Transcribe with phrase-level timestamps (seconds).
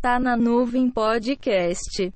[0.00, 2.10] Tá na nuvem podcast.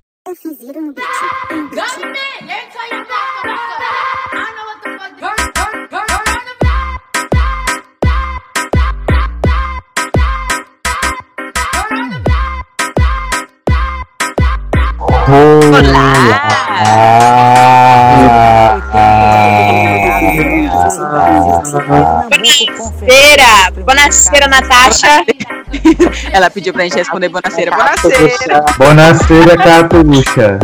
[22.31, 23.71] Bonaceira!
[23.85, 25.54] Bonaceira, Natasha!
[26.33, 27.71] Ela pediu pra gente responder Bonaceira.
[27.71, 28.65] Bonaceira!
[28.79, 30.59] Bonaceira, Catuxa.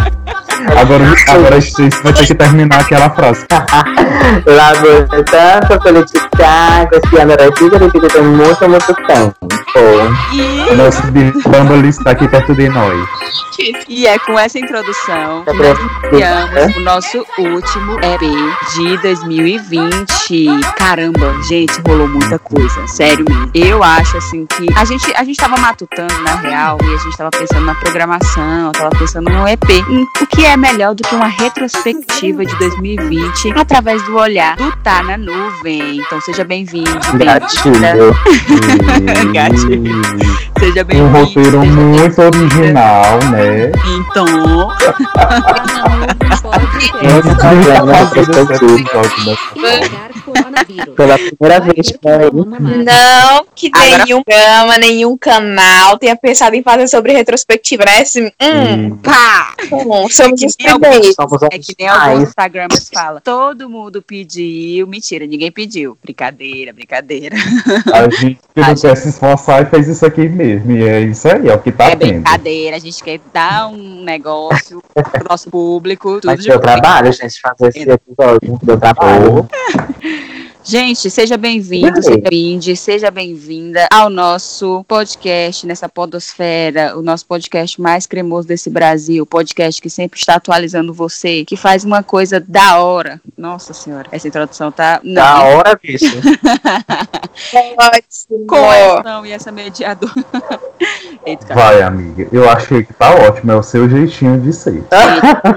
[0.78, 3.46] Agora, agora a gente vai ter que terminar aquela frase.
[4.46, 9.59] Laborando política, cristiano repito, repito tem muito, muito tempo.
[9.76, 13.08] O nosso Bumble está aqui perto de nós.
[13.88, 18.20] E é com essa introdução que nós iniciamos o nosso último EP
[18.74, 20.46] de 2020.
[20.76, 22.86] Caramba, gente, rolou muita coisa.
[22.88, 23.50] Sério mesmo.
[23.54, 27.16] Eu acho assim que a gente, a gente tava matutando na real e a gente
[27.16, 29.60] tava pensando na programação, tava pensando no EP.
[30.20, 35.02] O que é melhor do que uma retrospectiva de 2020 através do olhar do Tá
[35.02, 35.98] na Nuvem.
[35.98, 36.90] Então seja bem-vindo.
[37.18, 38.14] Gatilho.
[39.34, 39.59] Gatilho.
[40.58, 41.08] Seja Um bem-vindo.
[41.08, 43.72] roteiro seja muito original, né?
[43.84, 44.70] Então.
[50.96, 52.84] Pela primeira vez ele.
[52.84, 58.00] Não que nenhum programa, nenhum canal tenha pensado em fazer sobre retrospectiva, né?
[58.00, 59.54] Assim, hum, pá!
[60.10, 61.16] somos os primeiros.
[61.50, 62.28] É que nem alguns pais.
[62.28, 63.20] Instagramers falam.
[63.22, 64.86] Todo mundo pediu.
[64.86, 65.98] Mentira, ninguém pediu.
[66.02, 67.36] Brincadeira, brincadeira.
[67.92, 70.72] A gente não quer se esforçar e fez isso aqui mesmo.
[70.72, 72.12] E é isso aí, é o que tá é tendo.
[72.14, 72.76] brincadeira.
[72.76, 76.14] A gente quer dar um negócio pro nosso público.
[76.20, 76.62] Tudo Mas de deu bom.
[76.62, 78.58] trabalho, gente, fazer esse episódio.
[78.62, 79.48] Deu trabalho.
[80.62, 87.80] Gente, seja bem-vindo, seja bem-vinde, seja bem-vinda ao nosso podcast nessa podosfera, o nosso podcast
[87.80, 92.38] mais cremoso desse Brasil, o podcast que sempre está atualizando você, que faz uma coisa
[92.38, 93.20] da hora.
[93.38, 96.04] Nossa senhora, essa introdução tá não, Da hora, bicho.
[97.78, 98.46] Ótimo.
[98.46, 100.12] com essa não e essa mediadora.
[101.24, 101.54] Eita.
[101.54, 102.28] Vai, amiga.
[102.32, 104.82] Eu achei que tá ótimo, é o seu jeitinho de ser.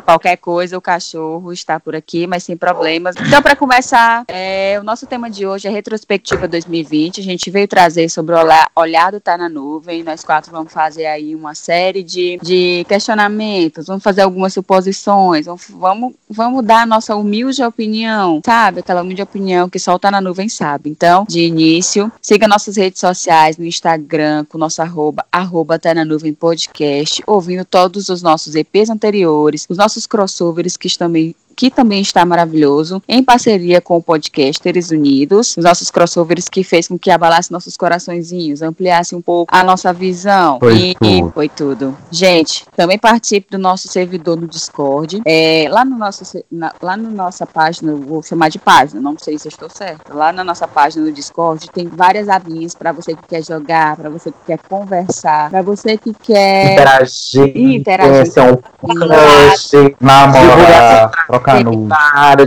[0.05, 3.15] Qualquer coisa, o cachorro está por aqui, mas sem problemas.
[3.17, 7.19] Então, para começar, é, o nosso tema de hoje é retrospectiva 2020.
[7.19, 8.39] A gente veio trazer sobre o
[8.75, 10.03] olhado tá na nuvem.
[10.03, 15.65] Nós quatro vamos fazer aí uma série de, de questionamentos, vamos fazer algumas suposições, vamos,
[15.69, 18.81] vamos, vamos dar a nossa humilde opinião, sabe?
[18.81, 20.89] Aquela humilde opinião que só o tá na nuvem sabe.
[20.89, 26.05] Então, de início, siga nossas redes sociais no Instagram com nosso arroba, arroba tá na
[26.05, 32.01] nuvem podcast, ouvindo todos os nossos EPs anteriores, os nossos crossovers que também que também
[32.01, 37.11] está maravilhoso, em parceria com o Podcasters Unidos, os nossos crossovers que fez com que
[37.11, 40.59] abalasse nossos coraçõezinhos, ampliasse um pouco a nossa visão.
[40.59, 41.29] Foi e, tudo.
[41.29, 41.97] e foi tudo.
[42.11, 45.21] Gente, também participe do nosso servidor no Discord.
[45.25, 49.37] É, lá no nosso na, lá na nossa página, vou chamar de página, não sei
[49.37, 50.13] se eu estou certa.
[50.13, 54.09] Lá na nossa página no Discord tem várias abinhas para você que quer jogar, para
[54.09, 57.57] você que quer conversar, para você que quer Interagir.
[57.57, 58.13] Interagir.
[58.13, 59.95] Conhecer um crush.
[59.99, 61.33] Namorar, trocar nude.
[61.33, 61.42] Para divulgar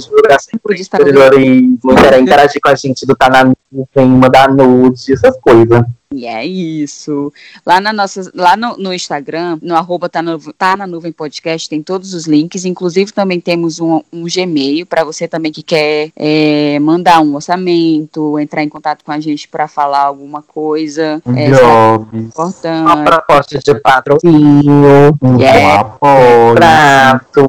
[0.01, 5.13] seu Pude estar empreendedorismo, inter- interagir com a gente do Tá na Nuvem, mandar nude,
[5.13, 5.85] essas coisas.
[6.15, 7.33] E é isso.
[7.67, 11.69] Lá, na nossa, lá no, no Instagram, no arroba tá, no, tá na nuvem podcast,
[11.69, 12.65] tem todos os links.
[12.65, 18.39] Inclusive, também temos um, um Gmail para você também que quer é, mandar um orçamento,
[18.39, 21.21] entrar em contato com a gente para falar alguma coisa.
[21.27, 23.05] Um É, jobs, Uma importante.
[23.05, 25.81] proposta de patrocínio, um Yeah.
[25.81, 26.55] apoio.
[26.55, 27.47] prato,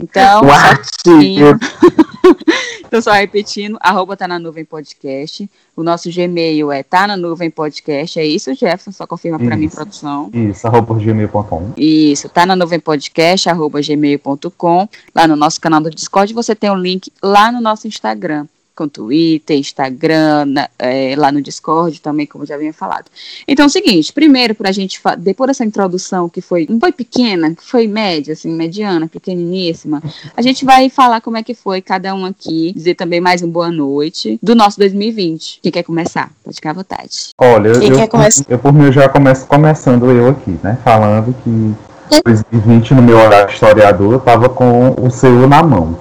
[0.00, 1.58] Então, um artigo.
[2.84, 5.48] então, só repetindo, arroba tá na nuvem podcast.
[5.76, 8.18] O nosso Gmail é tá na nuvem podcast.
[8.18, 8.92] É isso, Jefferson?
[8.92, 10.30] Só confirma para mim, produção.
[10.32, 11.72] Isso, arroba gmail.com.
[11.76, 14.88] Isso, tá na nuvem podcast, arroba gmail.com.
[15.14, 18.46] Lá no nosso canal do Discord, você tem o link lá no nosso Instagram.
[18.74, 23.04] Com Twitter, Instagram, na- é, lá no Discord também, como já havia falado.
[23.46, 26.90] Então é o seguinte, primeiro pra gente, fa- depois dessa introdução que foi, não foi
[26.90, 30.02] pequena, que foi média, assim, mediana, pequeniníssima,
[30.36, 33.48] a gente vai falar como é que foi cada um aqui, dizer também mais um
[33.50, 35.60] boa noite do nosso 2020.
[35.62, 36.30] Quem quer começar?
[36.42, 37.28] Pode ficar à vontade.
[37.38, 38.44] Olha, Quem eu, quer começar?
[38.48, 40.78] eu por mim eu já começo começando eu aqui, né?
[40.82, 45.98] Falando que 2020 no meu horário historiador eu tava com o seu na mão.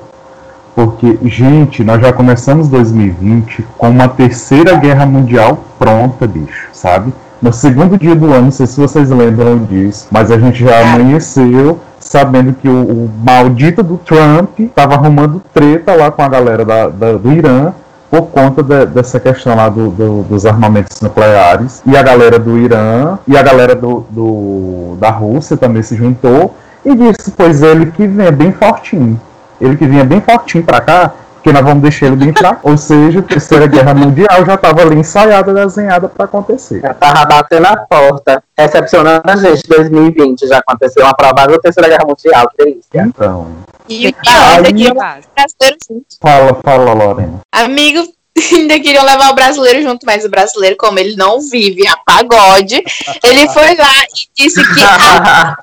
[0.75, 7.13] Porque, gente, nós já começamos 2020 com uma terceira guerra mundial pronta, bicho, sabe?
[7.41, 10.79] No segundo dia do ano, não sei se vocês lembram disso, mas a gente já
[10.81, 16.63] amanheceu sabendo que o, o maldito do Trump estava arrumando treta lá com a galera
[16.63, 17.73] da- da- do Irã
[18.09, 21.81] por conta de, dessa questão lá do, do, dos armamentos nucleares.
[21.85, 26.55] E a galera do Irã e a galera do, do da Rússia também se juntou
[26.85, 29.19] e disse, pois ele que vem bem fortinho.
[29.61, 32.69] Ele que vinha bem fortinho para cá, porque nós vamos deixar ele bem fraco.
[32.69, 36.81] Ou seja, a Terceira Guerra Mundial já estava ali ensaiada, desenhada para acontecer.
[36.81, 40.47] Já tava batendo a porta, recepcionando a gente 2020.
[40.47, 43.01] Já aconteceu uma provável Terceira Guerra Mundial, que delícia.
[43.05, 43.47] Então,
[43.87, 46.05] E o queriam levar o brasileiro junto.
[46.21, 47.39] fala, fala, Lorena.
[47.51, 48.03] Amigo,
[48.53, 52.83] ainda queriam levar o brasileiro junto, mas o brasileiro, como ele não vive a pagode,
[53.23, 55.57] ele foi lá e disse que ah,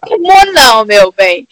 [0.00, 1.46] como não, meu bem?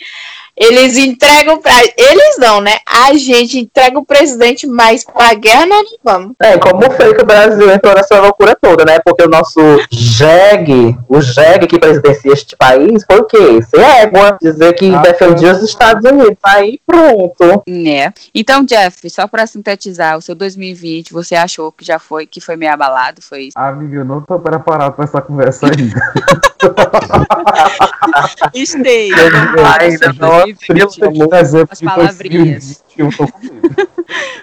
[0.57, 1.73] Eles entregam pra.
[1.97, 2.79] Eles não, né?
[2.87, 6.37] A gente entrega o presidente, mas pra guerra nós não vamos.
[6.41, 8.99] É, como foi que o Brasil entrou nessa loucura toda, né?
[9.05, 9.61] Porque o nosso
[9.91, 13.63] jegue, o jegue que presidencia este país, foi o quê?
[13.63, 16.37] Ser égua, dizer que Ah, defendia os Estados Unidos.
[16.43, 17.63] Aí pronto.
[17.69, 18.13] Né?
[18.35, 22.57] Então, Jeff, só pra sintetizar, o seu 2020, você achou que já foi, que foi
[22.57, 23.59] meio abalado, foi isso?
[23.59, 26.01] Amigo, eu não tô preparado para essa conversa ainda.
[30.21, 32.85] Não de dezembro As palavrinhas.
[32.97, 33.89] 2020, eu tô com medo.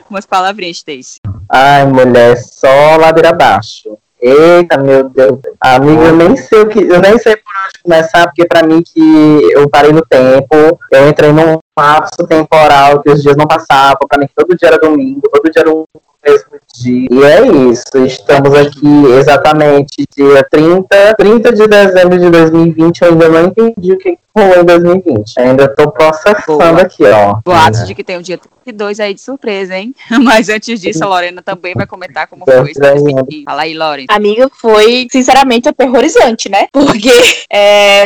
[0.09, 1.19] Umas palavrinhas, Stacy.
[1.49, 3.97] Ai, mulher, só ladeira abaixo.
[4.21, 5.39] Eita, meu Deus.
[5.59, 8.83] Amigo, eu nem sei o que, eu nem sei por onde começar, porque pra mim
[8.83, 14.07] que eu parei no tempo, eu entrei num lapso temporal que os dias não passavam,
[14.07, 15.85] pra mim que todo dia era domingo, todo dia era um
[16.23, 17.07] mesmo dia.
[17.11, 23.29] E é isso, estamos aqui exatamente dia 30, 30 de dezembro de 2020, eu ainda
[23.29, 25.39] não entendi o que rolou em 2020.
[25.39, 26.81] Ainda tô processando Boa.
[26.81, 27.39] aqui, ó.
[27.45, 29.93] Boatos de que tem o dia 32 aí de surpresa, hein?
[30.23, 33.03] Mas antes disso, a Lorena também vai comentar como foi esse Surpresa.
[33.03, 33.43] 2020.
[33.43, 34.07] Fala aí, Lorena.
[34.09, 36.67] Amiga, foi sinceramente aterrorizante, né?
[36.71, 37.11] Porque
[37.51, 38.03] é,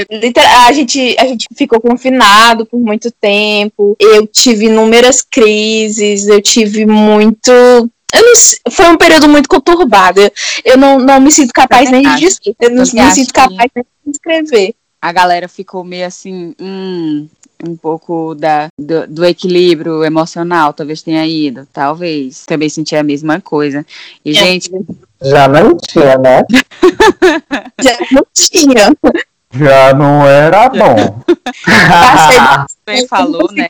[0.68, 3.96] a, gente, a gente ficou confinado por muito tempo.
[4.00, 7.52] Eu tive inúmeras crises, eu tive muito.
[7.52, 10.22] Eu não sei, foi um período muito conturbado.
[10.64, 12.56] Eu- não, não me sinto capaz nem de dizer.
[12.60, 14.76] Eu não me sinto capaz nem de descrever.
[15.02, 17.28] A galera ficou meio assim, hum,
[17.64, 22.46] um pouco da, do, do equilíbrio emocional, talvez tenha ido, talvez.
[22.46, 23.86] Também senti a mesma coisa.
[24.24, 24.72] E, gente,
[25.22, 26.44] Já não tinha, né?
[27.82, 28.96] Já não tinha.
[29.52, 31.22] Já não era bom.
[31.66, 33.68] Passei falou, né?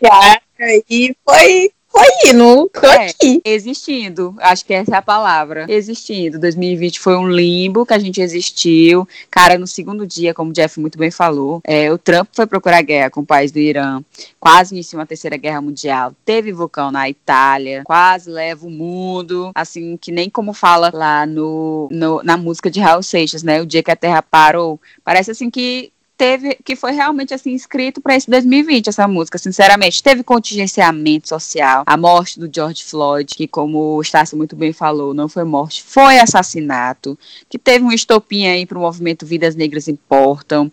[0.89, 2.69] E foi, foi indo.
[2.74, 3.07] Tô É.
[3.07, 3.42] aqui.
[3.45, 5.65] Existindo, acho que essa é a palavra.
[5.69, 6.39] Existindo.
[6.39, 9.07] 2020 foi um limbo que a gente existiu.
[9.31, 12.81] Cara, no segundo dia, como o Jeff muito bem falou, é, o Trump foi procurar
[12.81, 14.01] guerra com o país do Irã,
[14.39, 16.13] quase iniciou uma terceira guerra mundial.
[16.25, 21.88] Teve vulcão na Itália, quase leva o mundo, assim, que nem como fala lá no,
[21.91, 23.62] no- na música de Raul Seixas, né?
[23.62, 24.80] O dia que a Terra parou.
[25.03, 30.01] Parece assim que teve que foi realmente assim escrito para esse 2020 essa música, sinceramente.
[30.01, 35.13] Teve contingenciamento social, a morte do George Floyd, que como o Estácio muito bem falou,
[35.13, 37.17] não foi morte, foi assassinato,
[37.50, 40.71] que teve um estopim aí para o movimento Vidas Negras Importam.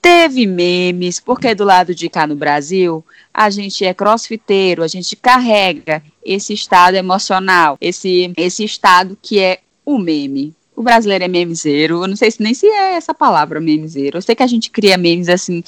[0.00, 3.04] Teve memes, porque do lado de cá no Brasil,
[3.34, 9.60] a gente é crossfiteiro, a gente carrega esse estado emocional, esse, esse estado que é
[9.84, 10.54] o meme.
[10.78, 14.18] O brasileiro é memezeiro, eu não sei se nem se é essa palavra memezeiro.
[14.18, 15.62] Eu sei que a gente cria memes assim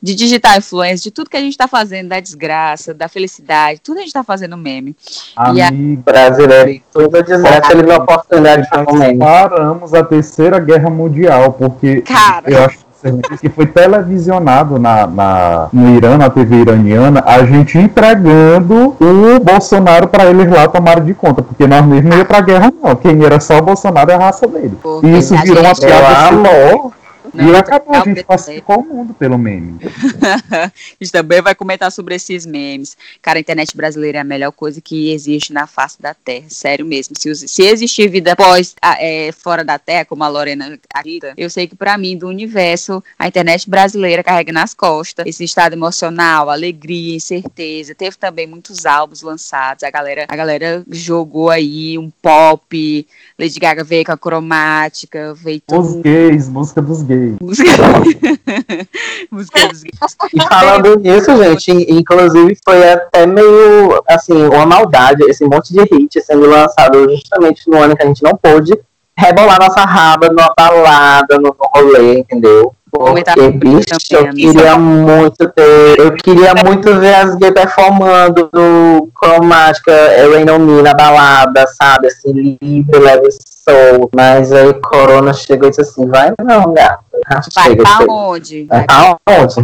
[0.00, 3.98] de digital influência, de tudo que a gente tá fazendo, da desgraça, da felicidade, tudo
[3.98, 4.96] a gente tá fazendo meme.
[5.54, 9.18] E a- Amigo, brasileiro, tudo desgraça, ele viu a oportunidade de comer.
[9.18, 12.48] paramos a Terceira Guerra Mundial, porque Cara.
[12.50, 12.78] eu acho
[13.40, 20.08] que foi televisionado na, na- no Irã, na TV iraniana, a gente entregando o Bolsonaro
[20.08, 22.96] para eles lá tomarem de conta, porque nós mesmos não ia pra guerra, não.
[22.96, 24.76] Quem era só o Bolsonaro é a raça dele.
[24.82, 26.92] Porque E isso virou uma piada amor.
[27.34, 29.78] Não, e acabou, a não, gente pacificou o mundo pelo meme.
[30.50, 30.70] a
[31.00, 32.96] gente também vai comentar sobre esses memes.
[33.22, 36.46] Cara, a internet brasileira é a melhor coisa que existe na face da Terra.
[36.48, 37.14] Sério mesmo.
[37.18, 41.34] Se, os- se existir vida pós, a- é, fora da Terra, como a Lorena acredita,
[41.36, 45.72] eu sei que pra mim, do universo, a internet brasileira carrega nas costas esse estado
[45.74, 47.94] emocional, alegria, incerteza.
[47.94, 49.82] Teve também muitos álbuns lançados.
[49.84, 53.06] A galera, a galera jogou aí um pop.
[53.38, 56.02] Lady Gaga veio com a cromática, veio Os tudo.
[56.02, 57.17] gays, música dos gays.
[57.40, 57.70] Música,
[59.30, 59.84] música dos
[60.34, 65.80] E falando nisso, gente, in- inclusive foi até meio, assim, uma maldade, esse monte de
[65.82, 68.78] hit sendo lançado justamente no ano que a gente não pôde
[69.16, 72.72] rebolar nossa raba numa balada, no rolê, entendeu?
[72.90, 79.92] Porque, bicho, eu queria muito ter, eu queria muito ver as gays performando no cromática,
[80.32, 85.70] Rain on Me na balada, sabe, assim, livre, leve soul, mas aí Corona chegou e
[85.70, 88.12] disse assim, vai não, gata, Ah, Vai chega, pra chega.
[88.12, 88.64] onde?
[88.64, 89.54] Vai Aonde?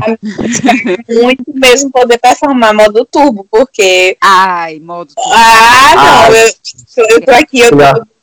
[1.22, 4.16] Muito mesmo poder performar modo turbo, porque.
[4.22, 5.12] Ai, modo.
[5.32, 6.30] Ah, não, Ah.
[6.96, 7.76] eu, eu tô aqui, eu tô,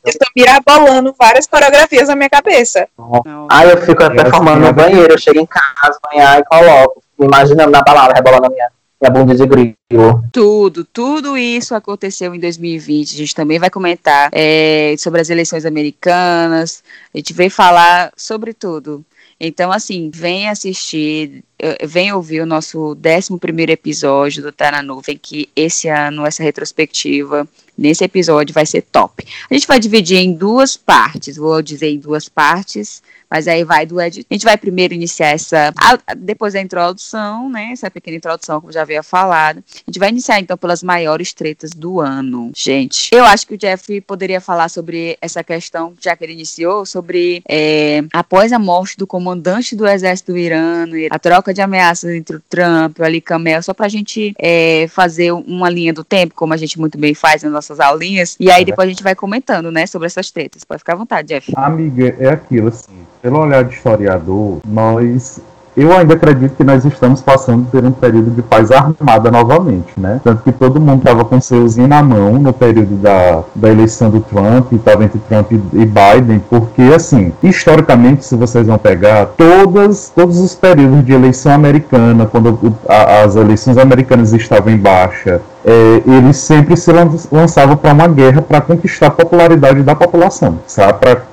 [0.04, 2.88] Tô mirabolando várias coreografias na minha cabeça.
[2.98, 3.46] Não.
[3.50, 7.02] Aí eu fico performando no banheiro, eu chego em casa, banhar e coloco.
[7.18, 8.68] Me imaginando na balada, rebolando a minha,
[9.00, 10.24] minha bunda de grilo.
[10.32, 13.14] Tudo, tudo isso aconteceu em 2020.
[13.14, 16.82] A gente também vai comentar é, sobre as eleições americanas.
[17.14, 19.04] A gente veio falar sobre tudo.
[19.44, 21.42] Então, assim, vem assistir,
[21.84, 27.46] vem ouvir o nosso 11 episódio do Tá na Nuvem, que esse ano, essa retrospectiva,
[27.76, 29.26] nesse episódio vai ser top.
[29.50, 33.02] A gente vai dividir em duas partes, vou dizer em duas partes,
[33.32, 34.26] mas aí vai do Ed.
[34.30, 38.70] A gente vai primeiro iniciar essa, a- depois da introdução, né, essa pequena introdução, como
[38.70, 39.64] já havia falado.
[39.74, 42.52] A gente vai iniciar então pelas maiores tretas do ano.
[42.54, 46.84] Gente, eu acho que o Jeff poderia falar sobre essa questão, já que ele iniciou,
[46.84, 52.36] sobre é, após a morte do comandante do exército irano, a troca de ameaças entre
[52.36, 56.34] o Trump e o Ali Kamel, só pra gente é, fazer uma linha do tempo,
[56.34, 59.14] como a gente muito bem faz nas nossas aulinhas, e aí depois a gente vai
[59.14, 60.64] comentando, né, sobre essas tretas.
[60.64, 61.50] Pode ficar à vontade, Jeff.
[61.56, 65.40] Amiga, é aquilo assim, pelo olhar de historiador, nós.
[65.76, 70.20] Eu ainda acredito que nós estamos passando por um período de paz armada novamente, né?
[70.22, 74.20] Tanto que todo mundo estava com seuzinho na mão no período da, da eleição do
[74.20, 80.12] Trump, estava entre Trump e e Biden, porque, assim, historicamente, se vocês vão pegar, todas,
[80.14, 86.02] todos os períodos de eleição americana, quando a- as eleições americanas estavam em baixa, é,
[86.06, 90.58] eles sempre se lan- lançavam para uma guerra para conquistar a popularidade da população?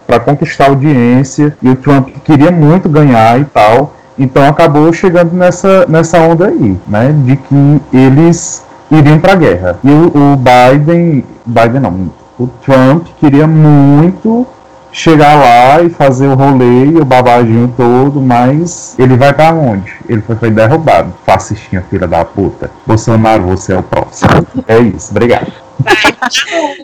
[0.07, 1.55] Para conquistar a audiência.
[1.61, 3.93] E o Trump queria muito ganhar e tal.
[4.19, 7.15] Então acabou chegando nessa, nessa onda aí, né?
[7.25, 9.79] De que eles iriam para a guerra.
[9.81, 14.45] E o, o Biden, Biden não, o Trump queria muito
[14.91, 19.93] chegar lá e fazer o rolê e o babadinho todo, mas ele vai pra onde?
[20.07, 21.13] Ele foi, foi derrubado.
[21.25, 22.69] Fascistinha, filha da puta.
[22.85, 24.29] Bolsonaro, você é o próximo.
[24.67, 25.51] É isso, obrigado.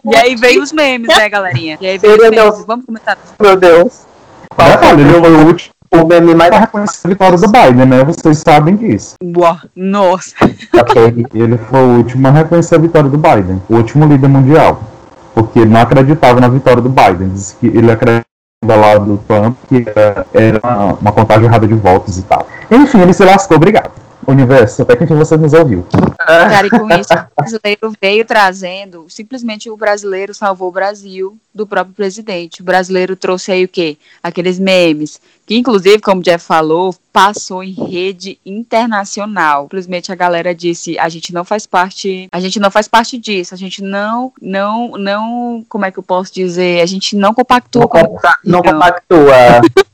[0.06, 1.78] E aí veio os memes, né, galerinha?
[1.82, 2.54] E aí veio os Meu memes.
[2.54, 2.66] Deus.
[2.66, 3.18] Vamos comentar.
[3.42, 4.06] Meu Deus.
[4.56, 7.86] Qual falei, ele foi o último o meme mais a reconhecer a vitória do Biden,
[7.86, 8.04] né?
[8.04, 9.16] Vocês sabem disso.
[9.24, 10.36] Uau, nossa.
[11.34, 14.82] Ele foi o último a reconhecer a vitória do Biden, o último líder mundial.
[15.34, 17.30] Porque ele não acreditava na vitória do Biden.
[17.30, 18.26] Disse que ele acreditava
[18.64, 22.48] lá do Trump que era, era uma, uma contagem errada de votos e tal.
[22.72, 23.92] Enfim, ele se lascou, obrigado.
[24.28, 25.86] Universo, até que você nos ouviu.
[26.18, 31.68] Cara, e com isso, o brasileiro veio trazendo, simplesmente o brasileiro salvou o Brasil do
[31.68, 32.62] próprio presidente.
[32.62, 33.98] O brasileiro trouxe aí o quê?
[34.24, 39.64] Aqueles memes, que inclusive, como o Jeff falou, passou em rede internacional.
[39.64, 43.54] Simplesmente a galera disse, a gente não faz parte, a gente não faz parte disso,
[43.54, 46.82] a gente não, não, não, como é que eu posso dizer?
[46.82, 48.80] A gente não compactua Não, com a não opinião.
[48.80, 49.36] compactua.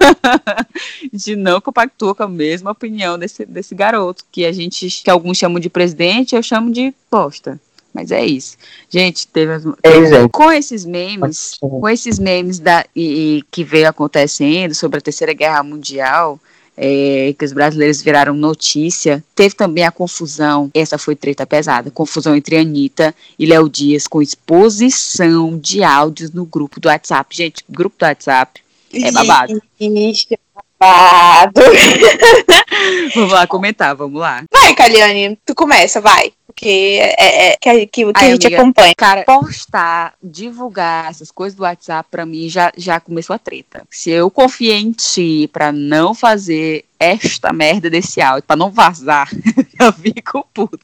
[0.24, 0.66] a
[1.12, 5.38] gente não compactua com a mesma opinião desse, desse garoto, que a gente, que alguns
[5.38, 7.60] chamam de presidente, eu chamo de bosta.
[7.94, 8.58] Mas é isso.
[8.90, 10.30] Gente, teve gente.
[10.32, 15.34] com esses memes, com esses memes da, e, e que veio acontecendo sobre a Terceira
[15.34, 16.40] Guerra Mundial,
[16.78, 22.36] é, que os brasileiros viraram notícia, teve também a confusão, essa foi treta pesada, confusão
[22.36, 27.36] entre Anitta e Léo Dias com exposição de áudios no grupo do WhatsApp.
[27.36, 28.62] Gente, grupo do WhatsApp
[28.94, 29.62] é babado.
[29.80, 30.40] Ixi,
[30.80, 31.62] babado.
[33.14, 34.44] Vamos lá comentar, vamos lá.
[34.52, 36.34] Vai, Caliane, tu começa, vai.
[36.52, 38.62] Porque é, é que, a- que, que a gente amiga.
[38.62, 38.94] acompanha.
[38.98, 43.84] Cara, postar, divulgar essas coisas do WhatsApp, pra mim, já, já começou a treta.
[43.90, 49.28] Se eu confiei em ti pra não fazer esta merda desse áudio, pra não vazar,
[49.80, 50.78] eu fico puta.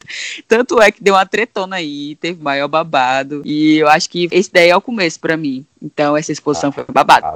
[0.48, 3.42] Tanto é que deu uma tretona aí, teve maior babado.
[3.46, 5.66] E eu acho que esse daí é o começo pra mim.
[5.84, 7.28] Então, essa exposição foi babado.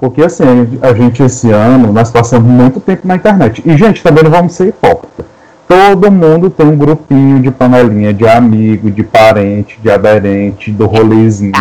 [0.00, 0.44] Porque assim,
[0.82, 3.62] a gente esse ano, nós passamos muito tempo na internet.
[3.64, 5.24] E, gente, também não vamos ser hipócritas.
[5.68, 11.52] Todo mundo tem um grupinho de panelinha de amigo, de parente, de aderente, do rolezinho.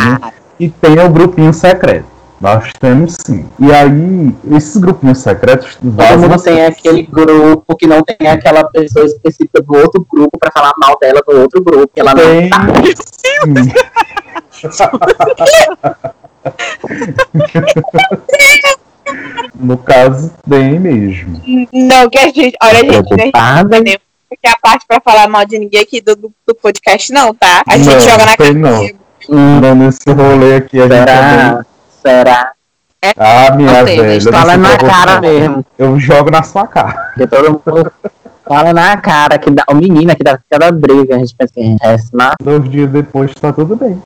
[0.59, 2.05] E tem o grupinho secreto.
[2.39, 3.45] Nós temos sim.
[3.57, 9.05] E aí, esses grupinhos secretos Todo mundo tem aquele grupo que não tem aquela pessoa
[9.05, 11.89] específica do outro grupo pra falar mal dela do outro grupo.
[11.93, 12.49] Que ela não Tem.
[19.53, 21.41] No caso, tem mesmo.
[21.71, 22.55] Não, que a gente.
[22.61, 23.77] Olha, gente, a gente Preocupada.
[24.29, 27.63] porque a parte pra falar mal de ninguém aqui do, do, do podcast, não, tá?
[27.67, 28.75] A gente Não, joga na tem cara.
[29.29, 29.61] não.
[29.61, 31.65] Não, nesse rolê aqui, a gente também...
[32.03, 32.51] será?
[33.03, 33.15] Será?
[33.17, 34.03] Ah, minha Não tem, né?
[34.17, 34.31] velha.
[34.31, 35.21] Fala não na cara não.
[35.21, 35.65] mesmo.
[35.77, 36.93] Eu jogo na sua cara.
[37.13, 37.91] Porque todo mundo
[38.47, 39.37] fala na cara.
[39.37, 41.15] Que dá, o menino que dá cada briga.
[41.15, 44.01] A gente pensa que é mas Dois dias depois tá tudo bem.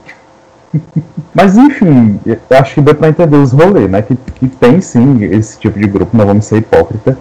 [1.34, 4.02] Mas enfim, acho que deu pra entender os rolês, né?
[4.02, 7.18] Que, que tem sim esse tipo de grupo, não vamos ser hipócrita.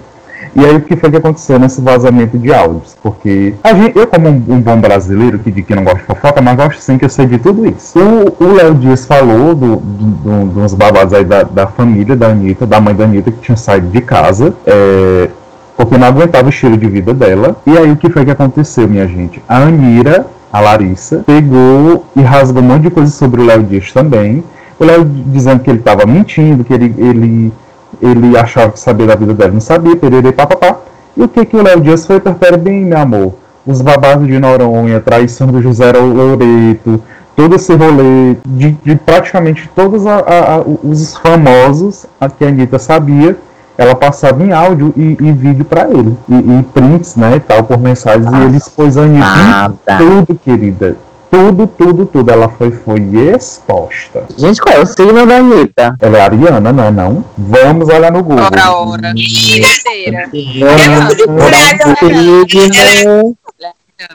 [0.57, 2.97] E aí o que foi que aconteceu nesse vazamento de áudios?
[3.03, 6.05] Porque a gente, eu, como um, um bom brasileiro que, de que não gosta de
[6.07, 7.99] fofoca, mas gosto sim que eu sei de tudo isso.
[8.41, 12.67] O Léo Dias falou do, do, do- dos babados aí da, da família da Anitta,
[12.67, 14.55] da mãe da Anitta, que tinha saído de casa.
[14.67, 15.29] é,
[15.77, 17.55] porque não aguentava o estilo de vida dela.
[17.65, 19.41] E aí o que foi que aconteceu, minha gente?
[19.49, 23.93] A Anira, a Larissa, pegou e rasgou um monte de coisa sobre o Léo Dias
[23.93, 24.43] também.
[24.79, 27.53] O Léo dizendo que ele estava mentindo, que ele, ele,
[28.01, 30.77] ele achava que sabia da vida dela, não sabia, pererê, papapá.
[31.17, 32.21] E o que que o Léo Dias foi?
[32.21, 33.35] Perfere bem, meu amor.
[33.67, 37.03] Os babados de Noronha, traição do José Loreto,
[37.37, 42.49] todo esse rolê de, de praticamente todos a- a- a- os famosos a que a
[42.49, 43.37] Anitta sabia,
[43.79, 46.19] ela passava em áudio e, e vídeo pra ele.
[46.29, 48.27] E, e prints, né, e tal, por mensagens.
[48.31, 49.99] e ele expôs a Anitta Nada.
[49.99, 50.97] tudo, querida.
[51.31, 52.29] Tudo, tudo, tudo.
[52.29, 53.01] Ela foi, foi
[53.35, 54.25] exposta.
[54.37, 55.95] Gente, qual é o signo da Anitta?
[56.01, 57.25] Ela é ariana, não é não?
[57.37, 58.47] Vamos olhar no Google.
[58.47, 59.13] Ora, ora.
[59.13, 60.29] Brincadeira.
[60.31, 60.67] Signo,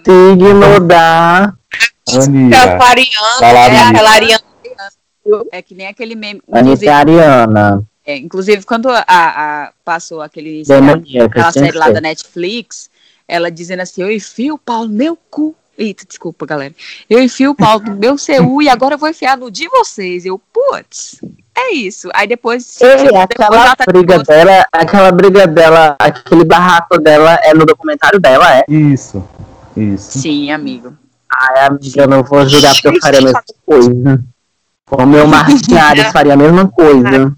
[0.03, 1.53] signo da
[2.13, 2.63] Anira.
[2.63, 4.43] Aquela Ariana, Falaram é Ariana.
[5.53, 6.41] É que nem aquele meme.
[6.51, 7.83] Anitta Ariana.
[8.05, 11.25] É, inclusive quando a, a- passou aquele Demoníaca.
[11.25, 12.89] aquela série lá da Netflix,
[13.27, 15.55] ela dizendo assim, eu enfio o pau no meu cu.
[15.75, 16.73] Eita, desculpa, galera.
[17.09, 20.23] Eu enfio o pau no meu CU e agora eu vou enfiar no de vocês.
[20.25, 21.19] Eu, putz,
[21.57, 22.09] é isso.
[22.13, 22.79] Aí depois.
[22.79, 27.53] Ei, depois aquela ela tá briga de dela, aquela briga dela, aquele barraco dela é
[27.55, 28.65] no documentário dela, é?
[28.69, 29.27] Isso.
[29.75, 30.19] Isso.
[30.19, 30.95] Sim, amigo.
[31.35, 34.23] Ai, amiga, eu não vou julgar porque eu faria a mesma coisa.
[34.91, 37.35] O meu Marciares faria a mesma coisa.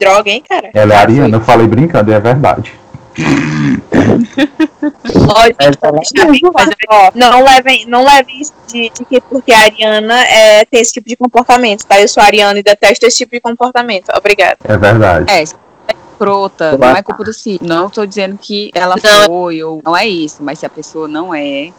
[0.00, 0.70] Droga, hein, cara?
[0.72, 2.72] Ela é ariana, eu falei brincando, e é verdade.
[6.88, 10.92] Ó, não levem, não levem isso de, de que porque a Ariana é, tem esse
[10.92, 12.00] tipo de comportamento, tá?
[12.00, 14.10] Eu sou ariana e detesto esse tipo de comportamento.
[14.16, 14.58] Obrigada.
[14.64, 15.30] É verdade.
[15.30, 17.66] É, escrota, não é culpa do signo.
[17.66, 19.26] Não tô dizendo que ela Não.
[19.26, 21.72] foi ou não é isso, mas se a pessoa não é.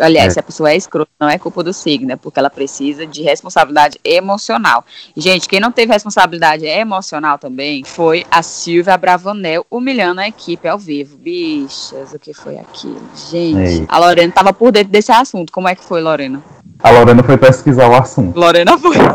[0.00, 0.30] Aliás, É.
[0.34, 3.22] se a pessoa é escrota, não é culpa do signo, é porque ela precisa de
[3.22, 4.84] responsabilidade emocional.
[5.16, 10.78] Gente, quem não teve responsabilidade emocional também foi a Silvia Bravanel humilhando a equipe ao
[10.78, 11.16] vivo.
[11.16, 13.00] Bichas, o que foi aquilo?
[13.30, 13.86] Gente, Ei.
[13.88, 15.52] a Lorena tava por dentro desse assunto.
[15.52, 16.42] Como é que foi, Lorena?
[16.82, 18.38] A Lorena foi pesquisar o assunto.
[18.38, 18.96] Lorena foi.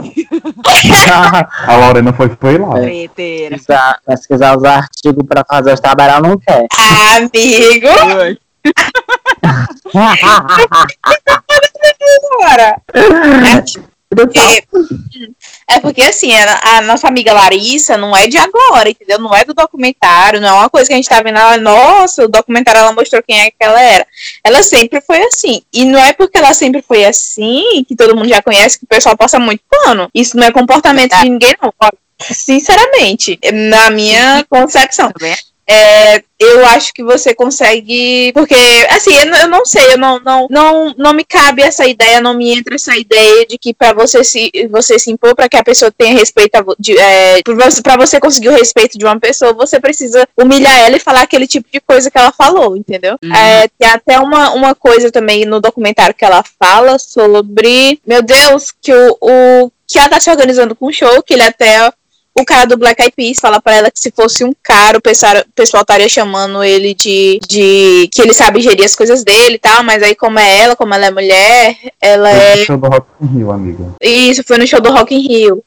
[1.68, 2.72] A Lorena foi, foi lá.
[2.72, 3.56] Preteira.
[3.56, 6.66] pesquisar, pesquisar os artigos pra fazer os trabalhos, ela não quer.
[7.18, 7.88] Amigo!
[12.34, 12.82] Agora.
[14.36, 19.18] É, é porque assim, a, a nossa amiga Larissa não é de agora, entendeu?
[19.20, 22.26] Não é do documentário, não é uma coisa que a gente tá vendo, ela, nossa,
[22.26, 24.06] o documentário ela mostrou quem é que ela era.
[24.44, 25.62] Ela sempre foi assim.
[25.72, 28.88] E não é porque ela sempre foi assim, que todo mundo já conhece, que o
[28.88, 30.10] pessoal passa muito pano.
[30.14, 31.74] Isso não é comportamento de ninguém, não.
[32.20, 35.12] Sinceramente, na minha concepção.
[35.72, 38.32] É, eu acho que você consegue.
[38.34, 38.56] Porque,
[38.90, 42.20] assim, eu, não- eu não sei, eu não, não, não, não me cabe essa ideia,
[42.20, 45.58] não me entra essa ideia de que pra você se, você se impor, pra que
[45.58, 49.06] a pessoa tenha respeito, a, de, é, pra você- pra você conseguir o respeito de
[49.06, 52.76] uma pessoa, você precisa humilhar ela e falar aquele tipo de coisa que ela falou,
[52.76, 53.18] entendeu?
[53.24, 53.34] Uhum.
[53.36, 58.00] É, tem até uma, uma coisa também no documentário que ela fala sobre.
[58.06, 61.44] Meu Deus, que o, o que ela tá se organizando com um show, que ele
[61.44, 61.92] até
[62.34, 65.02] o cara do Black Eyed Peas fala pra ela que se fosse um cara, o
[65.02, 69.56] pessoal, o pessoal estaria chamando ele de, de que ele sabe gerir as coisas dele
[69.56, 72.52] e tal, mas aí como é ela, como ela é mulher, ela é.
[72.52, 73.96] Foi no show do Rock in Rio, amiga.
[74.02, 75.64] Isso, foi no show do Rock in Rio.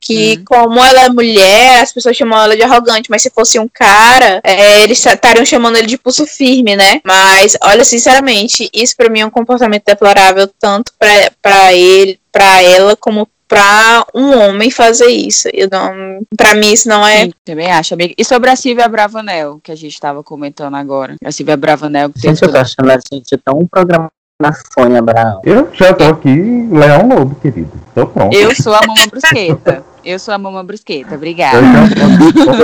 [0.00, 0.44] Que Uhum.
[0.46, 4.40] como ela é mulher, as pessoas chamam ela de arrogante, mas se fosse um cara,
[4.44, 7.00] é, eles estariam chamando ele de pulso firme, né?
[7.04, 12.62] Mas, olha, sinceramente, isso pra mim é um comportamento deplorável, tanto pra, pra ele, pra
[12.62, 15.48] ela, como pra um homem fazer isso.
[15.52, 17.24] Eu não, pra mim isso não é.
[17.24, 18.14] Sim, também acho, amiga.
[18.16, 21.16] E sobre a Silvia Bravanel, que a gente estava comentando agora.
[21.24, 25.00] A Silvia Bravanel que tem Gente, eu tô achando a gente tão programa na Sônia
[25.00, 25.40] Abraão.
[25.44, 27.72] Eu já tô aqui, Leão Lobo, querido.
[27.94, 28.36] Tô pronto.
[28.36, 29.84] Eu sou a Mama Brusqueta.
[30.04, 31.60] Eu sou a Mama Brusqueta, Eu obrigada.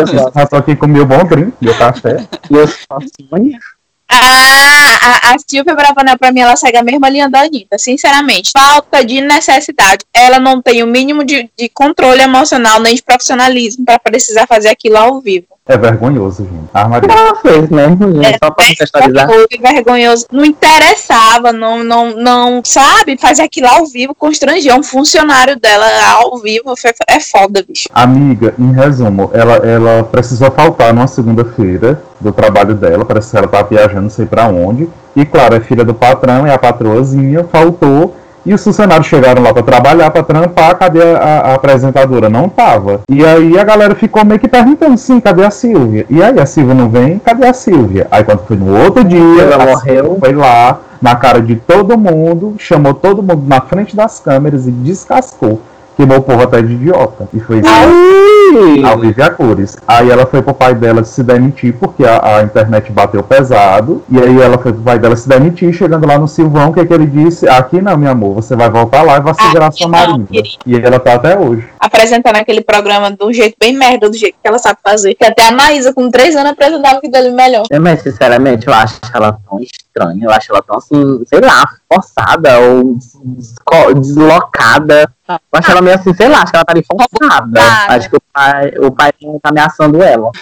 [0.06, 2.26] já, já tô aqui com meu bom drink, meu café.
[2.50, 3.58] E eu sou a Sônia.
[4.08, 8.50] Ah, a, a Silvia Bravanel, pra mim, ela segue a mesma linha da Anitta, sinceramente.
[8.52, 10.04] Falta de necessidade.
[10.12, 14.68] Ela não tem o mínimo de, de controle emocional nem de profissionalismo pra precisar fazer
[14.68, 15.53] aquilo ao vivo.
[15.66, 16.68] É vergonhoso, gente.
[16.74, 17.10] Maria.
[17.10, 19.26] Ela fez mesmo, gente, só pra contextualizar.
[19.26, 20.26] Foi vergonhoso.
[20.30, 23.16] Não interessava, não, não, não, sabe?
[23.16, 26.74] Fazer aquilo ao vivo, constrangia um funcionário dela ao vivo.
[27.08, 27.88] É foda, bicho.
[27.94, 33.48] Amiga, em resumo, ela, ela precisou faltar numa segunda-feira do trabalho dela, parece que ela
[33.48, 34.86] tá viajando, não sei pra onde.
[35.16, 38.14] E claro, é filha do patrão, é a patroazinha, faltou
[38.46, 42.28] E os funcionários chegaram lá para trabalhar, para trampar, cadê a, a, apresentadora?
[42.28, 43.00] Não tava.
[43.08, 46.04] E aí a galera ficou meio que perguntando, sim, cadê a Silvia?
[46.10, 48.06] E aí a Silvia não vem, cadê a Silvia?
[48.10, 50.18] Aí quando foi no outro dia, Ela morreu.
[50.20, 54.70] Foi lá, na cara de todo mundo, chamou todo mundo na frente das câmeras e
[54.70, 55.60] descascou.
[55.96, 57.28] Queimou o povo até de idiota.
[57.32, 57.62] E foi
[58.84, 59.76] a Olivia Cores.
[59.86, 64.02] Aí ela foi pro pai dela se demitir, porque a, a internet bateu pesado.
[64.10, 66.84] E aí ela foi pro pai dela se demitir, chegando lá no Silvão, o que,
[66.84, 67.48] que ele disse?
[67.48, 70.58] Aqui não, meu amor, você vai voltar lá e vai segurar Aqui sua querido.
[70.66, 71.64] E ela tá até hoje.
[71.78, 75.14] Apresentando aquele programa do jeito bem merda, do jeito que ela sabe fazer.
[75.14, 77.64] Que até a Maísa, com três anos, apresentava aquilo ali melhor.
[77.70, 79.60] É, Mas, sinceramente, eu acho ela tão
[79.94, 80.24] estranha.
[80.24, 82.98] Eu acho ela tão, assim, sei lá, forçada ou
[83.94, 85.12] deslocada.
[85.28, 87.60] Eu acho ela meio assim, sei lá, acho que ela tá ali forçada.
[87.88, 90.30] Acho que o pai, o pai tá ameaçando ela.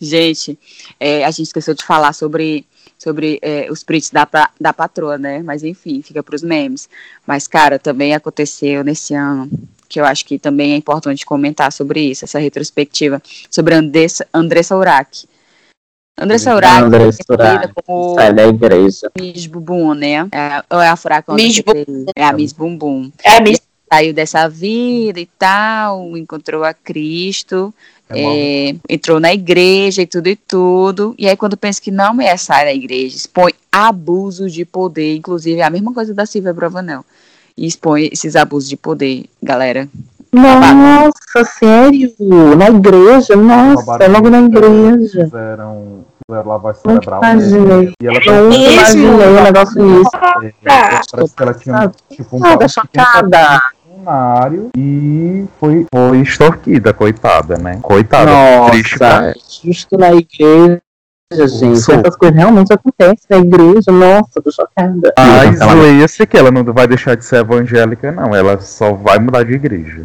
[0.00, 0.58] Gente,
[1.00, 2.66] é, a gente esqueceu de falar sobre,
[2.98, 4.28] sobre é, os prints da,
[4.60, 5.42] da patroa, né?
[5.42, 6.90] Mas enfim, fica pros memes.
[7.26, 9.48] Mas, cara, também aconteceu nesse ano,
[9.88, 14.76] que eu acho que também é importante comentar sobre isso, essa retrospectiva, sobre Andressa, Andressa
[14.76, 15.26] Urach.
[16.18, 17.72] Andressa Urach Andressa é Urach.
[17.74, 19.10] como Sai da igreja.
[19.18, 20.28] Miss Bumbum, né?
[20.32, 22.06] É, ou é a furacão Miss CPI?
[22.16, 23.10] É a Miss Bumbum.
[23.22, 23.60] É a Miss
[23.92, 27.72] Saiu dessa vida e tal, encontrou a Cristo,
[28.08, 31.14] É é, entrou na igreja e tudo e tudo.
[31.18, 35.60] E aí, quando pensa que não ia sair da igreja, expõe abusos de poder, inclusive
[35.60, 37.04] é a mesma coisa da Silvia Bravanel.
[37.56, 39.88] E expõe esses abusos de poder, galera.
[40.34, 42.12] Nossa, sério?
[42.56, 43.36] Na igreja?
[43.36, 45.24] Nossa, roubaram logo na igreja.
[45.24, 47.20] Fizeram, fizeram lavagem cerebral.
[47.22, 47.92] imaginei.
[48.02, 48.72] E ela Eu nunca Mesmo?
[48.72, 50.10] imaginei um negócio isso.
[50.64, 53.60] é, parece que ela tinha tipo um Nada, um chocada.
[53.88, 57.78] funcionário e foi, foi extorquida, coitada, né?
[57.82, 58.30] Coitada.
[58.30, 60.80] Nossa, justo na igreja,
[61.32, 61.78] gente.
[61.80, 61.94] Sou.
[61.94, 63.90] Essas coisas realmente acontecem na igreja.
[63.90, 65.12] Nossa, tô chocada.
[65.18, 68.34] Mas Ela- leia-se que ela não vai deixar de ser evangélica, não.
[68.34, 70.04] Ela só vai mudar de igreja.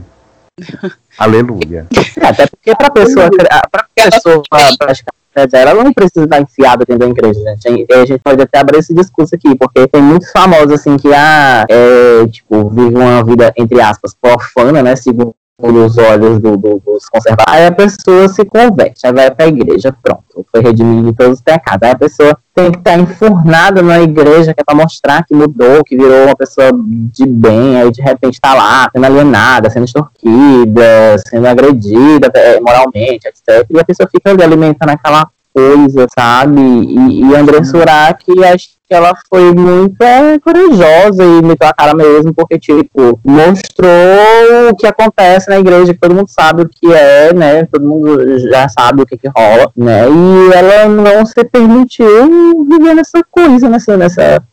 [1.18, 1.88] Aleluia.
[2.22, 3.30] É, Até porque pra pessoa,
[3.72, 4.42] pra pessoa
[4.78, 5.14] praticar
[5.54, 7.94] ela não precisa estar enfiada dentro da igreja, gente.
[7.94, 11.66] A gente pode até abrir esse discurso aqui, porque tem muitos famosos, assim, que, ah,
[11.70, 17.06] é, tipo, vivem uma vida, entre aspas, profana, né, segundo os olhos do- do- dos
[17.10, 17.54] conservadores.
[17.54, 21.42] Aí a pessoa se converte, aí vai pra igreja, pronto, foi redimido de todos os
[21.42, 21.80] pecados.
[21.84, 25.84] Aí a pessoa tem que estar enfurnada na igreja, que é pra mostrar que mudou,
[25.84, 31.18] que virou uma pessoa de bem, aí de repente tá lá, sendo alienada, sendo extorquida,
[31.28, 33.66] sendo agredida eh, moralmente, etc.
[33.70, 36.62] E a pessoa fica ali alimentando aquela coisa, sabe?
[36.62, 41.96] E, e André Surak, acho que ela foi muito é, corajosa e meteu a cara
[41.96, 46.92] mesmo, porque, tipo, mostrou o que acontece na igreja, que todo mundo sabe o que
[46.94, 47.66] é, né?
[47.66, 50.06] Todo mundo já sabe o que que rola, né?
[50.10, 54.44] E ela não se permitiu viver nessa coisa, nessa, nessa,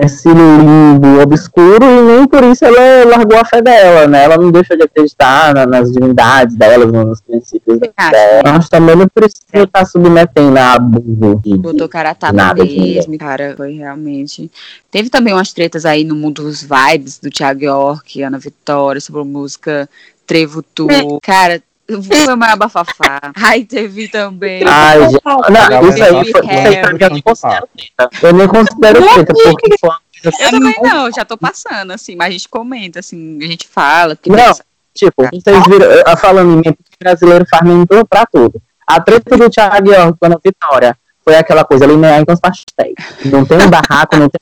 [0.00, 4.24] nesse limbo obscuro e nem por isso ela largou a fé dela, né?
[4.24, 8.42] Ela não deixou de acreditar na- nas divindades dela, nos princípios Ah, dela.
[8.54, 13.54] Mas também não precisa estar submetendo a abuso de, Botou cara a tapa mesmo, cara.
[13.56, 14.50] Foi realmente.
[14.90, 19.20] Teve também umas tretas aí no mundo dos vibes do Thiago York, Ana Vitória, sobre
[19.20, 19.88] a música
[20.26, 20.86] Trevo Tu.
[21.22, 21.60] Cara,
[22.02, 23.20] foi uma bafafá.
[23.42, 24.62] Aí teve também.
[24.66, 28.10] Ai, gente, não, isso aí, foi, isso aí pra mim eu nem considero treta.
[28.22, 32.14] Eu nem considero treta, porque foi uma coisa Eu também não, já tô passando, assim,
[32.16, 34.18] mas a gente comenta, assim, a gente fala.
[34.26, 34.54] Não,
[34.94, 38.60] tipo, vocês viram, falando em mim, porque brasileiro faz meme pra- pra tudo.
[38.86, 42.40] A treta do Thiago York com a Vitória foi aquela coisa ali, né, com os
[42.40, 42.94] pastéis.
[43.24, 44.40] Não tem um barraco, não tem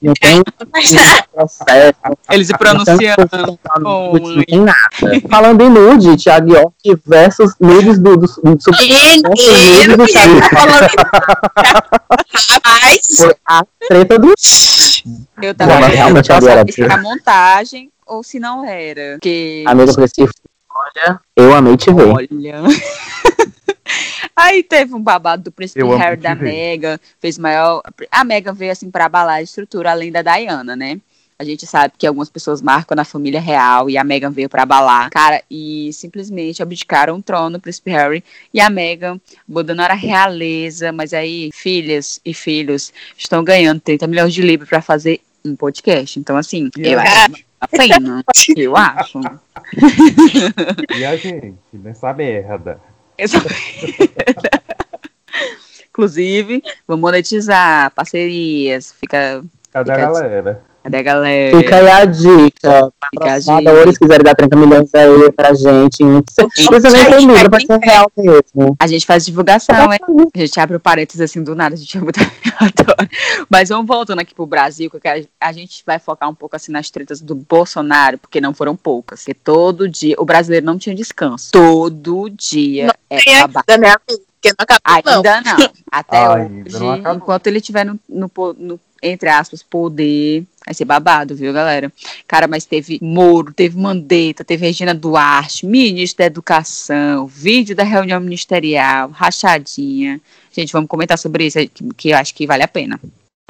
[0.00, 1.64] não tem processo.
[2.30, 3.28] Eles se pronunciando.
[3.28, 5.28] posição, não tem nada.
[5.28, 10.40] Falando em nude, Thiago York versus nudes do, do, do, do Menino, do que Thiago
[10.40, 10.90] tá falando.
[12.64, 14.34] Rapaz, Foi a treta do
[15.42, 19.12] Eu tava vendo se era montagem ou se não era.
[19.14, 19.64] Porque.
[19.66, 20.32] amigo Recife.
[20.72, 22.08] Olha, eu amei te ver.
[22.08, 22.62] Olha.
[24.40, 26.34] Aí teve um babado do príncipe Eu Harry da.
[26.34, 27.82] Meghan, fez maior.
[28.10, 30.98] A Meghan veio assim pra abalar a estrutura além da Diana, né?
[31.38, 34.62] A gente sabe que algumas pessoas marcam na família real e a Meghan veio pra
[34.62, 35.08] abalar.
[35.10, 38.22] Cara, e simplesmente abdicaram o trono do príncipe Harry
[38.52, 44.34] e a Meghan abandonaram a realeza, mas aí filhas e filhos estão ganhando 30 milhões
[44.34, 46.18] de libras pra fazer um podcast.
[46.18, 48.24] Então, assim, eu acho a pena.
[48.56, 49.20] Eu acho.
[50.98, 52.80] E a gente, nessa merda.
[55.90, 59.42] Inclusive, vamos monetizar, parcerias, fica.
[59.72, 60.62] Cadê a Fica- galera?
[60.82, 61.58] Cadê a galera?
[61.58, 62.92] Fica aí a dica.
[63.10, 66.02] Fica a Patrocinadores quiserem dar 30 milhões aí pra gente.
[66.02, 68.76] Não precisa nem ter livro, ser real mesmo.
[68.78, 70.00] A gente faz divulgação, hein?
[70.34, 73.10] A gente abre o parênteses assim do nada, a gente é muito aleatório.
[73.48, 76.88] Mas vamos voltando aqui pro Brasil, porque a, gente vai focar um pouco assim nas
[76.88, 79.20] tretas do Bolsonaro, porque não foram poucas.
[79.20, 81.50] Porque todo dia, o brasileiro não tinha descanso.
[81.52, 83.94] Todo dia Não é Tem ainda, né?
[84.06, 85.14] Porque não acabou, não.
[85.16, 85.70] Ainda não.
[85.92, 87.16] Até Ainda não hoje, acabou.
[87.16, 91.92] enquanto ele estiver no, no no, entre aspas, poder, vai ser babado, viu, galera?
[92.26, 98.20] Cara, mas teve Moro, teve Mandetta, teve Regina Duarte, ministro da Educação, vídeo da reunião
[98.20, 100.20] ministerial, rachadinha.
[100.52, 101.58] Gente, vamos comentar sobre isso,
[101.96, 103.00] que, eu acho que vale a pena.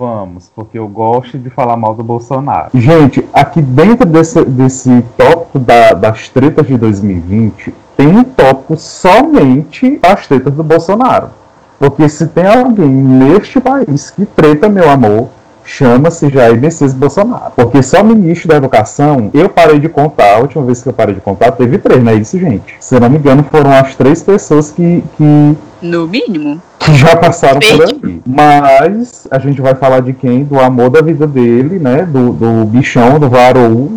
[0.00, 2.70] Vamos, porque eu gosto de falar mal do Bolsonaro.
[2.72, 9.98] Gente, aqui dentro desse, desse tópico da- das tretas de 2020, tem um tópico somente
[9.98, 11.30] das tretas do Bolsonaro.
[11.78, 15.28] Porque se tem alguém neste país que treta, meu amor,
[15.70, 17.52] chama-se Jair Messias Bolsonaro.
[17.54, 21.14] Porque só ministro da educação, eu parei de contar, a última vez que eu parei
[21.14, 22.74] de contar, teve três, não é isso, gente?
[22.80, 26.60] Se eu não me engano, foram as três pessoas que, que No mínimo.
[26.78, 28.20] que já passaram por aqui.
[28.26, 30.42] Mas a gente vai falar de quem?
[30.42, 32.02] Do amor da vida dele, né?
[32.02, 33.92] Do, do bichão, do varou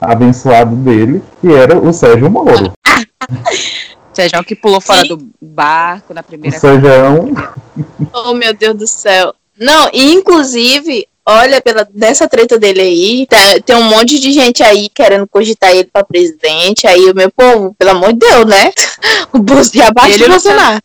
[0.00, 2.72] abençoado dele, que era o Sérgio Moro.
[4.12, 6.88] Sejam que pulou fora do barco na O primeira Sérgio
[8.12, 9.34] Oh, meu Deus do céu.
[9.58, 14.62] Não, e inclusive, olha, pela, nessa treta dele aí, tá- tem um monte de gente
[14.62, 16.86] aí querendo cogitar ele pra presidente.
[16.86, 18.72] Aí o meu povo, pelo amor de Deus, né?
[19.32, 20.82] O Bolso já basta Ele o não Bolsonaro.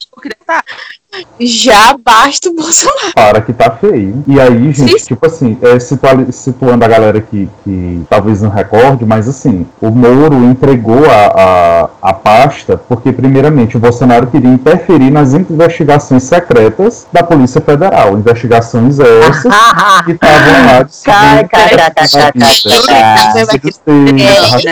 [1.39, 3.13] Já basta o Bolsonaro.
[3.13, 4.23] para que tá feio.
[4.27, 5.05] E aí, gente, Sim.
[5.07, 9.89] tipo assim, é, situa- situando a galera que, que talvez não recorde, mas assim, o
[9.89, 17.05] Moro entregou a, a, a pasta porque, primeiramente, o Bolsonaro queria interferir nas investigações secretas
[17.11, 18.17] da Polícia Federal.
[18.17, 19.41] Investigações essas
[20.05, 23.45] que estavam lá de Cai, cai, cai, cai, cai, cai, cai.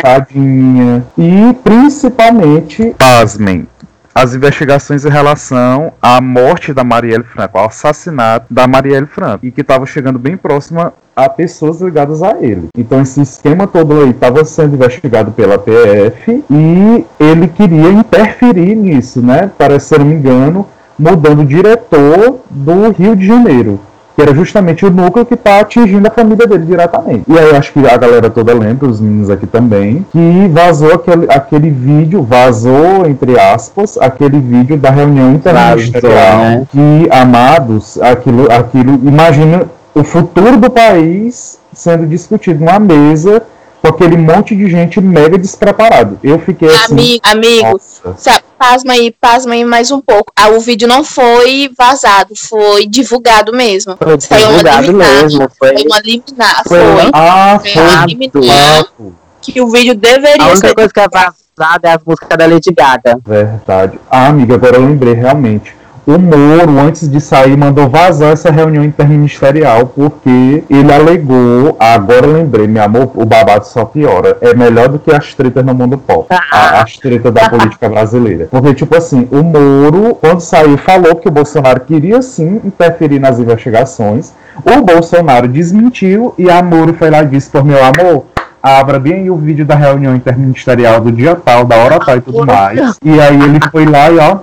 [0.04, 1.04] arrastadinha.
[1.18, 3.68] E principalmente, pasmem,
[4.14, 9.52] as investigações em relação à morte da Marielle Franco, ao assassinato da Marielle Franco, e
[9.52, 12.68] que estava chegando bem próxima a pessoas ligadas a ele.
[12.78, 19.22] Então esse esquema todo aí estava sendo investigado pela PF e ele queria interferir nisso,
[19.22, 19.50] né?
[19.58, 23.80] Parece, se não me engano, mudando o diretor do Rio de Janeiro
[24.16, 27.24] que era justamente o núcleo que está atingindo a família dele diretamente.
[27.28, 30.94] E aí eu acho que a galera toda lembra, os meninos aqui também, que vazou
[30.94, 36.12] aquele, aquele vídeo, vazou, entre aspas, aquele vídeo da reunião interministerial.
[36.12, 36.68] Vazou, né?
[36.72, 39.64] Que, amados, aquilo, aquilo, imagina
[39.96, 43.42] o futuro do país sendo discutido numa mesa
[43.84, 46.18] com aquele monte de gente mega despreparado.
[46.24, 47.22] Eu fiquei assim, Amigo,
[47.68, 47.82] amigo,
[48.18, 50.32] sabe, pasma aí, pasma aí mais um pouco.
[50.40, 53.98] Ah, o vídeo não foi vazado, foi divulgado mesmo.
[54.02, 55.22] Foi Saiu uma divulgado liminar.
[55.24, 55.50] mesmo.
[55.60, 57.10] Foi, Foi uma liminar, Foi foi.
[57.14, 58.86] Ah, Foi foi liminar
[59.42, 60.76] que o vídeo a deveria única ser.
[60.76, 63.20] coisa que é vazada é as músicas da Lady Gaga.
[63.26, 64.00] Verdade.
[64.10, 65.76] Ah, amiga, agora eu lembrei realmente.
[66.06, 71.78] O Moro, antes de sair, mandou vazar essa reunião interministerial, porque ele alegou.
[71.80, 74.38] ah, agora lembrei, meu amor, o babado só piora.
[74.42, 76.28] É melhor do que as tretas no mundo pop.
[76.30, 78.48] a- As tretas da política brasileira.
[78.52, 83.40] Porque, tipo assim, o Moro, quando saiu, falou que o Bolsonaro queria sim interferir nas
[83.40, 84.34] investigações.
[84.66, 88.26] O Bolsonaro desmentiu e a Moro foi lá e disse: por meu amor.
[88.62, 92.46] Abra bem o vídeo da reunião interministerial do dia tal, da hora tal e tudo
[92.46, 92.80] mais.
[93.04, 94.38] E aí ele foi lá e ó,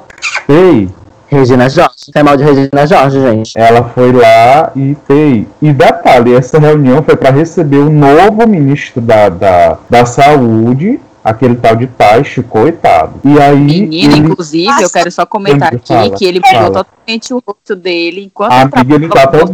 [0.47, 0.89] ei,
[1.31, 2.11] Regina Jorge.
[2.13, 3.53] Tem mal de Regina Jorge, gente.
[3.57, 5.47] ela foi lá e tem.
[5.63, 11.55] E detalhe, essa reunião foi para receber o novo ministro da, da, da Saúde, aquele
[11.55, 13.21] tal de Taishi, coitado.
[13.23, 13.57] E aí.
[13.57, 17.77] Menina, ele, inclusive, eu quero só comentar aqui fala, que ele mudou totalmente o rosto
[17.77, 19.47] dele enquanto a amiga ele tá tão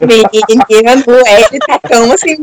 [0.00, 0.22] bem.
[0.48, 2.36] Menina, o L tá tão assim.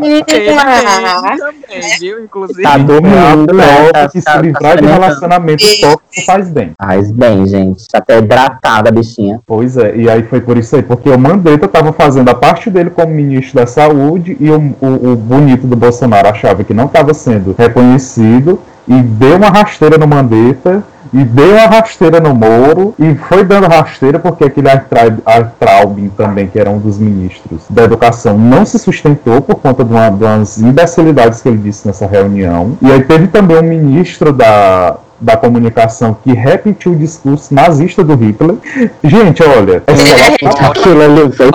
[0.60, 2.24] ah, também, viu?
[2.24, 2.64] Inclusive.
[2.64, 3.92] Tá É a dormindo, né?
[3.92, 6.72] Tá, que tá, se tá livrar de relacionamento tóxico faz bem.
[6.80, 7.88] Faz bem, gente.
[7.88, 9.40] Tá até hidratada a bichinha.
[9.46, 12.70] Pois é, e aí foi por isso aí, porque o Mandetta tava fazendo a parte
[12.70, 16.86] dele como ministro da saúde e o, o, o bonito do Bolsonaro achava que não
[16.86, 22.94] estava sendo reconhecido e deu uma rasteira no Mandetta e deu uma rasteira no Moro
[23.00, 27.84] e foi dando rasteira porque aquele Artra- Artraubin também, que era um dos ministros da
[27.84, 32.06] educação, não se sustentou por conta de, uma, de umas imbecilidades que ele disse nessa
[32.08, 32.78] reunião.
[32.82, 38.16] E aí teve também um ministro da, da comunicação que repetiu o discurso nazista do
[38.16, 38.56] Hitler.
[39.04, 41.50] Gente, olha, é só Aquilo ali foi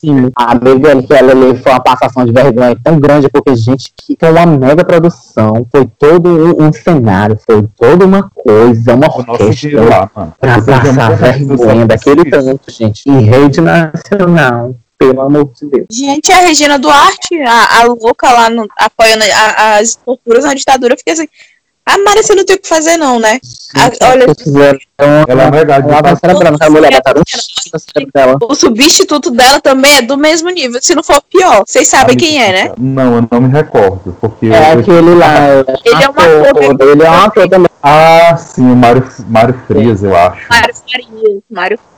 [0.00, 0.30] Péssimo.
[0.36, 4.46] Amiga, aquela ali foi uma passação de vergonha tão grande, porque, gente, que foi uma
[4.46, 5.66] mega produção.
[5.70, 9.82] Foi todo um, um cenário, foi toda uma coisa, uma o orquestra.
[9.82, 10.06] lá.
[10.40, 13.02] Pra passar vergonha daquele tanto, gente.
[13.08, 14.74] Em rede nacional.
[14.98, 15.86] Pelo amor de Deus.
[15.92, 20.94] Gente, a Regina Duarte, a, a louca lá no, apoiando a- as torturas na ditadura,
[20.94, 21.28] eu fiquei assim.
[21.90, 23.40] Ah, Mari, você não tem o que fazer, não, né?
[23.74, 24.78] Ah, olha, Eles fizeram
[25.26, 25.88] Ela é verdade.
[25.88, 27.00] lavagem cerebral naquela mulher,
[28.14, 28.36] dela.
[28.42, 31.64] o substituto dela também é do mesmo nível, se não for pior.
[31.66, 32.72] Vocês sabem quem é, né?
[32.78, 34.14] Não, eu não me recordo.
[34.20, 35.34] Porque É eu- aquele lá.
[35.84, 36.88] Ele é um ator.
[36.88, 37.68] Ele é um ator também.
[37.82, 40.46] Ah, sim, o Mário, Mário Frias, eu acho.
[40.50, 41.97] Mário Frias, Mário Frias,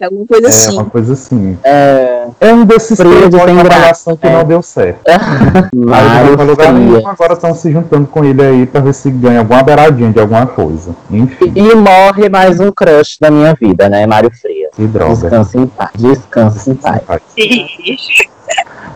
[0.00, 0.72] alguma coisa É assim.
[0.72, 1.58] uma coisa assim.
[1.64, 4.32] É, É um desses tem tem graça, avaliação que é.
[4.32, 5.00] não deu certo.
[5.08, 9.40] Aí não lugar nenhum, agora estão se juntando com ele aí pra ver se ganha
[9.40, 10.94] alguma beiradinha de alguma coisa.
[11.10, 14.06] Enfim, E morre mais um crush da minha vida, né?
[14.06, 14.70] Mário Frias.
[14.74, 15.14] que droga.
[15.14, 15.90] Descansa em paz.
[15.96, 17.22] Descansa em paz.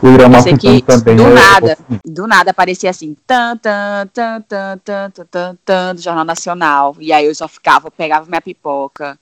[0.02, 1.78] O Malfitano que também do é- nada.
[2.04, 6.94] Do nada aparecia assim, tan, tan, tan, tan, tan, tan, tan, tan, do Jornal Nacional.
[7.00, 9.18] E aí eu só ficava, pegava minha pipoca,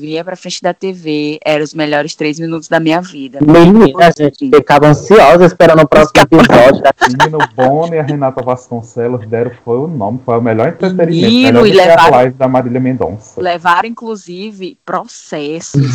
[0.00, 3.38] vinha pra frente da TV, eram os melhores três minutos da minha vida.
[3.42, 6.82] Menina, a gente ficava ansiosa esperando o próximo episódio.
[7.18, 11.10] Menino Bono e a Renata Vasconcelos deram foi o nome, foi o melhor entretenimento.
[11.26, 13.40] Menino, melhor e que a levaram- live da Marília Mendonça.
[13.40, 15.82] Levaram, inclusive, processos?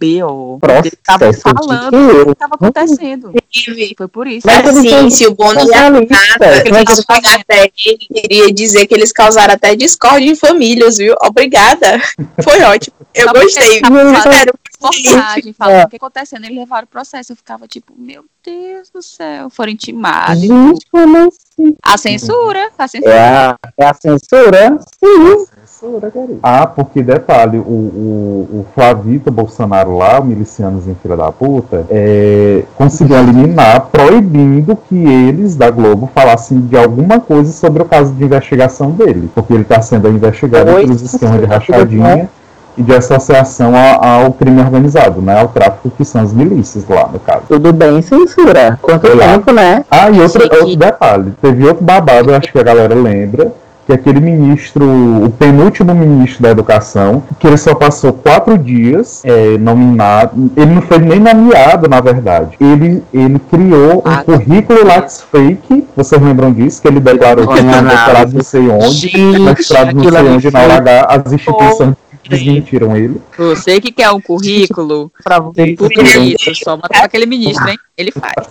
[0.00, 0.58] BO.
[0.60, 3.32] Processo Eles estavam de falando o que estava acontecendo.
[3.34, 4.46] Inclusive, Foi por isso.
[4.46, 7.98] Mas assim, se o Bono são a jornalistas, Renata, como que eles chegar até ele,
[7.98, 11.14] queria dizer que eles causaram até discórdia em famílias, viu?
[11.22, 12.00] Obrigada.
[12.42, 12.96] Foi ótimo.
[13.14, 13.80] Eu Só gostei.
[14.22, 17.32] Sério, reportagem, falando o que acontecendo, eles levaram o processo.
[17.32, 20.40] Eu ficava tipo, meu Deus do céu, foram intimados.
[20.40, 21.76] Gente, como assim?
[21.82, 23.14] A censura, a censura.
[23.14, 24.78] É a, é a censura?
[24.98, 25.46] Sim.
[26.42, 32.64] Ah, porque detalhe, o, o, o Flavito Bolsonaro lá, o milicianozinho filha da puta, é,
[32.76, 38.24] conseguiu eliminar, proibindo que eles da Globo falassem de alguma coisa sobre o caso de
[38.24, 39.30] investigação dele.
[39.34, 40.82] Porque ele está sendo investigado Oi?
[40.82, 42.28] pelos esquemas de rachadinha
[42.76, 45.38] e de associação a- ao crime organizado, né?
[45.40, 47.42] Ao tráfico que são as milícias lá, no caso.
[47.48, 48.78] Tudo bem, censura.
[48.80, 49.32] Quanto Sei lá.
[49.32, 49.84] tempo, né?
[49.90, 51.32] Ah, e outro, outro detalhe.
[51.42, 53.52] Teve outro babado, acho que a galera lembra,
[53.86, 59.58] que aquele ministro, o penúltimo ministro da educação, que ele só passou quatro dias é,
[59.58, 62.56] nominado, ele não foi nem nomeado, na verdade.
[62.60, 66.80] Ele, ele criou um Ah, currículo Lattes fake, vocês lembram disso?
[66.80, 71.06] Que ele declarou que tinha doutorado não sei onde, mestrado não sei onde na UH,
[71.08, 71.94] as instituições
[72.30, 73.20] desmentiram ele.
[73.36, 75.12] Você que quer um currículo,
[75.94, 76.04] por
[76.50, 77.78] isso, só botar aquele ministro, hein?
[77.96, 78.48] Ele faz.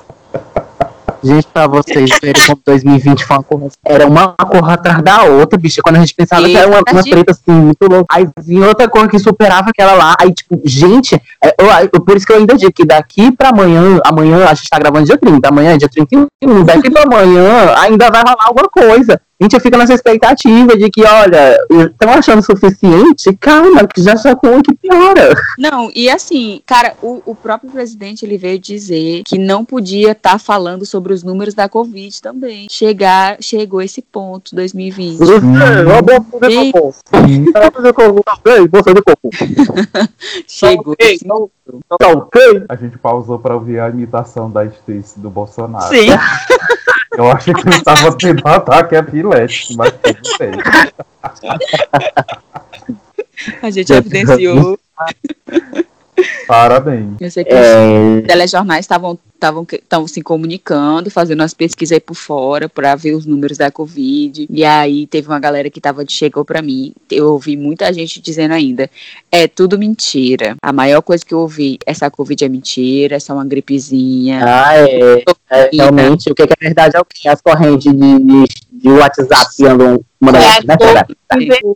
[1.21, 3.67] Gente, pra vocês verem como 2020 foi uma corra.
[3.85, 5.81] Era uma corra atrás da outra, bicha.
[5.83, 8.05] Quando a gente pensava que era uma, uma treta assim, muito louca.
[8.09, 10.15] Aí vinha outra cor que superava aquela lá.
[10.17, 13.49] Aí, tipo, gente, é, eu- eu- por isso que eu ainda digo que daqui pra
[13.49, 17.75] amanhã, amanhã a gente tá gravando dia 30, amanhã é dia 31, daqui pra amanhã
[17.79, 19.19] ainda vai rolar alguma coisa.
[19.41, 23.33] A gente fica nessa expectativa de que, olha, estão achando suficiente?
[23.39, 25.33] Calma, que já já com que piora.
[25.57, 30.39] Não, e assim, cara, o, o próprio presidente ele veio dizer que não podia estar
[30.39, 32.67] falando sobre os números da Covid também.
[32.69, 35.21] Chegar, chegou esse ponto, 2020.
[35.21, 36.71] Ó, bom, fazer Sim.
[36.73, 36.93] cocô.
[37.29, 38.67] E Vai fazer cocô, tá ok?
[38.67, 39.29] Vou fazer cocô.
[40.47, 41.49] Chegou ok, esse não-
[41.99, 42.63] Tá ok?
[42.67, 45.87] a gente pausou para ouvir a imitação da Stacy do Bolsonaro.
[45.87, 46.07] Sim.
[47.19, 50.51] Eu acho que ele estava tendo um ataque epilético, mas tudo bem.
[53.61, 54.79] A gente evidenciou.
[56.47, 57.17] Parabéns.
[57.19, 61.99] Eu sei que os É, telejornais estavam estavam estavam se comunicando, fazendo umas pesquisas aí
[61.99, 64.45] por fora para ver os números da Covid.
[64.49, 68.53] E aí teve uma galera que tava chegou para mim, eu ouvi muita gente dizendo
[68.53, 68.89] ainda,
[69.31, 70.55] é tudo mentira.
[70.61, 74.41] A maior coisa que eu ouvi, essa Covid é mentira, é só uma gripezinha.
[74.43, 77.27] Ah, é, é, realmente, o que que é verdade é o que?
[77.27, 80.75] As correntes de, de, de WhatsApp que andam mandando, É, né?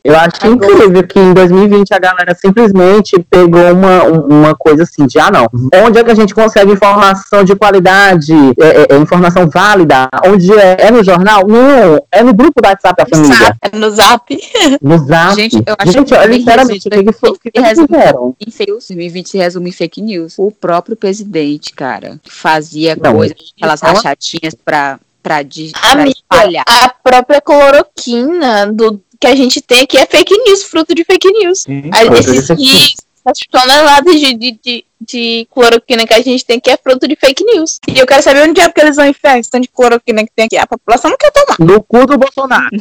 [0.03, 5.05] Eu acho incrível que em 2020 a galera simplesmente pegou uma, um- uma coisa assim
[5.05, 5.47] de, ah, não,
[5.85, 10.07] onde é que a gente consegue informação de qualidade, é, é- é informação válida?
[10.25, 10.77] Onde é?
[10.79, 11.47] É no jornal?
[11.47, 14.37] Não, é no grupo do WhatsApp da família, É no zap.
[14.81, 15.35] no Zap.
[15.35, 18.35] Gente, eu acho Gente, que olha, sinceramente, o que, que, foi, o que, que fizeram?
[18.39, 20.35] Em fake news, 2020 se resume em fake news.
[20.37, 26.09] O próprio presidente, cara, fazia Não, coisas, aquelas ela- rachadinhas pra, pra, de, pra Amiga,
[26.17, 26.63] espalhar.
[26.67, 31.29] a própria cloroquina do, que a gente tem aqui é fake news, fruto de fake
[31.31, 31.61] news.
[31.61, 36.57] Sim, A- de Esses as toneladas de, de, de, de cloroquina que a gente tem
[36.57, 37.79] aqui é fruto de fake news.
[37.87, 40.31] E eu quero saber onde é que eles vão enfiar esse tanto de cloroquina que
[40.35, 40.57] tem aqui.
[40.57, 41.55] A população não quer tomar.
[41.59, 42.67] No cu do Bolsonaro.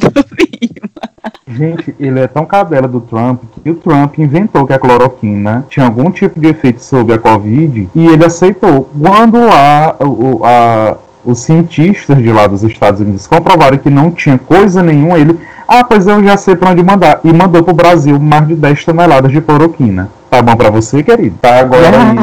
[1.47, 5.85] Gente, ele é tão cadela do Trump que o Trump inventou que a cloroquina tinha
[5.85, 8.89] algum tipo de efeito sobre a Covid e ele aceitou.
[8.99, 14.37] Quando a, o- a, os cientistas de lá dos Estados Unidos comprovaram que não tinha
[14.37, 15.37] coisa nenhuma, ele,
[15.67, 17.19] ah, pois eu já sei para onde mandar.
[17.23, 20.09] E mandou pro Brasil mais de 10 toneladas de cloroquina.
[20.33, 21.35] Tá bom para você, querido?
[21.39, 22.17] Tá agora aí.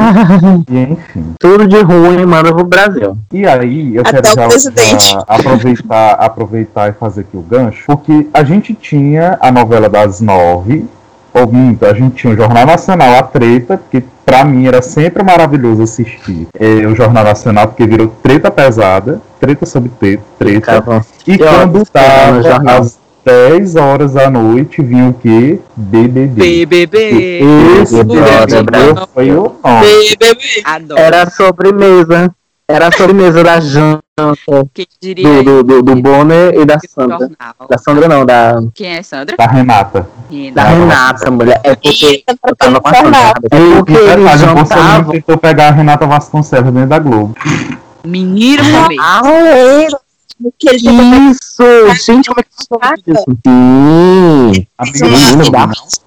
[0.69, 1.33] E enfim.
[1.39, 3.17] Tudo de ruim manda pro Brasil.
[3.31, 4.49] E aí, eu Até quero já,
[4.99, 10.19] já aproveitar, aproveitar e fazer aqui o gancho, porque a gente tinha a novela das
[10.19, 10.85] nove,
[11.33, 15.23] ou minto, a gente tinha o Jornal Nacional, a treta, porque pra mim era sempre
[15.23, 20.21] maravilhoso assistir é, o Jornal Nacional, porque virou treta pesada, treta sobre treta.
[20.37, 25.13] Ficava- E Que horas quando que era tava às 10 horas da noite, vinha o
[25.13, 25.59] quê?
[25.75, 26.65] BBB.
[26.65, 27.39] BBB.
[27.81, 29.07] Esse BBB Brother.
[29.13, 30.17] foi o nome.
[30.65, 30.99] Adoro.
[30.99, 32.33] Era a sobremesa.
[32.67, 34.01] Era a sobremesa da janta
[34.73, 37.29] Quem diria do, do, do, do Bonner e da Sandra.
[37.69, 39.35] Da Sandra não, da, Quem é Sandra?
[39.35, 40.07] Da Renata.
[40.53, 41.59] da Renata, mulher.
[41.65, 42.93] É porque Eita, eu tava com a.
[42.93, 43.33] Sandra.
[43.51, 45.11] É porque eles jantavam.
[45.11, 47.35] tentou pegar a Renata Vasconcelos dentro da Globo.
[48.05, 48.63] Menino.
[48.99, 49.87] Ah, é.
[50.57, 52.05] Que Isso!
[52.05, 53.01] Gente, como é que Caraca.
[53.07, 53.25] isso?
[53.45, 54.67] Sim!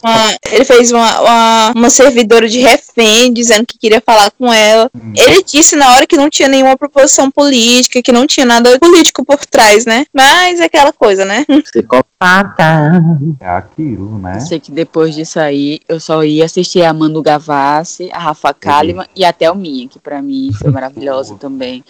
[0.02, 4.90] Uma- ele fez uma, uma, uma servidora de refém dizendo que queria falar com ela.
[4.94, 5.12] Hum.
[5.16, 9.24] Ele disse na hora que não tinha nenhuma proposição política, que não tinha nada político
[9.24, 10.06] por trás, né?
[10.12, 11.44] Mas é aquela coisa, né?
[11.64, 13.02] Psicopata.
[13.40, 14.36] É aquilo, né?
[14.36, 18.52] Eu sei que depois disso aí, eu só ia assistir a Manu Gavassi, a Rafa
[18.54, 21.84] Kalimann e a Thelminha, que pra mim foi maravilhosa também.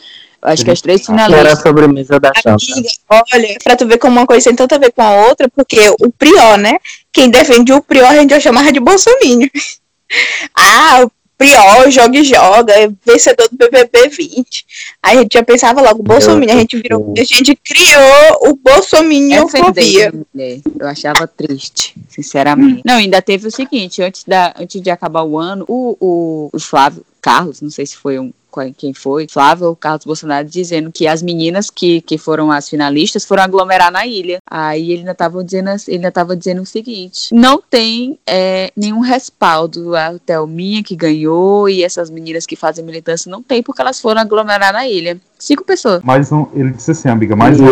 [0.44, 1.62] Acho que as três Que era a finalistas.
[1.62, 2.30] sobremesa da.
[2.44, 5.48] Amiga, olha, pra tu ver como uma coisa tem tanto a ver com a outra,
[5.48, 6.78] porque o Prior, né?
[7.10, 9.50] Quem defende o Prior a gente já chamava de Bolsonaro.
[10.54, 14.66] ah, o Prior joga e joga, é vencedor do BBB 20.
[15.02, 18.54] Aí a gente já pensava logo, Bolsonaro, a gente virou, a gente criou o
[20.34, 20.60] mulher.
[20.78, 22.82] Eu achava triste, sinceramente.
[22.84, 26.60] Não, ainda teve o seguinte, antes, da, antes de acabar o ano, o, o, o
[26.60, 28.30] Flávio Carlos, não sei se foi um
[28.76, 33.42] quem foi, Flávio Carlos Bolsonaro, dizendo que as meninas que, que foram as finalistas foram
[33.42, 34.38] aglomerar na ilha.
[34.48, 39.00] Aí ele ainda estava dizendo, ele ainda tava dizendo o seguinte: não tem é, nenhum
[39.00, 39.94] respaldo.
[39.96, 44.20] A Thelminha que ganhou e essas meninas que fazem militância não tem, porque elas foram
[44.20, 45.20] aglomerar na ilha.
[45.44, 46.02] Cinco pessoas.
[46.02, 47.66] Mais um, ele disse assim, amiga, mais e um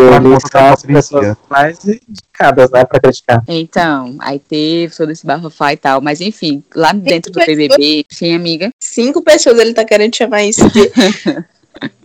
[0.50, 1.36] pra as pessoas hipocrisia.
[1.48, 3.42] mais indicadas, né, pra criticar.
[3.48, 6.02] Então, aí teve todo esse bafafá e tal.
[6.02, 8.68] Mas enfim, lá dentro do BBB, sim, amiga.
[8.78, 10.92] Cinco pessoas ele tá querendo chamar isso de.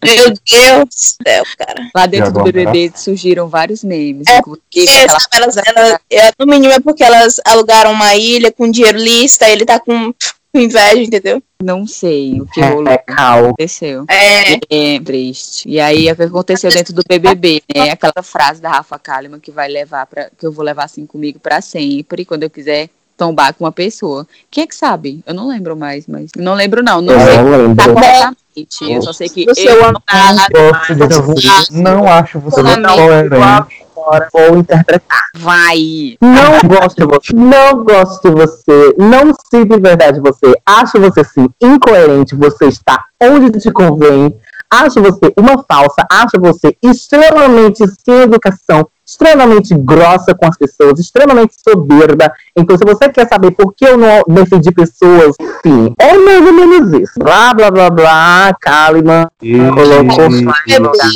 [0.01, 0.87] Meu Deus do
[1.27, 1.89] céu, cara.
[1.93, 2.43] Lá dentro do?
[2.43, 4.25] BBB surgiram vários memes.
[4.29, 8.53] É, Porque, aquela sabe, elas, elas- é, no mínimo é porque elas alugaram uma ilha
[8.53, 10.13] com dinheiro lista, ele tá com
[10.53, 11.43] inveja, entendeu?
[11.61, 12.87] Não sei o que rolou.
[12.93, 13.03] É.
[13.07, 14.05] Aconteceu.
[14.09, 15.67] É, É triste.
[15.67, 17.91] E aí, o que aconteceu dentro do BBB, né?
[17.91, 21.39] Aquela frase da Rafa Kalimann que vai levar para que eu vou levar assim comigo
[21.39, 24.25] pra sempre, quando eu quiser tombar com uma pessoa.
[24.49, 25.21] Quem é que sabe?
[25.25, 27.93] Eu não lembro mais, mas não lembro não, não Eu sei não tá lembro.
[27.95, 28.37] corretamente.
[28.81, 31.73] Eu só sei que Você eu não tá, Gosto de você.
[31.73, 32.93] Não acho você amigo.
[32.93, 33.87] coerente.
[33.97, 35.21] Agora vou interpretar.
[35.37, 36.17] vai.
[36.21, 37.33] Não gosto de você.
[37.35, 38.95] Não gosto de você.
[38.97, 40.53] Não sinto de verdade você.
[40.65, 42.35] Acho você sim incoerente.
[42.35, 44.35] Você está onde te convém.
[44.69, 46.05] Acho você uma falsa.
[46.09, 48.87] Acho você extremamente sem educação.
[49.07, 50.99] Extremamente grossa com as pessoas.
[50.99, 52.29] Extremamente soberba.
[52.55, 55.33] Então, se você quer saber por que eu não defendi pessoas,
[55.63, 57.13] sim, é mais ou menos isso.
[57.17, 58.53] Blá, blá, blá, blá.
[58.59, 59.27] Kalimann
[59.73, 60.29] colocou
[60.67, 61.07] e lugar.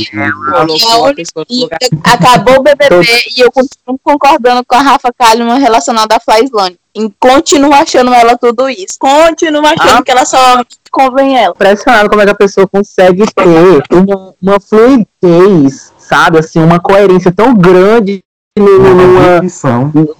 [2.03, 3.05] acabou o BBB
[3.37, 6.77] e eu continuo concordando com a Rafa Kalimann relacionada à Flyslane.
[6.93, 8.97] E continuo achando ela tudo isso.
[8.99, 10.03] Continuo achando Ah.
[10.03, 10.61] que ela só
[10.91, 11.53] convém ela.
[11.55, 15.93] impressionado como é que a pessoa consegue ter uma, uma fluidez,
[16.39, 18.23] Assim, uma coerência tão grande
[18.57, 19.41] Uma numa.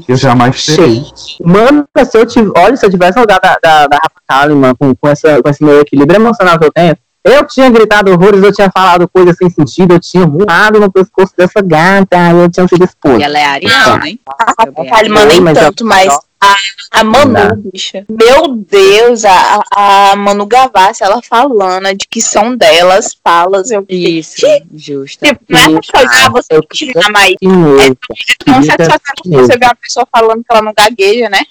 [0.06, 1.04] que eu jamais terei.
[1.44, 4.96] Mano, se eu tive, olha, se eu tivesse lugar da, da, da Rafa Kalimann, com,
[4.96, 8.52] com, essa, com esse meu equilíbrio emocional que eu tenho, eu tinha gritado horrores, eu
[8.54, 12.84] tinha falado coisas sem sentido, eu tinha voado no pescoço dessa gata, eu tinha sido
[12.84, 13.22] E expulso.
[13.22, 14.20] ela é ariana, hein?
[14.28, 16.08] A nem mas tanto, mas
[16.44, 16.56] a,
[17.00, 17.56] a Manu, Não.
[17.72, 18.04] bicha.
[18.10, 24.42] Meu Deus, a, a Manu Gavassi, ela falando a dicção delas, falas, eu Isso,
[24.74, 25.24] justo.
[25.24, 27.78] Tipo, não é pra chorar você eu tirar, mas Que mesmo.
[27.80, 27.96] é
[28.44, 31.44] tão satisfatório você ver uma pessoa falando que ela não gagueja, né?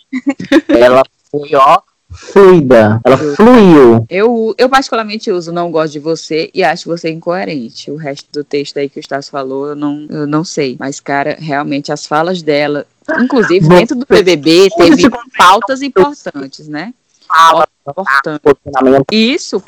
[0.68, 1.78] Ela foi, ó,
[2.10, 3.00] fluida.
[3.04, 4.04] Ela fluiu.
[4.08, 7.90] Eu, eu particularmente uso Não Gosto de Você e acho você incoerente.
[7.90, 10.76] O resto do texto aí que o Stas falou, eu não, eu não sei.
[10.78, 12.86] Mas, cara, realmente as falas dela,
[13.20, 16.92] inclusive Bom, dentro do BBB, teve pautas importantes, né?
[17.26, 18.40] Fala, Importante.
[18.42, 19.06] posicionamento.
[19.12, 19.60] Isso,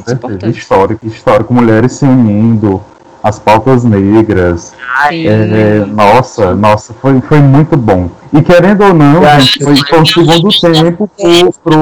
[0.00, 0.14] certeza.
[0.14, 0.56] importantes.
[0.62, 2.82] Histórico, histórico, mulheres se unindo,
[3.22, 4.72] as pautas negras.
[5.10, 8.10] É, nossa, nossa, foi, foi muito bom.
[8.32, 11.80] E querendo ou não, gente, foi, foi um segundo tempo pro, pro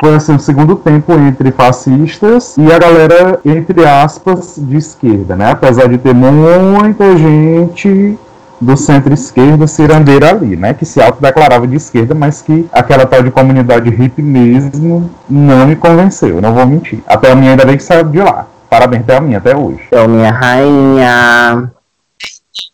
[0.00, 5.50] Foi assim, um segundo tempo entre fascistas e a galera, entre aspas, de esquerda, né?
[5.50, 8.18] Apesar de ter muita gente
[8.60, 10.74] do centro-esquerda cirandeira ali, né?
[10.74, 15.76] Que se autodeclarava de esquerda, mas que aquela tal de comunidade hippie mesmo não me
[15.76, 17.02] convenceu, não vou mentir.
[17.06, 18.46] Até a minha ainda bem que saiu de lá.
[18.70, 19.80] Parabéns até a minha, até hoje.
[19.88, 21.72] Então, minha rainha.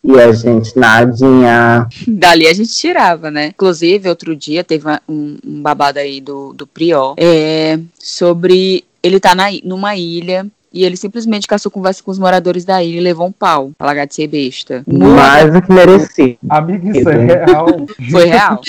[0.04, 1.88] E a gente, Nadinha.
[2.06, 3.46] Dali a gente tirava, né?
[3.46, 9.34] Inclusive, outro dia teve um, um babado aí do, do Prior é, sobre ele tá
[9.34, 13.26] na, numa ilha e ele simplesmente caçou conversa com os moradores da ilha e levou
[13.26, 13.70] um pau.
[13.78, 14.84] Pra largar de ser besta.
[14.86, 16.38] Mais do que merecido.
[16.48, 17.66] Amigo, isso é real.
[18.10, 18.60] Foi real.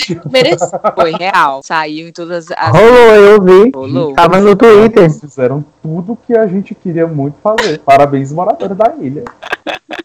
[0.94, 1.60] Foi real.
[1.62, 2.70] Saiu em todas as.
[2.70, 3.70] Rolou, eu vi.
[3.74, 4.14] Rolou.
[4.14, 5.04] Tava no Twitter.
[5.04, 7.78] Eles fizeram tudo que a gente queria muito fazer.
[7.80, 9.24] Parabéns, moradores da ilha.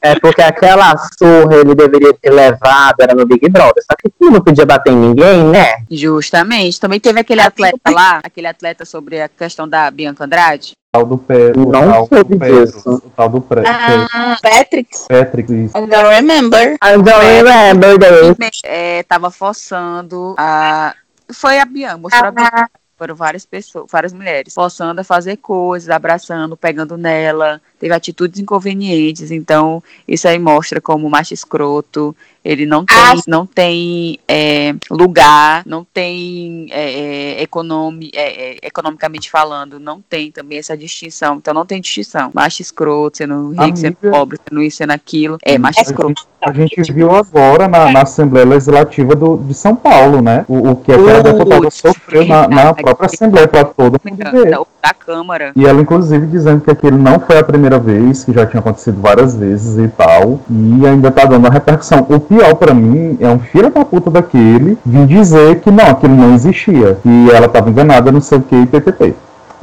[0.01, 3.83] É porque aquela surra ele deveria ter levado, era no Big Brother.
[3.83, 5.83] Só que ele não podia bater em ninguém, né?
[5.89, 6.79] Justamente.
[6.79, 10.73] Também teve aquele atleta lá, aquele atleta sobre a questão da Bianca Andrade.
[10.93, 13.01] Tal do Pedro, Não tal soube do Pedro, disso.
[13.03, 14.95] o tal do Pre Ah, Patrick.
[15.09, 15.75] Patrick, isso.
[15.75, 16.77] I don't remember.
[16.83, 18.61] I don't remember this.
[18.63, 20.93] É, tava forçando a.
[21.33, 22.69] Foi a Bianca, mostrou a Bianca.
[22.95, 29.29] Foram várias pessoas, várias mulheres, forçando a fazer coisas, abraçando, pegando nela, teve atitudes inconvenientes,
[29.29, 32.15] então isso aí mostra como macho escroto,
[32.45, 33.13] ele não tem, Ah.
[33.27, 36.91] não tem é, lugar, não tem é,
[37.39, 42.31] é, economi, é, é, economicamente falando, não tem também essa distinção, então não tem distinção,
[42.33, 44.17] macho escroto, sendo rico, sendo Amiga.
[44.17, 46.21] pobre, sendo isso, sendo aquilo, é macho A escroto.
[46.21, 50.45] gente, a gente viu agora na, na Assembleia Legislativa do, de São Paulo, né?
[50.47, 52.81] O, o que aquela Putz, deputada sofreu na, na verdade.
[52.83, 54.49] própria Assembleia para todo mundo ver.
[54.51, 55.53] Da, da Câmara.
[55.55, 58.99] E ela, inclusive, dizendo que aquilo não foi a primeira vez, que já tinha acontecido
[59.01, 62.05] várias vezes e tal, e ainda tá dando a repercussão.
[62.09, 66.15] O pior pra mim é um filho da puta daquele vir dizer que não, aquilo
[66.15, 69.13] não existia, que ela tava enganada, não sei o que, e ppp.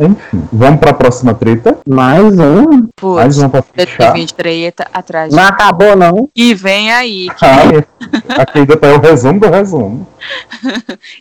[0.03, 1.77] Enfim, vamos pra próxima treta.
[1.87, 2.65] Mais um.
[2.65, 4.13] Mais Putz, uma pra fechar.
[4.15, 5.35] 2023 tá atrás.
[5.35, 6.31] Não acabou, não.
[6.35, 10.07] E vem aí, Ah, aqui ainda tá o resumo do resumo.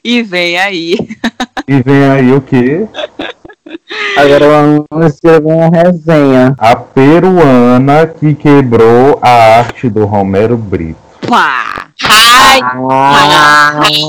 [0.02, 0.96] e vem aí.
[1.68, 2.88] E vem aí o que?
[4.18, 4.48] Agora
[4.90, 6.56] vamos escrever uma resenha.
[6.58, 11.00] A peruana que quebrou a arte do Romero Brito.
[11.28, 11.88] Pá!
[12.02, 12.60] Ai,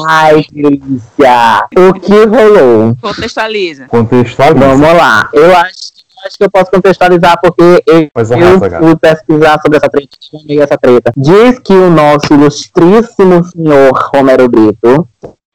[0.08, 1.66] Ai, que delícia.
[1.76, 2.96] O que rolou?
[3.00, 3.86] Contextualiza.
[3.88, 4.66] Contextualiza.
[4.68, 5.28] Vamos lá.
[5.32, 8.84] Eu acho, eu acho que eu posso contextualizar porque eu, Pois eu arrasa, gata.
[8.84, 10.08] fui pesquisar sobre essa treta,
[10.62, 11.12] essa treta.
[11.16, 15.06] Diz que o nosso ilustríssimo senhor Romero Brito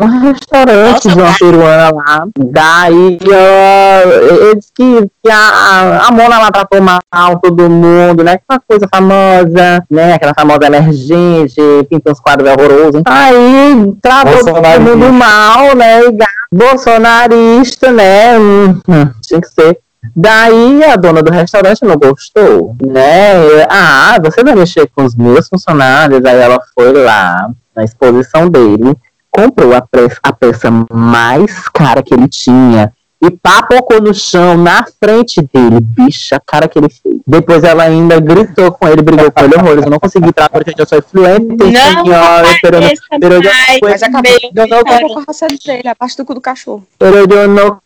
[0.01, 2.27] um restaurante Nossa, de uma peruana lá.
[2.37, 6.99] Daí, ó, ele disse que, que a, a, Mona lá tratou mal
[7.41, 8.33] todo mundo, né?
[8.33, 10.13] Aquela coisa famosa, né?
[10.13, 13.01] Aquela famosa emergente, pinta uns quadros horrorosos.
[13.05, 16.01] Aí, tratou todo mundo mal, né?
[16.01, 16.17] E
[16.51, 18.37] Bolsonarista, né?
[18.37, 19.79] Hum, hum, tinha que ser.
[20.15, 23.65] Daí a dona do restaurante não gostou, né?
[23.69, 26.23] Ah, você vai mexer com os meus funcionários.
[26.23, 28.95] Aí ela foi lá na exposição dele,
[29.35, 34.85] comprou a, pre- a peça mais cara que ele tinha e papocou no chão na
[34.99, 35.79] frente dele.
[35.81, 37.15] Bicha, a cara que ele fez.
[37.25, 39.83] Depois ela ainda gritou com ele, brigou com ele horrores.
[39.83, 42.77] Eu não consegui entrar porque eu sou fluente Não, senhora, pero,
[43.19, 44.23] pero, mais, Mas acabou
[44.53, 44.69] Deus.
[45.13, 45.83] com a raça dele,
[46.17, 46.83] do cu do cachorro.
[46.99, 47.79] pero eu não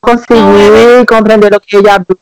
[0.00, 2.16] consegui compreender o que ele abriu.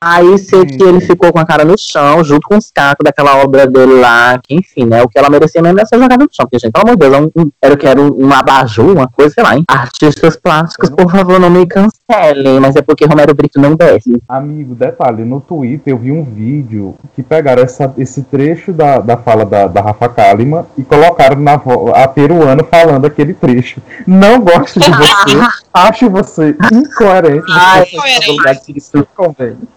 [0.00, 3.36] Aí sei que ele ficou com a cara no chão, junto com os cacos daquela
[3.42, 5.02] obra dele lá, que enfim, né?
[5.02, 7.00] O que ela merecia mesmo era ser jogada no chão, porque, gente, pelo amor de
[7.08, 9.64] Deus, é um- era o que era um, um abajur, uma coisa, sei lá, hein?
[9.68, 14.20] Artistas plásticos, por favor, não me cancelem, mas é porque Romero Brito não desce.
[14.28, 19.16] Amigo, detalhe, no Twitter eu vi um vídeo que pegaram essa- esse trecho da, da
[19.16, 21.60] fala da, da Rafa Kalima e colocaram na
[21.94, 23.80] a peruana falando aquele trecho.
[24.06, 25.36] Não gosto de você,
[25.74, 27.44] acho você incoerente.
[27.50, 28.36] Ai, você tem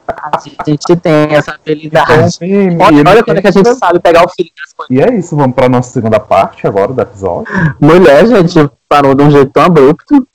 [0.08, 2.38] A gente tem essa habilidade.
[2.42, 4.96] Então, Olha, olha quando é que a gente sabe pegar o filho das coisas.
[4.96, 7.46] E é isso, vamos pra nossa segunda parte agora do episódio.
[7.80, 10.28] Mulher, gente, parou de um jeito tão abrupto.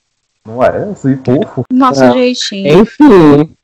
[0.45, 0.89] Não é?
[0.91, 1.65] Assim, fofo.
[1.71, 2.11] Nosso É.
[2.13, 2.79] jeitinho.
[2.81, 3.55] Enfim,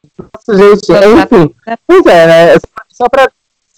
[0.49, 1.55] gente, enfim.
[1.87, 2.59] Pois é, né?
[2.89, 3.29] Só pra,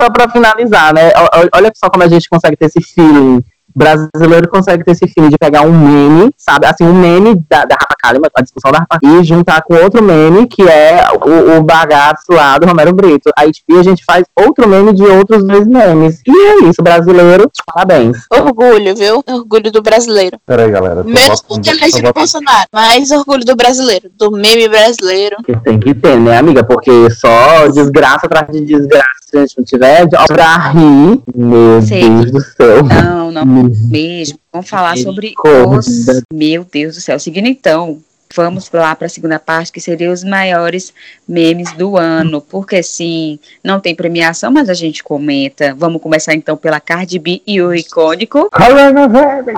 [0.02, 1.12] só pra finalizar, né?
[1.54, 3.44] Olha só como a gente consegue ter esse feeling.
[3.76, 6.66] Brasileiro consegue ter esse feeling de pegar um meme, sabe?
[6.66, 10.02] Assim, um meme da, da Rafa Kalimann, a discussão da Rafa, e juntar com outro
[10.04, 13.30] meme, que é o, o bagaço lá do Romero Brito.
[13.38, 16.22] Aí, tipo, a gente faz outro meme de outros dois memes.
[16.28, 18.18] E é isso, brasileiro, parabéns.
[18.32, 19.24] Orgulho, viu?
[19.28, 20.38] Orgulho do brasileiro.
[20.46, 21.04] Peraí, galera.
[21.04, 25.38] Menos do que a do Bolsonaro, mas orgulho do brasileiro, do meme brasileiro.
[25.46, 26.64] Que tem que ter, né, amiga?
[26.64, 31.22] Porque só desgraça atrás de desgraça, se a gente não tiver de- pra rir.
[31.36, 32.20] Meu Sim.
[32.22, 32.84] Deus do céu.
[32.84, 33.46] Não, não
[33.90, 34.40] mesmo.
[34.52, 36.06] Vamos falar sobre os.
[36.32, 37.20] Meu Deus do céu.
[37.20, 38.02] Seguindo então,
[38.36, 40.94] vamos lá para a segunda parte, que seria os maiores
[41.28, 42.42] memes do ano.
[42.42, 45.76] Porque sim, não tem premiação, mas a gente comenta.
[45.76, 48.50] Vamos começar então pela Cardi B e o icônico.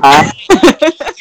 [0.01, 0.23] Ah,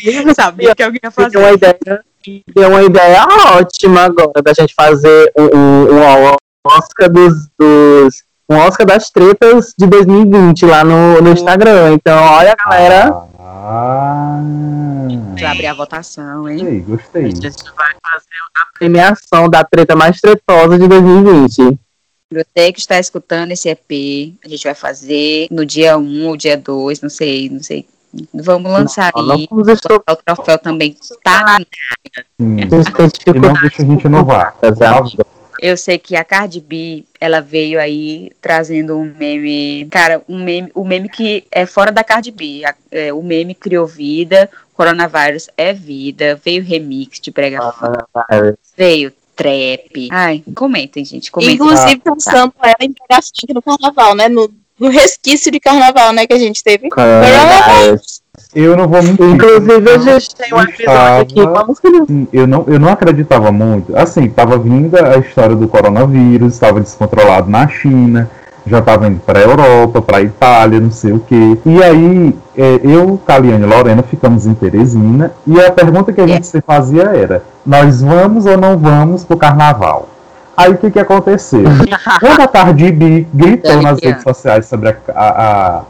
[0.05, 1.79] Eu sabia que alguém ia tem uma ideia,
[2.23, 3.27] tem uma ideia
[3.57, 9.73] ótima agora da gente fazer um, um, um Oscar dos, dos um Oscar das tretas
[9.79, 11.95] de 2020 lá no, no Instagram.
[11.95, 13.23] Então, olha, galera.
[13.39, 14.41] Ah,
[15.35, 16.59] Vai abrir a votação, hein?
[16.59, 17.23] gostei, gostei.
[17.25, 18.27] A gente vai fazer
[18.57, 21.79] a premiação da treta mais tretosa de 2020.
[22.33, 26.57] Você que está escutando esse EP, a gente vai fazer no dia 1 ou dia
[26.57, 27.87] 2, não sei, não sei.
[28.33, 29.49] Vamos lançar Não, não aí.
[29.51, 31.59] vamos estou- O troféu também tá.
[32.41, 32.57] Sim.
[32.63, 34.55] A gente tem E não deixa a gente inovar.
[34.63, 35.27] Exato.
[35.67, 40.71] Eu sei que a Cardi B, ela veio aí trazendo um meme, cara, um meme,
[40.75, 42.63] o meme que é fora da Cardi B.
[42.67, 47.97] A- é, o meme criou vida, coronavírus é vida, veio remix de brega funk,
[48.77, 50.09] veio trap.
[50.13, 51.55] Ai, comentem, gente, comentem.
[51.55, 54.29] Inclusive pensando ela em pegar funk no carnaval, né?
[54.29, 56.91] No, no resquício de carnaval, né, que a gente teve.
[56.91, 58.21] Coronavirus.
[58.55, 59.27] Eu não vou mentir.
[59.27, 61.39] Inclusive, a gente tem um episódio aqui.
[61.41, 63.97] estava- Vamos Sim, eu não, eu não acreditava muito.
[63.97, 68.31] Assim, tava vindo a história do coronavírus, estava descontrolado na China,
[68.67, 71.59] já estava indo para a Europa, para a Itália, não sei o quê.
[71.67, 76.27] E aí, é, eu, Caliane e Lorena ficamos em Teresina, e a pergunta que a
[76.27, 80.09] gente se fazia era: nós vamos ou não vamos pro carnaval?
[80.57, 81.65] Aí o que, que aconteceu?
[82.21, 85.29] Quando a Cardi B gritou nas redes sociais sobre a, a,
[85.79, 85.83] a,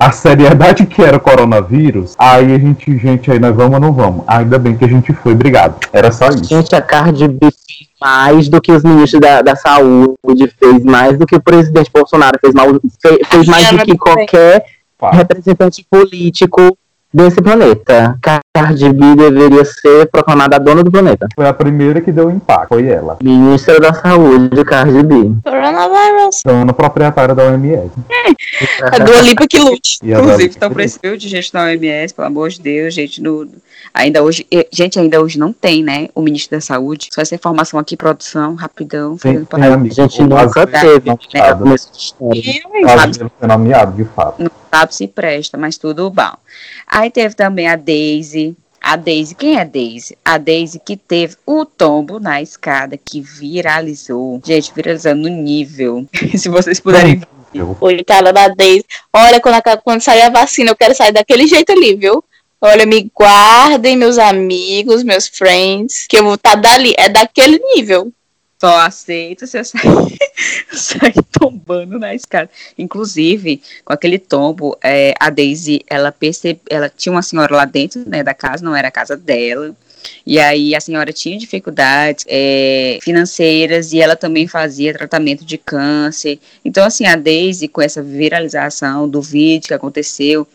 [0.00, 3.92] a seriedade que era o coronavírus, aí a gente, gente, aí nós vamos ou não
[3.92, 4.24] vamos?
[4.26, 5.76] Ainda bem que a gente foi, obrigado.
[5.92, 6.44] Era só isso.
[6.44, 11.18] Gente, a Cardi B fez mais do que os ministros da, da saúde, fez mais
[11.18, 12.66] do que o presidente Bolsonaro, fez, mal,
[13.00, 14.64] fe- fez mais do que qualquer
[15.12, 16.76] representante político
[17.12, 18.18] desse planeta.
[18.54, 21.26] Cardi B deveria ser proclamada a dona do planeta.
[21.34, 23.18] Foi a primeira que deu impacto, foi ela.
[23.22, 25.32] Ministra da Saúde, Cardi B.
[25.44, 26.42] Coronavirus.
[26.44, 27.90] Dona proprietária da OMS.
[28.92, 29.98] A Dua Lipa que lute.
[30.02, 33.48] Inclusive, estão precisando de gente na OMS, pelo amor de Deus, gente, no,
[33.92, 37.08] ainda hoje, gente, ainda hoje não tem, né, o ministro da Saúde.
[37.12, 39.16] Só essa informação aqui, produção, rapidão.
[39.18, 39.94] Fazendo tem amigo.
[39.98, 44.42] A gente nunca teve, não né, de nomeado, fato.
[44.42, 46.32] não sabe se presta, mas tudo bom.
[46.86, 48.56] Aí teve também a Daisy.
[48.82, 50.16] A Daisy, quem é Daisy?
[50.24, 54.40] A Daisy que teve o tombo na escada, que viralizou.
[54.44, 56.06] Gente, viralizando no nível.
[56.36, 57.20] se vocês puderem
[57.52, 58.84] Eu- Coitada da Daisy.
[59.12, 62.24] Olha, quando, a- quando sair a vacina, eu quero sair daquele jeito ali, viu?
[62.62, 66.92] Olha, me guardem, meus amigos, meus friends, que eu vou estar dali.
[66.98, 68.12] É daquele nível.
[68.60, 70.18] Só aceito se eu sair,
[70.70, 72.50] sair tombando na escada.
[72.76, 78.06] Inclusive, com aquele tombo, é, a Daisy, ela percebe, ela tinha uma senhora lá dentro,
[78.06, 79.74] né, da casa, não era a casa dela.
[80.26, 86.38] E aí a senhora tinha dificuldades é, financeiras e ela também fazia tratamento de câncer.
[86.62, 90.46] Então, assim, a Daisy, com essa viralização do vídeo que aconteceu,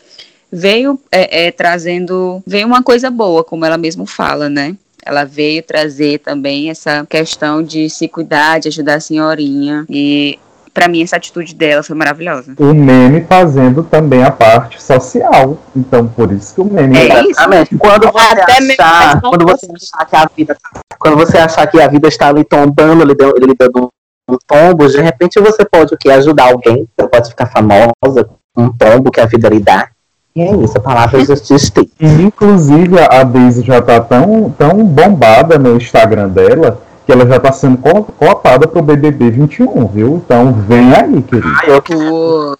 [0.51, 4.75] veio é, é, trazendo, veio uma coisa boa, como ela mesmo fala, né?
[5.05, 9.85] Ela veio trazer também essa questão de se cuidar, de ajudar a senhorinha.
[9.87, 10.39] E
[10.73, 12.53] pra mim essa atitude dela foi maravilhosa.
[12.59, 15.57] O meme fazendo também a parte social.
[15.75, 17.29] Então, por isso que o meme É isso.
[17.31, 17.77] Exatamente.
[17.77, 20.57] Quando você Até achar, quando você achar que a vida,
[20.99, 23.89] quando você achar que a vida está ali tombando, ele deu, ele dando
[24.29, 26.09] um tombo, de repente você pode o quê?
[26.09, 29.87] Ajudar alguém, você pode ficar famosa com um tombo que a vida lhe dá.
[30.35, 31.89] E é isso, a palavra justiça tem.
[31.97, 37.39] E, inclusive, a Daisy já tá tão, tão bombada no Instagram dela que ela já
[37.39, 40.15] tá sendo co- cotada pro BBB 21, viu?
[40.25, 41.47] Então, vem aí, querido.
[41.63, 42.57] Ah, eu quero,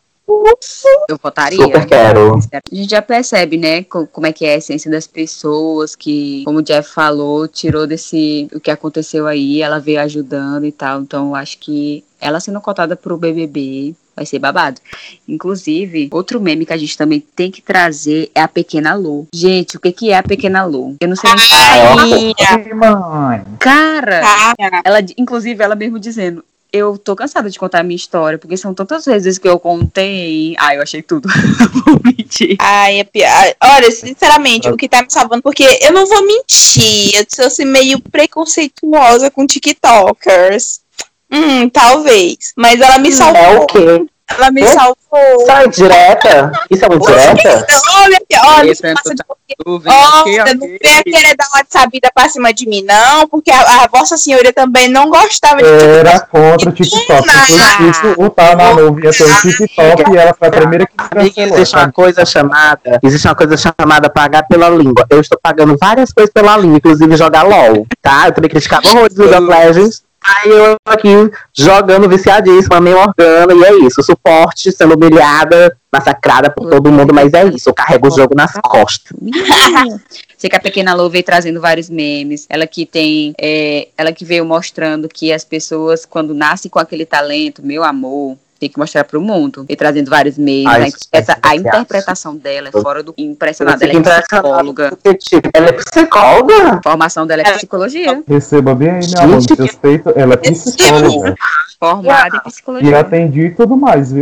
[1.10, 1.58] Eu votaria.
[1.58, 2.36] super quero.
[2.54, 6.44] A gente já percebe, né, co- como é que é a essência das pessoas, que,
[6.46, 11.02] como o Jeff falou, tirou desse, o que aconteceu aí, ela veio ajudando e tal,
[11.02, 14.80] então eu acho que ela sendo cotada pro BBB vai ser babado.
[15.28, 19.28] Inclusive, outro meme que a gente também tem que trazer é a Pequena Lô.
[19.34, 20.96] Gente, o que que é a Pequena Lô?
[21.00, 23.44] Eu não sei nem Ai, mãe.
[23.60, 24.82] Cara, cara.
[24.84, 26.44] ela, inclusive, ela mesmo dizendo,
[26.76, 30.56] eu tô cansada de contar a minha história, porque são tantas vezes que eu contei.
[30.58, 31.30] Ah, eu achei tudo.
[31.86, 32.58] Vou mentir.
[32.60, 33.56] Ai, é pior.
[33.64, 37.64] Olha, sinceramente, o que tá me salvando, porque eu não vou mentir, eu sou assim,
[37.64, 40.82] meio preconceituosa com TikTokers.
[41.32, 42.54] Hum, talvez.
[42.56, 43.42] Mas ela me salvou.
[43.42, 44.06] É o quê?
[44.28, 44.96] Ela me salvou.
[45.40, 46.52] Isso é direta?
[46.70, 47.62] Isso é uma direta?
[47.94, 48.20] Olha,
[48.58, 49.24] olha, passa de
[49.64, 53.84] Nuvem, Olha, não venha querer dar uma sabida pra cima de mim, não, porque a,
[53.84, 57.30] a Vossa Senhoria também não gostava de Era contra o TikTok.
[57.30, 60.88] Foi isso, o Tá na nuvem ia ter o TikTok e ela foi a primeira
[60.88, 61.56] que cancelou.
[61.58, 63.00] existe uma coisa chamada.
[63.04, 65.06] Existe uma coisa chamada pagar pela língua.
[65.10, 67.86] Eu estou pagando várias coisas pela língua, inclusive jogar LOL.
[68.02, 68.28] Tá?
[68.28, 70.05] Eu também criticava horrores do League of Legends.
[70.26, 71.10] Aí eu aqui
[71.54, 74.02] jogando viciadíssima, meio organa, e é isso.
[74.02, 77.70] Suporte, sendo humilhada, massacrada por todo mundo, mas é isso.
[77.70, 79.16] Eu carrego o jogo nas costas.
[79.22, 80.02] Menina.
[80.36, 82.46] Sei que a pequena Lou veio trazendo vários memes.
[82.50, 83.34] Ela que tem.
[83.40, 88.38] é, ela que veio mostrando que as pessoas, quando nascem com aquele talento, meu amor.
[88.60, 89.66] Tem que mostrar pro mundo.
[89.68, 90.66] E trazendo vários memes.
[90.68, 93.86] Ai, a, isso essa- é a interpretação dela é fora do impressionada.
[93.86, 94.90] Ela é psicóloga.
[94.92, 96.54] porque, tipo, ela é psicóloga?
[96.70, 98.24] A formação dela é psicologia.
[98.28, 100.14] Receba bem aí, meu amor, respeito.
[100.16, 101.36] Ela é psicóloga.
[101.80, 103.00] Formada em E psicologia.
[103.00, 104.22] atendi e tudo mais, viu?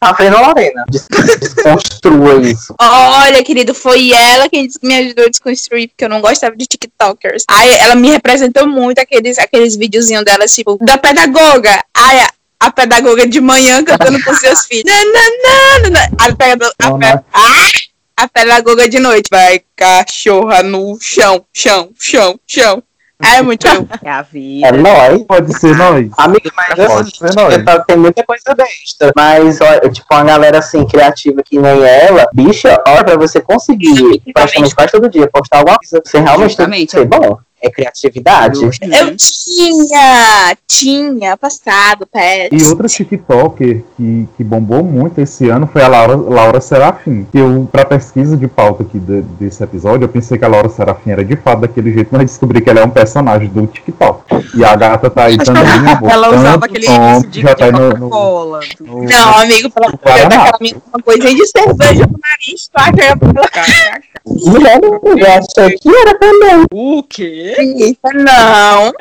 [0.00, 0.84] Tá vendo, Lorena?
[0.88, 1.06] Des-
[1.38, 2.74] Desconstrua isso.
[2.80, 7.44] Olha, querido, foi ela quem me ajudou a desconstruir, porque eu não gostava de TikTokers.
[7.48, 11.84] Aí ela me representou muito aqueles, aqueles videozinhos dela, tipo, da pedagoga.
[11.94, 12.26] Ai,
[12.60, 14.84] a, a pedagoga de manhã cantando com seus filhos.
[14.92, 16.08] Nananana.
[16.18, 17.70] A, pedagoga, a, Não, pe- Ai,
[18.16, 19.28] a pedagoga de noite.
[19.30, 22.82] Vai, cachorra no chão, chão, chão, chão.
[23.22, 23.86] É muito bom.
[24.04, 24.72] É a É vida.
[24.72, 25.22] nóis.
[25.26, 26.10] Pode ser nós.
[26.18, 27.84] Amiga, mas Pode assim, ser nós.
[27.86, 29.10] Tem muita coisa besta.
[29.16, 34.20] Mas, olha, tipo, uma galera assim, criativa que nem ela, bicha, olha, pra você conseguir
[34.34, 36.90] praticamente quase todo dia postar alguma coisa, você realmente tem que Justamente.
[36.90, 37.38] ser bom.
[37.62, 38.60] É criatividade.
[38.62, 38.70] Eu
[39.16, 42.48] tinha, tinha passado, pé.
[42.52, 47.26] E outra TikToker que, que bombou muito esse ano foi a Laura, Laura Serafim.
[47.32, 50.68] Que eu, pra pesquisa de pauta aqui de- desse episódio, eu pensei que a Laura
[50.68, 54.22] Serafim era de fato daquele jeito, mas descobri que ela é um personagem do TikTok.
[54.54, 55.62] E a gata tá aí também.
[55.64, 55.96] Ela
[56.28, 58.60] botando usava aquele início de, já de tá aí no, no, Coca-Cola.
[58.80, 62.76] no- Não, amigo, pelo amor de daquela minha uma coisinha de cerveja no nariz, tu
[62.76, 63.16] acha
[64.26, 66.66] Mulher, eu achei que era também.
[66.72, 67.45] O quê?
[67.46, 67.98] Isso?
[68.14, 68.92] Não.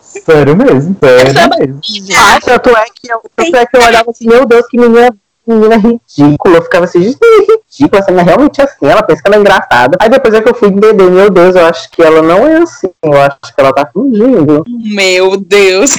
[0.00, 1.80] Sério mesmo, sério mesmo.
[2.16, 5.14] Ah, tanto é que eu, tanto é que eu olhava assim, meu Deus, que menina,
[5.46, 6.58] menina ridícula.
[6.58, 9.96] Eu ficava assim, ridícula, essa menina é realmente assim, ela pensa que ela é engraçada.
[10.00, 12.58] Aí depois é que eu fui entender, meu Deus, eu acho que ela não é
[12.58, 14.64] assim, eu acho que ela tá fingindo.
[14.68, 15.90] Meu Deus.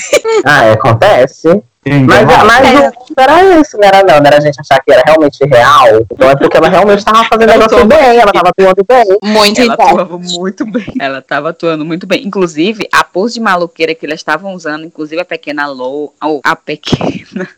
[0.45, 1.63] Ah, é, acontece.
[1.84, 2.05] Mas,
[2.45, 2.89] mas É.
[2.89, 5.43] o ponto era isso, não era não, não era a gente achar que era realmente
[5.45, 6.05] real.
[6.11, 9.17] Então é porque ela realmente tava fazendo Eu negócio tô- bem, ela tava atuando bem.
[9.23, 10.93] Muito Ela atuava muito bem.
[10.99, 12.23] Ela estava atuando muito bem.
[12.23, 16.55] Inclusive, a pose de maloqueira que elas estavam usando, inclusive a pequena Lou, ou a
[16.55, 17.49] pequena.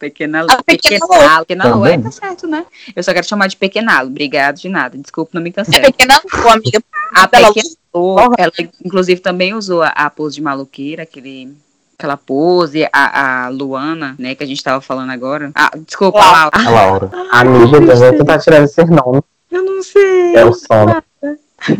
[0.00, 1.08] Pequena, A pequena Lou.
[1.18, 2.66] Pequena, pequena Lou, é, tá certo, né?
[2.96, 4.10] Eu só quero chamar de pequena Lou.
[4.10, 4.98] Obrigado, de nada.
[4.98, 5.86] Desculpa, não me É cancele.
[5.86, 6.82] pequena Lu, amiga.
[7.14, 8.52] A pequena Lou, ela
[8.84, 11.54] inclusive também usou a, a pose de maloqueira, aquele.
[12.00, 15.50] Aquela pose, a, a Luana, né, que a gente tava falando agora.
[15.54, 16.50] Ah, desculpa, Laura.
[16.54, 16.60] Laura.
[16.64, 17.10] A Laura.
[17.30, 19.20] Amiga, eu vou tentar tirar esse nome.
[19.50, 20.34] Eu não sei.
[20.34, 21.02] É o sono.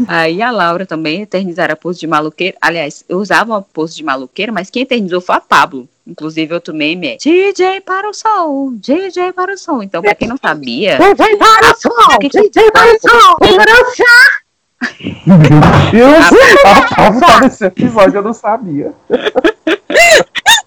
[0.06, 2.54] Aí a Laura também eternizaram a pose de maluqueira.
[2.60, 5.88] Aliás, eu usava a pose de maluqueira, mas quem eternizou foi a Pablo.
[6.06, 9.82] Inclusive, outro meme é DJ para o som, DJ para o som.
[9.82, 13.36] Então, pra quem não sabia, DJ para o som, DJ para o som,
[15.26, 15.38] Meu
[15.90, 16.24] Deus!
[16.64, 18.92] A Pablo tá nesse episódio, eu não sabia.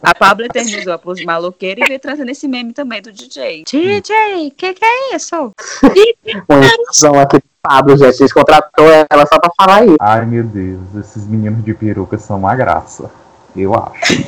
[0.02, 3.64] a Pablo eternizou a pose de maluqueira e veio trazendo esse meme também do DJ.
[3.64, 5.52] DJ, que que é isso?
[5.84, 8.22] Aqui do Pablo, gente.
[8.22, 9.98] Eles contratou ela só pra falar isso.
[10.00, 13.10] Ai, meu Deus, esses meninos de peruca são uma graça.
[13.56, 14.24] Eu acho.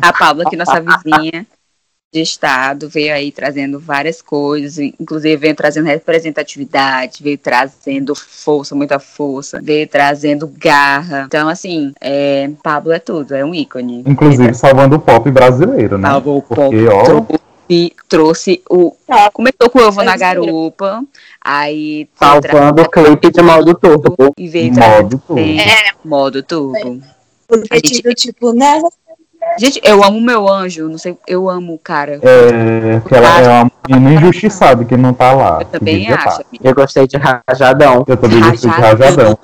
[0.00, 1.46] A Pablo, aqui nossa vizinha
[2.12, 8.98] de estado, veio aí trazendo várias coisas, inclusive veio trazendo representatividade, veio trazendo força, muita
[8.98, 11.24] força, veio trazendo garra.
[11.26, 14.02] Então, assim, é, Pablo é tudo, é um ícone.
[14.06, 16.08] Inclusive salvando o pop brasileiro, né?
[16.08, 18.96] Salvou o Porque, pop, ó, trouxe, trouxe o.
[19.06, 19.30] Tá.
[19.30, 21.02] Começou com o ovo na garupa,
[21.40, 24.32] aí Salvando o clipe de modo turbo.
[24.38, 25.38] e veio modo tudo.
[25.40, 25.92] É.
[26.04, 27.02] modo turbo.
[27.48, 28.80] Porque, A gente- tipo, tipo, né?
[29.58, 32.20] Gente, eu amo meu anjo, não sei, eu amo o cara.
[32.22, 35.58] É, que ela é uma menina injustiçada que não tá lá.
[35.60, 36.38] Eu também devia acho.
[36.38, 36.44] tá.
[36.62, 38.04] Eu gostei de Rajadão.
[38.06, 39.38] Eu também gostei de rajadão.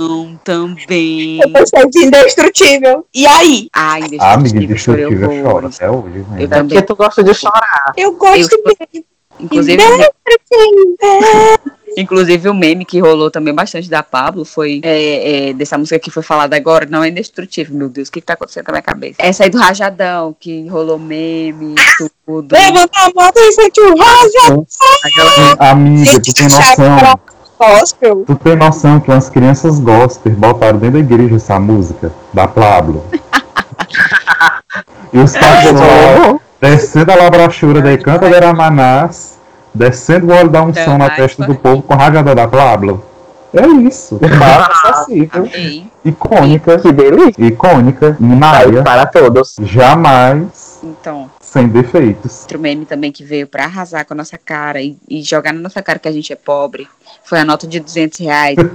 [0.44, 1.40] também.
[1.42, 3.06] Eu gostei de indestrutível.
[3.14, 3.68] E aí?
[3.72, 6.44] Ai, A amiga indestrutível, indestrutível chora até hoje, Eu velho.
[6.44, 6.68] É também.
[6.68, 7.92] porque tu gosta de chorar.
[7.96, 9.04] Eu gosto Eu- dele.
[9.42, 9.82] Inclusive,
[11.96, 16.10] inclusive o meme que rolou também bastante da Pablo foi é, é, dessa música que
[16.10, 18.82] foi falada agora, não é indestrutível, meu Deus, o que, que tá acontecendo na minha
[18.82, 19.16] cabeça?
[19.18, 21.74] Essa aí do Rajadão, que rolou meme,
[22.24, 22.52] tudo.
[22.52, 23.94] Levanta a mão e sente o
[25.04, 27.18] Aquela Amiga, tu tem noção.
[27.58, 28.24] gospel.
[28.26, 33.04] Tu tem noção que umas crianças gospel botaram dentro da igreja essa música da Pablo?
[35.12, 39.36] e os pastores lá, descendo a labrachura da Canta de Aramanás,
[39.74, 43.04] descendo o óleo da unção na testa do povo com ragada da Pablo.
[43.52, 44.18] É isso.
[44.38, 45.42] Barra acessível.
[45.42, 45.86] Amei.
[46.04, 46.78] Icônica.
[46.78, 47.44] Que delícia.
[47.44, 48.16] Icônica.
[48.18, 48.82] Maia.
[48.82, 49.56] para todos.
[49.60, 52.40] Jamais Então, sem defeitos.
[52.42, 55.60] outro meme também que veio pra arrasar com a nossa cara e, e jogar na
[55.60, 56.88] nossa cara que a gente é pobre
[57.24, 58.56] foi a nota de 200 reais.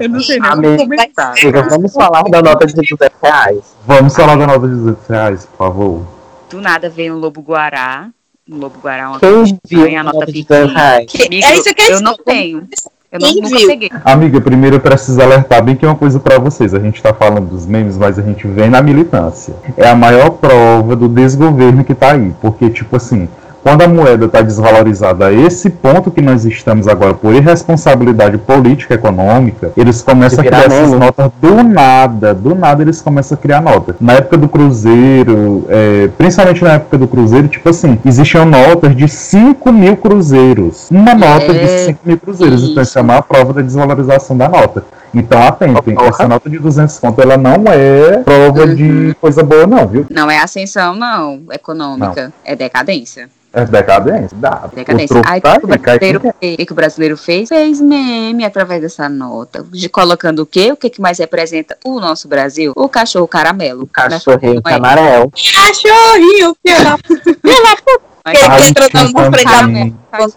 [0.00, 1.34] Eu não sei nem como Amiga, comentar.
[1.68, 3.76] Vamos falar da nota de 200 reais.
[3.86, 6.06] Vamos falar da nota de 200 reais, por favor.
[6.50, 8.08] Do nada veio um lobo guará.
[8.48, 10.66] Um lobo guará, uma Quem viu a nota nota de pequena.
[10.66, 11.10] 200 reais?
[11.26, 12.24] Amigo, É isso que eu eu não disse.
[12.24, 12.68] tenho.
[13.12, 13.66] Eu não, nunca viu?
[13.66, 13.90] peguei.
[14.04, 16.72] Amiga, primeiro eu preciso alertar bem que é uma coisa pra vocês.
[16.72, 19.54] A gente tá falando dos memes, mas a gente vem na militância.
[19.76, 22.32] É a maior prova do desgoverno que tá aí.
[22.40, 23.28] Porque, tipo assim,
[23.62, 28.94] quando a moeda tá desvalorizada a esse ponto que nós estamos agora por irresponsabilidade política
[28.94, 32.34] e econômica, eles começam a De criar essas notas do nada.
[32.34, 33.94] Do nada eles começam a criar nota.
[34.00, 39.08] Na época do Cruzeiro, é, principalmente na época do Cruzeiro, tipo assim, existiam notas de
[39.08, 40.88] 5 mil cruzeiros.
[40.90, 42.62] Uma nota de É, 5 mil cruzeiros.
[42.64, 44.84] Então isso é uma prova da desvalorização da nota.
[45.14, 46.08] Então atentem, Porra.
[46.08, 48.74] essa nota de 200 conto, ela não é prova Uhum.
[48.74, 50.06] de coisa boa não, viu?
[50.10, 51.40] Não é ascensão, não.
[51.52, 52.32] Econômica.
[52.44, 53.28] É decadência.
[53.52, 54.68] É decadência, dá.
[54.72, 55.16] Decadência.
[55.16, 56.54] O Aí tá o que o brasileiro fez?
[56.54, 57.48] O que o brasileiro fez?
[57.48, 59.64] Fez meme através dessa nota.
[59.70, 60.70] De colocando o quê?
[60.70, 62.72] O que, que mais representa o nosso Brasil?
[62.76, 63.88] O cachorro caramelo.
[63.92, 64.74] Cachorrinho Não é?
[64.74, 65.32] amarelo.
[65.32, 69.96] Cachorrinho, filho da Na frente da também.
[70.10, 70.36] faz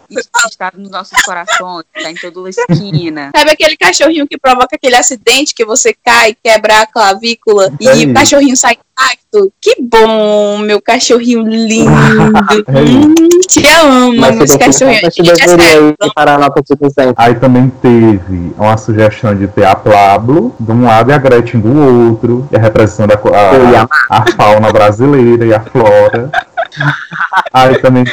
[0.49, 3.31] está nos nossos corações, tá em toda esquina.
[3.35, 7.91] Sabe aquele cachorrinho que provoca aquele acidente que você cai, quebra a clavícula e É
[7.93, 8.13] o isso.
[8.13, 9.51] cachorrinho sai intacto?
[9.59, 11.91] Que bom, meu cachorrinho lindo.
[12.67, 13.13] É hum,
[13.47, 15.17] te amo, Mas meus cachorrinhos.
[15.17, 17.13] é deveria ir para a nota de 200.
[17.17, 21.59] Aí também teve uma sugestão de ter a Pablo de um lado e a Gretchen
[21.59, 25.59] do outro, que é representando a, co- a- Eu ia a fauna brasileira e a
[25.59, 26.31] flora.
[27.53, 28.03] Aí também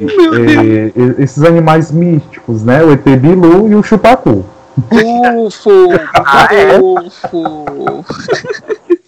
[0.00, 2.82] eh, e- esses animais místicos, né?
[2.82, 4.44] O ET Bilu e o Chupacu.
[5.44, 5.70] Ufo!
[6.14, 6.78] Ah, é?
[6.78, 8.04] Ufo!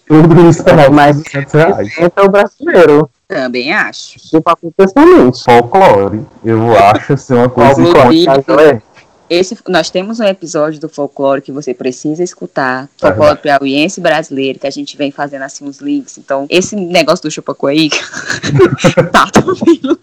[0.07, 1.87] Tudo isso é mais Mas 200 reais.
[1.87, 3.09] Representa o brasileiro.
[3.27, 4.19] Também acho.
[4.19, 5.41] Tipo, pessoalmente.
[5.45, 8.83] Folclore, eu acho ser uma coisa icônica.
[9.31, 12.89] Esse, nós temos um episódio do folclore que você precisa escutar.
[13.01, 16.17] É Folclore piauiense brasileiro, que a gente vem fazendo assim uns links.
[16.17, 17.89] Então, esse negócio do chupacu aí.
[19.09, 19.97] tá, tá vindo.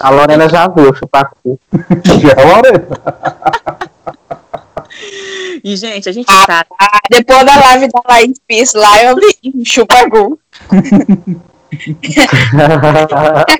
[0.00, 1.60] A Lorena já viu o chupacu.
[1.72, 2.88] É a Lorena.
[5.62, 6.66] E, gente, a gente Ah, tá.
[6.76, 10.40] Ah, depois da live da Laís Peace lá, eu vi chupagu.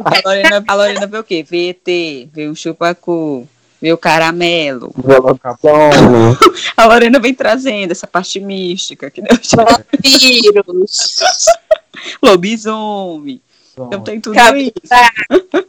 [0.02, 1.46] A Lorena, a Lorena vê o quê?
[1.48, 3.46] Vê ET, vê o chupacu,
[3.92, 4.92] o caramelo.
[6.76, 11.16] A Lorena vem trazendo essa parte mística, que Deus Vampiros.
[12.22, 13.40] lobisomem.
[13.86, 15.68] Então tem tudo Cabe- isso.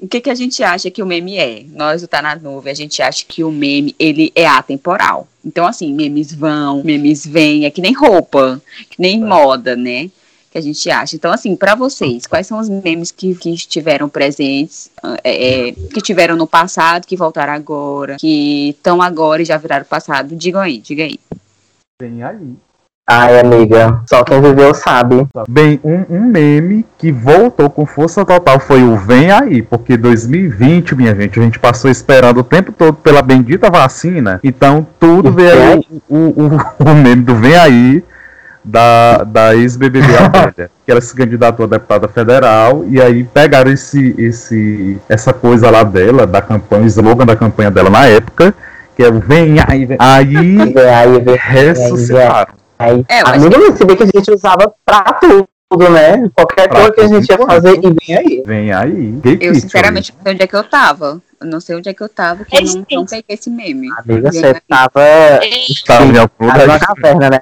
[0.00, 1.64] O que, que a gente acha que o meme é?
[1.72, 5.26] Nós, o Tá na Nuvem, a gente acha que o meme, ele é atemporal.
[5.44, 10.08] Então, assim, memes vão, memes vêm, é que nem roupa, que nem moda, né?
[10.56, 11.16] Que a gente acha.
[11.16, 14.90] Então, assim, pra vocês, quais são os memes que, que estiveram presentes,
[15.22, 19.84] é, é, que tiveram no passado, que voltaram agora, que estão agora e já viraram
[19.84, 20.34] passado?
[20.34, 21.20] Digam aí, diga aí.
[22.00, 22.54] Vem aí.
[23.06, 25.28] Ai, amiga, só quem viveu sabe.
[25.46, 30.94] Bem, um, um meme que voltou com força total foi o Vem Aí, porque 2020,
[30.94, 35.62] minha gente, a gente passou esperando o tempo todo pela bendita vacina, então tudo veio
[35.62, 38.04] aí o, o, o meme do Vem Aí
[38.66, 44.14] da, da ex-BBB Amélia, que ela se candidatou a deputada federal, e aí pegaram esse,
[44.18, 48.52] esse, essa coisa lá dela, da campanha, o slogan da campanha dela na época,
[48.96, 50.26] que é o Vem Aí, vem aí
[50.72, 52.54] Vem aí, vem ressuscitaram.
[52.78, 53.04] aí.
[53.08, 56.28] É, acho Amiga, eu percebi que a gente usava pra tudo, né?
[56.34, 57.46] Qualquer Pra coisa que a gente ia tudo.
[57.46, 58.42] fazer e vem aí.
[58.46, 59.18] Vem aí.
[59.22, 61.20] Que Eu, que sinceramente, não sei onde é que eu tava.
[61.40, 63.88] Eu não sei onde é que eu tava, que eu não, não peguei esse meme.
[63.98, 64.54] Amiga, Vem você aí.
[64.68, 65.00] tava
[65.86, 66.80] Tava em algum tava na lugar.
[66.80, 67.40] caverna, né?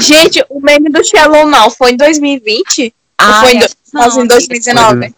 [0.00, 2.94] Gente, o meme do Shalom Now foi em 2020?
[3.20, 4.34] Ou foi em, do- não, em amiga.
[4.34, 5.14] 2019?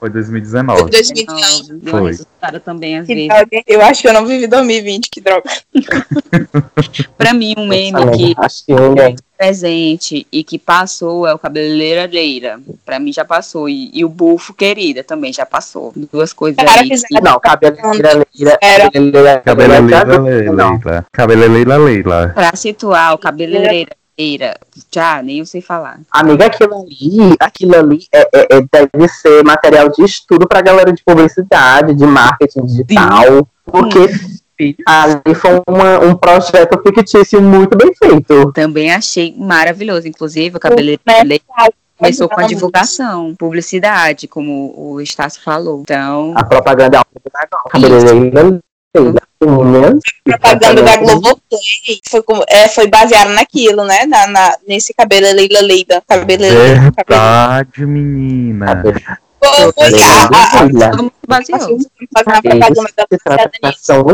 [0.00, 0.80] Foi 2019.
[0.82, 1.80] Foi 2019.
[1.80, 2.10] Deu uma Foi.
[2.10, 3.28] ressuscitada também, às Que vezes.
[3.28, 3.62] droga.
[3.66, 5.50] Eu acho que eu não vivi 2020, que droga.
[7.16, 8.34] Pra mim, um meme que
[8.66, 9.16] que ninguém.
[9.36, 12.60] presente e que passou é o Cabeleireira Leira.
[12.84, 13.68] Pra mim já passou.
[13.68, 15.92] E, e o Bufo Querida também já passou.
[16.12, 16.88] Duas coisas Cara, aí.
[16.88, 18.90] fizeram- Não, cabeleira, leira, Era.
[18.90, 20.70] cabeleira, Cabeleleila cabeleira, não.
[20.84, 21.06] Leila.
[21.12, 22.28] Cabeleleila Leila.
[22.34, 24.58] Pra situar o Cabeleireira Leira.
[24.92, 26.00] Já, nem eu sei falar.
[26.10, 30.92] Amiga, aquilo ali, aquilo ali é, é- é- deve ser material de estudo pra galera
[30.92, 34.10] de publicidade, de marketing digital, porque
[34.84, 38.52] ali foi uma- um projeto fictício muito bem feito.
[38.52, 40.08] Também achei maravilhoso.
[40.08, 41.38] Inclusive, o Cabeleireira Né?
[41.96, 45.80] Começou com a divulgação, publicidade, como o Estácio falou.
[45.80, 47.02] Então, A propaganda
[49.40, 54.04] unhas, propaganda da Globoplay foi, como- é, foi baseada naquilo, né?
[54.06, 56.02] Na, na- nesse cabelo Leila Leila.
[56.08, 56.92] Cabelo Leila.
[56.96, 58.82] Verdade, menina.
[59.40, 59.50] Foi
[60.02, 60.68] a, a, a.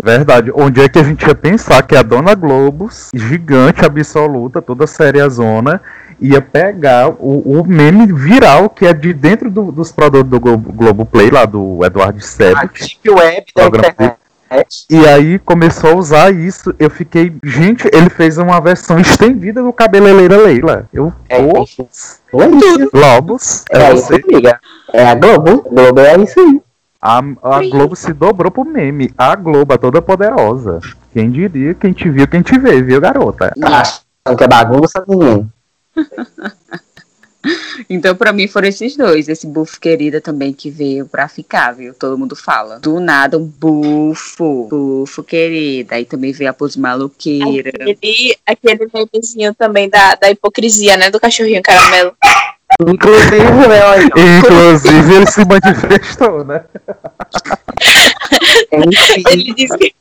[0.02, 0.52] Verdade.
[0.54, 5.80] Onde é que a gente ia pensar que a Dona Globo, gigante absoluta, toda seriazona,
[6.20, 10.72] ia pegar o, o meme viral que é de dentro do- dos produtos do Globo,
[10.72, 12.68] Globoplay, lá do Eduardo a Sebet.
[12.78, 14.16] Deep Web da internet.
[14.90, 16.74] E aí começou a usar isso.
[16.78, 17.34] Eu fiquei.
[17.42, 20.88] Gente, ele fez uma versão estendida do cabeleireira Leila.
[20.92, 21.12] Eu.
[21.28, 22.20] É Pô, isso.
[22.32, 22.86] É.
[22.92, 23.64] Globos.
[23.70, 24.14] É É isso, você.
[24.14, 24.60] amiga.
[24.92, 25.62] É a Globo.
[25.70, 26.60] Globo é isso aí.
[27.00, 29.12] A, a Globo se dobrou pro meme.
[29.18, 30.80] A Globo, a toda poderosa.
[31.12, 33.52] Quem diria, quem te viu, quem te vê, viu, garota?
[33.62, 35.50] Achando que é bagunça, menino.
[37.88, 39.28] Então, pra mim, foram esses dois.
[39.28, 41.94] Esse bufo querida também que veio pra ficar, viu?
[41.94, 42.78] Todo mundo fala.
[42.78, 44.68] Do nada, um bufo.
[44.70, 45.96] Bufo querida.
[45.96, 47.70] Aí também veio a pose maluqueira.
[47.70, 51.10] Aquele, aquele memezinho também da, da hipocrisia, né?
[51.10, 52.16] Do cachorrinho caramelo.
[52.88, 54.04] Inclusive, né, olha,
[54.38, 56.64] Inclusive, ele se manifestou, né?
[58.72, 59.94] enfim, Ele disse que.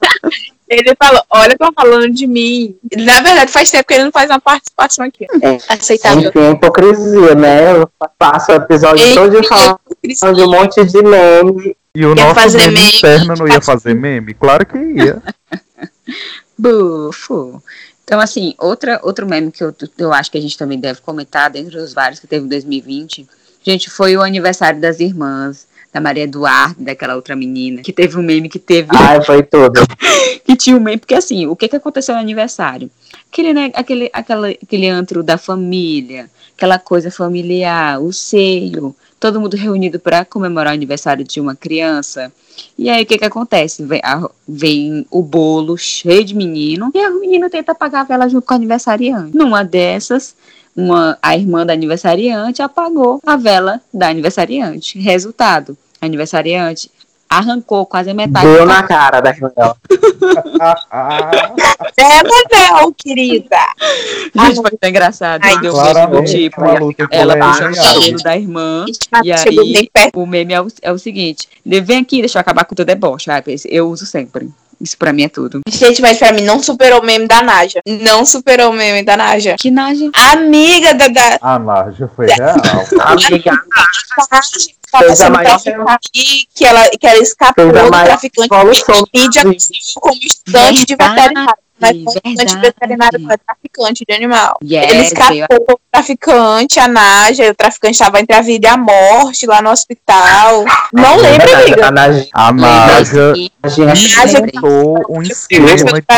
[0.70, 2.76] Ele falou, olha, tô falando de mim.
[2.98, 5.28] Na verdade, faz tempo que ele não faz uma participação aqui.
[5.42, 5.58] É.
[5.72, 6.30] Aceitável.
[6.30, 7.74] enfim, a hipocrisia, né?
[7.74, 10.34] Eu passo o episódio Ei, todo falando hipocrisia.
[10.34, 11.78] de um monte de meme.
[11.96, 14.34] E o Ia nosso fazer meme meme, interno não ia faz- fazer meme?
[14.34, 15.22] Claro que ia.
[16.58, 17.62] Bufo.
[18.04, 21.50] Então, assim, outra, outro meme que eu, eu acho que a gente também deve comentar,
[21.50, 23.28] dentre os vários que teve em 2020,
[23.64, 28.24] gente, foi o aniversário das irmãs, da Maria Eduarda, daquela outra menina, que teve um
[28.24, 29.80] meme que teve, Ai, foi tudo.
[30.44, 32.90] que tinha um meme, porque assim, o que que aconteceu no aniversário?
[33.32, 39.56] Aquele, né, aquele, aquela, aquele antro da família, aquela coisa familiar, o seio, todo mundo
[39.56, 42.32] reunido para comemorar o aniversário de uma criança.
[42.78, 43.84] E aí o que que acontece?
[43.84, 48.30] Vem, a- vem o bolo cheio de menino e o menino tenta apagar a vela
[48.30, 49.36] junto com o aniversariante.
[49.36, 50.36] Numa dessas,
[50.76, 55.00] uma, a irmã da aniversariante apagou a vela da aniversariante.
[55.00, 56.92] Resultado, aniversariante
[57.38, 59.76] arrancou quase a metade Deu na cara da irmã dela.
[61.98, 63.58] É, Bebel, querida.
[64.36, 65.42] Gente, foi tão engraçado.
[65.44, 66.62] Ai, deu mesmo, tipo,
[67.12, 68.86] ela puxando o cabelo da irmã.
[69.24, 72.74] E aí, o meme é o, é o seguinte: vem aqui, deixa eu acabar com
[72.74, 73.30] o teu deboche.
[73.66, 74.50] Eu uso sempre.
[74.84, 75.62] Isso pra mim é tudo.
[75.70, 77.80] Gente, mas pra mim não superou o meme da Naja.
[77.88, 79.56] Não superou o meme da Naja.
[79.58, 80.10] Que naja.
[80.14, 82.56] Amiga da, da, A Nádia foi real.
[83.02, 84.74] Amiga, Naja.
[84.96, 88.72] Fez a sendo maior- traficante, que ela, que ela escapou do traficante de como
[90.22, 91.63] estudante de veterinário.
[91.88, 92.62] Mas estudante de verdade.
[92.62, 94.58] veterinário é traficante de animal.
[94.62, 98.68] Ele Yes, veio escapou do traficante, a Naja, e o traficante estava entre a vida
[98.68, 100.66] e a morte lá no hospital.
[100.94, 101.88] Não lembro, Verdade, amiga.
[101.88, 103.34] A Nádia A a- Nádia
[103.68, 105.68] Nádia inventou um esquema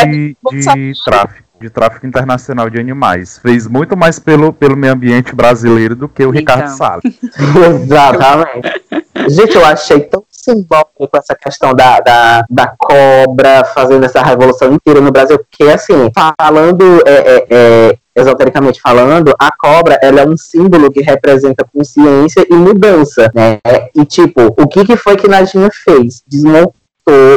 [0.08, 1.45] de, de tráfico.
[1.66, 3.40] De tráfico internacional de animais.
[3.40, 6.78] Fez muito mais pelo, pelo meio ambiente brasileiro do que o Ricardo Então.
[6.78, 7.20] Salles.
[7.82, 8.84] Exatamente.
[9.30, 15.02] Gente, eu achei tão simbólico essa questão da, da, da cobra fazendo essa revolução inteira
[15.02, 20.38] no Brasil, porque assim, falando é, é, é, esotericamente falando, a cobra ela é um
[20.38, 23.58] símbolo que representa consciência e mudança, né?
[23.96, 26.22] E tipo, o que, que foi que Nadinha fez?
[26.28, 26.76] Desmontou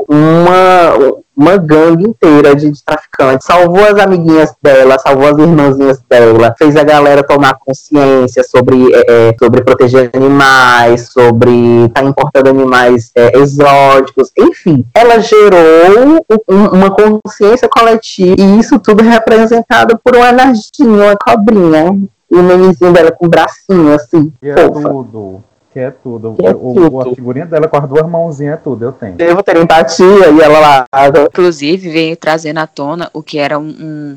[0.07, 0.93] uma,
[1.39, 6.75] uma gangue inteira de, de traficantes, salvou as amiguinhas dela, salvou as irmãzinhas dela, fez
[6.77, 13.39] a galera tomar consciência sobre, é, é, sobre proteger animais, sobre estar importando animais é,
[13.39, 15.59] exóticos, enfim, ela gerou
[15.99, 21.97] um- um- uma consciência coletiva e isso tudo representado por uma energia, uma cobrinha.
[22.31, 24.89] E o memezinho dela com o bracinho assim, é fofa.
[24.91, 25.43] tudo.
[25.73, 26.35] Que é tudo.
[26.39, 27.01] Que é O- tudo.
[27.03, 29.17] A figurinha dela com as duas mãozinhas é tudo, eu tenho.
[29.17, 30.87] Devo ter empatia e ela lá.
[31.27, 33.69] Inclusive, veio trazendo à tona o que era um,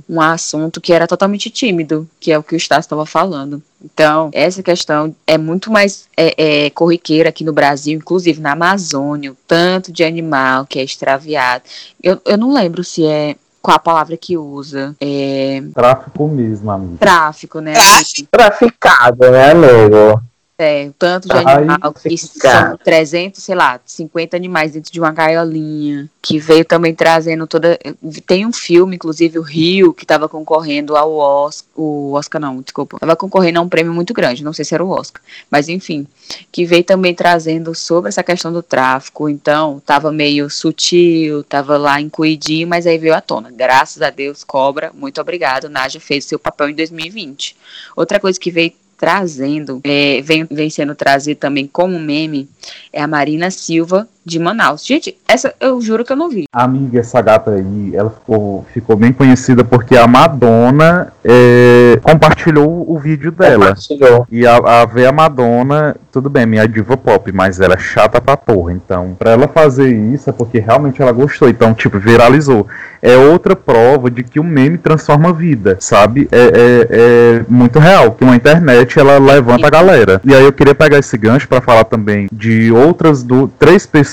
[0.07, 3.61] um, um assunto que era totalmente tímido, que é o que o Estácio estava falando.
[3.83, 9.33] Então, essa questão é muito mais é, é, corriqueira aqui no Brasil, inclusive na Amazônia,
[9.33, 11.63] o tanto de animal que é extraviado.
[12.01, 14.95] Eu, eu não lembro se é qual a palavra que usa.
[15.01, 16.97] É Tráfico mesmo, amigo.
[16.97, 17.73] tráfico, né?
[17.73, 18.27] Tráfico.
[18.31, 20.21] Traficado, né, amigo?
[20.63, 24.99] É, o tanto de Ai, animal que são 300, sei lá, 50 animais dentro de
[24.99, 27.79] uma gaiolinha, que veio também trazendo toda...
[28.27, 32.97] Tem um filme, inclusive, o Rio, que estava concorrendo ao Oscar, o Oscar não, desculpa,
[32.97, 36.05] estava concorrendo a um prêmio muito grande, não sei se era o Oscar, mas enfim,
[36.51, 41.99] que veio também trazendo sobre essa questão do tráfico, então, tava meio sutil, tava lá
[41.99, 43.49] encuidinho, mas aí veio à tona.
[43.51, 47.55] Graças a Deus, Cobra, muito obrigado, Naja fez seu papel em 2020.
[47.95, 52.47] Outra coisa que veio trazendo, é, vem, vem sendo trazido também como meme,
[52.93, 54.85] é a Marina Silva de Manaus.
[54.85, 56.45] Gente, essa eu juro que eu não vi.
[56.53, 62.99] Amiga, essa gata aí, ela ficou, ficou bem conhecida porque a Madonna é, compartilhou o
[62.99, 63.67] vídeo dela.
[63.67, 64.27] Compartilhou.
[64.31, 68.21] E a, a ver a Madonna, tudo bem, minha diva pop, mas ela é chata
[68.21, 68.73] pra porra.
[68.73, 71.49] Então, pra ela fazer isso é porque realmente ela gostou.
[71.49, 72.67] Então, tipo, viralizou.
[73.01, 76.29] É outra prova de que o meme transforma a vida, sabe?
[76.31, 78.11] É, é, é muito real.
[78.11, 80.21] Que uma internet ela levanta a galera.
[80.23, 84.10] E aí eu queria pegar esse gancho pra falar também de outras do, três pessoas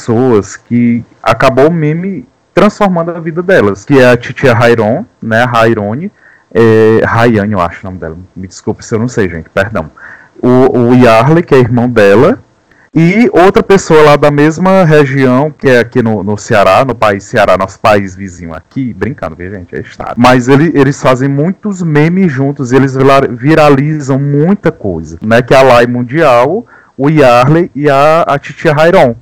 [0.57, 3.85] que acabou o meme transformando a vida delas.
[3.85, 5.45] Que é a Titia Rairon, né?
[5.45, 6.11] Rairone.
[6.53, 7.01] É,
[7.51, 8.17] eu acho o nome dela.
[8.35, 9.49] Me desculpe se eu não sei, gente.
[9.51, 9.91] Perdão.
[10.41, 12.39] O, o Yarley, que é irmão dela,
[12.95, 17.25] e outra pessoa lá da mesma região, que é aqui no, no Ceará, no país
[17.25, 19.75] Ceará, nosso país vizinho aqui, brincando, viu, gente?
[19.77, 20.15] É estado.
[20.17, 22.97] Mas ele, eles fazem muitos memes juntos, eles
[23.31, 25.43] viralizam muita coisa, né?
[25.43, 29.15] Que é a Lai Mundial, o Yarley e a, a Titia Rairon.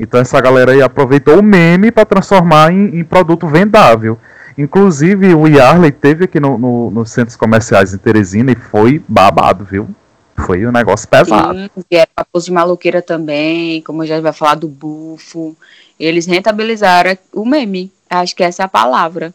[0.00, 4.18] Então essa galera aí aproveitou o meme para transformar em, em, produto vendável.
[4.56, 9.62] Inclusive o Yarley teve aqui no, no, nos centros comerciais em Teresina e foi babado,
[9.62, 9.88] viu?
[10.46, 11.58] Foi um negócio pesado.
[11.58, 15.54] Sim, vieram papos de maloqueira também, como já vai falar do bufo.
[15.98, 17.92] Eles rentabilizaram o meme.
[18.08, 19.34] Acho que essa é a palavra.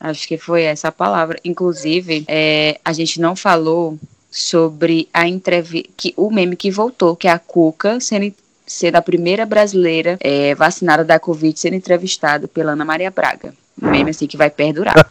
[0.00, 1.38] Acho que foi essa a palavra.
[1.44, 3.96] Inclusive, é, a gente não falou
[4.30, 8.34] sobre a entrevista, o meme que voltou, que é a Cuca sendo,
[8.66, 13.54] sendo a primeira brasileira é, vacinada da Covid sendo entrevistada pela Ana Maria Braga.
[13.80, 14.94] Um meme assim que vai perdurar.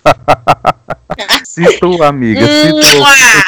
[1.46, 2.82] Situa, amiga, situa.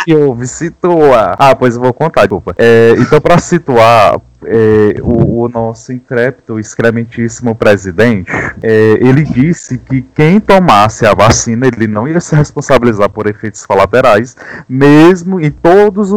[0.01, 0.47] o que houve?
[0.47, 1.35] Situa.
[1.37, 2.55] Ah, pois eu vou contar, desculpa.
[2.57, 8.31] É, então, para situar, é, o, o, nosso intrépido, excrementíssimo presidente,
[8.61, 13.65] é, ele disse que quem tomasse a vacina, ele não ia se responsabilizar por efeitos
[13.65, 14.35] colaterais,
[14.67, 16.11] mesmo em todas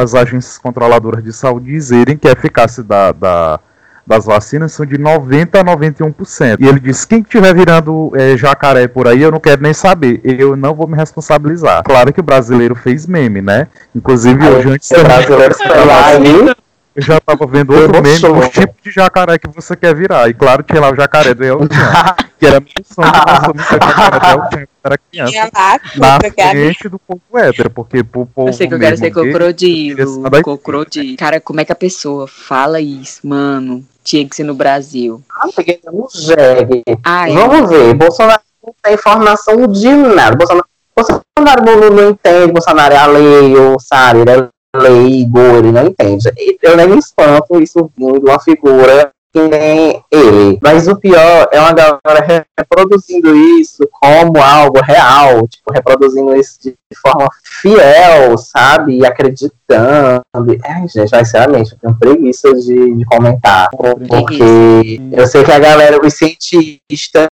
[0.00, 3.60] as agências controladoras de saúde dizerem que a eficácia da, da
[4.06, 6.58] das vacinas são de 90 a 91%.
[6.60, 10.20] E ele disse: quem estiver virando é, jacaré por aí, eu não quero nem saber.
[10.22, 11.82] Eu não vou me responsabilizar.
[11.82, 13.66] Claro que o brasileiro fez meme, né?
[13.94, 14.90] Inclusive, hoje antes.
[14.92, 16.56] O brasileiro
[16.96, 20.30] eu já tava vendo outro meme, os tipos de jacaré que você quer virar.
[20.30, 21.58] E claro, tinha lá o jacaré do El
[22.40, 25.50] que era meu sonho de nós somos jacaré do El quando era criança.
[25.96, 28.48] Na frente do povo hétero, porque pro povo.
[28.48, 30.22] Eu sei que eu quero ser crocodilo.
[30.62, 31.16] Crocodilo.
[31.18, 33.84] Cara, como é que a pessoa fala isso, mano?
[34.02, 35.22] Tinha que ser no Brasil.
[35.30, 36.82] Ah, porque não jegue.
[37.04, 37.34] Ah, é.
[37.34, 40.34] Vamos ver, Bolsonaro não tem informação de nada.
[40.34, 40.66] Bolsonaro,
[40.96, 46.30] Bolsonaro não, não entende, Bolsonaro é a lei, o Sari, é leigo, ele não entende.
[46.62, 50.58] Eu nem me espanto isso vindo de uma figura que nem ele.
[50.62, 56.74] Mas o pior é uma galera reproduzindo isso como algo real, tipo, reproduzindo isso de
[56.96, 58.98] forma fiel, sabe?
[58.98, 60.22] E acreditando.
[60.64, 63.68] Ai, gente, mas sinceramente, eu tenho preguiça de, de comentar.
[63.70, 67.28] Porque eu sei que a galera, os cientistas,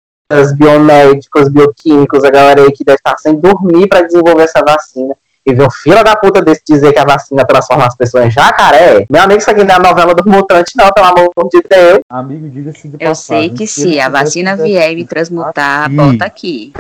[0.56, 5.16] biomédicos, bioquímicos, a galera aí que deve estar sem dormir para desenvolver essa vacina
[5.46, 8.30] e ver um filho da puta desse dizer que a vacina transforma as pessoas em
[8.30, 11.62] jacaré, meu amigo, isso aqui não é a novela do mutante, não, pelo amor de
[11.68, 12.00] Deus.
[12.08, 15.96] Amigo, diga-se de Eu sei que se a vacina vier me transmutar, aqui.
[15.96, 16.72] volta aqui.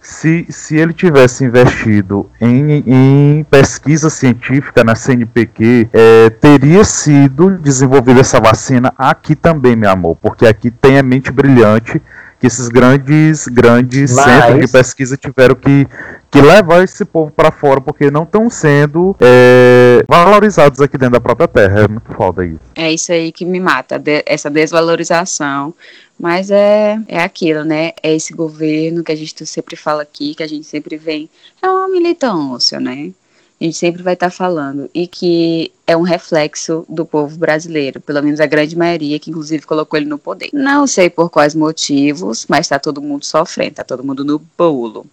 [0.00, 8.20] se, se ele tivesse investido em, em pesquisa científica na CNPq, é, teria sido desenvolvida
[8.20, 12.00] essa vacina aqui também, meu amor, porque aqui tem a mente brilhante
[12.40, 14.24] que esses grandes grandes Mas...
[14.24, 15.86] centros de pesquisa tiveram que,
[16.30, 21.20] que levar esse povo para fora porque não estão sendo é, valorizados aqui dentro da
[21.20, 21.80] própria terra.
[21.80, 22.60] É muito foda isso.
[22.74, 25.74] É isso aí que me mata, de, essa desvalorização.
[26.18, 27.92] Mas é, é aquilo, né?
[28.02, 31.30] É esse governo que a gente sempre fala aqui, que a gente sempre vem.
[31.62, 33.12] É uma militância, né?
[33.60, 38.00] A gente sempre vai estar tá falando, e que é um reflexo do povo brasileiro,
[38.00, 40.50] pelo menos a grande maioria, que inclusive colocou ele no poder.
[40.52, 45.06] Não sei por quais motivos, mas está todo mundo sofrendo, está todo mundo no bolo.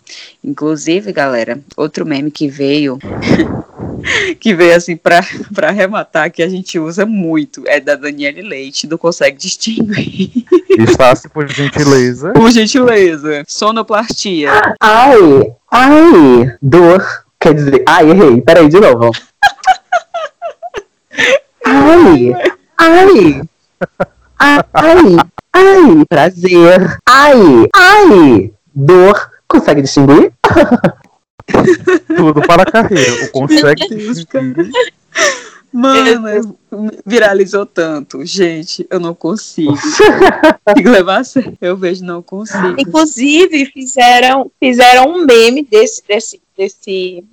[0.43, 2.99] Inclusive, galera, outro meme que veio.
[4.39, 5.23] que veio assim para
[5.63, 10.45] arrematar, que a gente usa muito, é da Daniele Leite, do Consegue Distinguir.
[10.77, 12.31] Está-se por gentileza.
[12.33, 13.43] Por gentileza.
[13.47, 14.51] Sonoplastia.
[14.79, 18.41] Ai, ai, dor Quer dizer, ai, errei.
[18.41, 19.11] Peraí, de novo.
[21.63, 22.33] ai,
[22.75, 23.41] ai,
[24.39, 25.17] ai,
[25.53, 26.97] ai, prazer.
[27.07, 29.29] Ai, ai, dor.
[29.47, 30.33] Consegue distinguir?
[32.17, 33.25] Tudo para a carreira.
[33.25, 34.71] O consegue distinguir.
[35.71, 36.57] Mano,
[37.05, 38.25] viralizou tanto.
[38.25, 39.77] Gente, eu não consigo.
[40.73, 41.55] Tem levar a sério.
[41.61, 42.73] Eu vejo, não consigo.
[42.79, 47.23] Inclusive, fizeram, fizeram um meme desse, desse, desse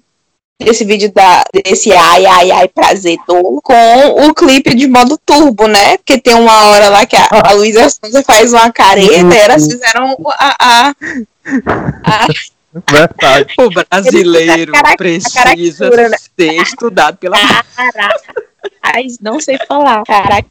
[0.63, 5.97] desse vídeo da, desse ai, ai, ai, prazedor com o clipe de modo turbo, né?
[5.99, 9.67] Porque tem uma hora lá que a, a Luísa Sonza faz uma careta e elas
[9.67, 10.95] fizeram a, a,
[12.05, 12.27] a
[12.91, 13.55] Verdade.
[13.59, 16.17] O brasileiro precisa né?
[16.39, 17.37] ser estudado pela.
[17.37, 18.35] Caraca.
[18.83, 20.03] Ai, não sei falar.
[20.05, 20.47] Caraca.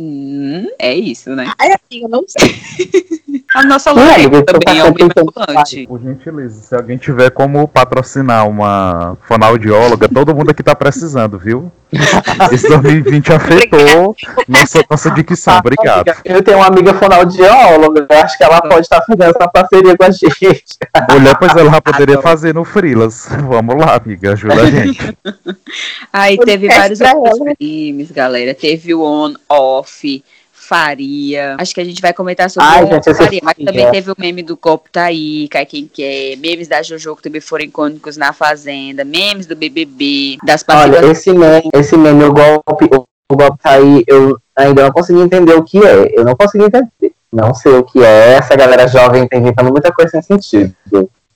[0.00, 1.52] Hum, é isso, né?
[1.58, 2.54] Ai, amiga, não sei.
[3.54, 5.86] A nossa eu tô também é um ambulante.
[5.86, 11.70] Por gentileza, se alguém tiver como patrocinar uma fonoaudióloga, todo mundo aqui tá precisando, viu?
[12.50, 14.16] Esse 2020 afetou
[14.48, 15.58] nossa, nossa dicção.
[15.58, 16.12] Obrigado.
[16.24, 20.04] Eu tenho uma amiga fonoaudióloga, eu acho que ela pode estar fazendo essa parceria com
[20.04, 20.76] a gente.
[21.10, 23.28] Mulher, pois ela poderia fazer no Frilas.
[23.48, 25.16] Vamos lá, amiga, ajuda a gente.
[26.12, 27.54] Aí teve vários outros ela.
[27.60, 28.52] memes, galera.
[28.52, 31.56] Teve o On Off, Faria.
[31.58, 34.42] Acho que a gente vai comentar sobre Ai, gente, Faria, mas também teve o meme
[34.42, 38.32] do copo tá aí, cai quem quer, memes da Jojo que também foram icônicos na
[38.32, 41.18] Fazenda, memes do BBB, das Olha, partidas.
[41.18, 45.20] esse meme, esse meme, o golpe, o, o golpe tá aí, eu ainda não consegui
[45.20, 46.18] entender o que é.
[46.18, 47.12] Eu não consegui entender.
[47.32, 48.34] Não sei o que é.
[48.34, 50.72] Essa galera jovem tá inventando muita coisa sem sentido.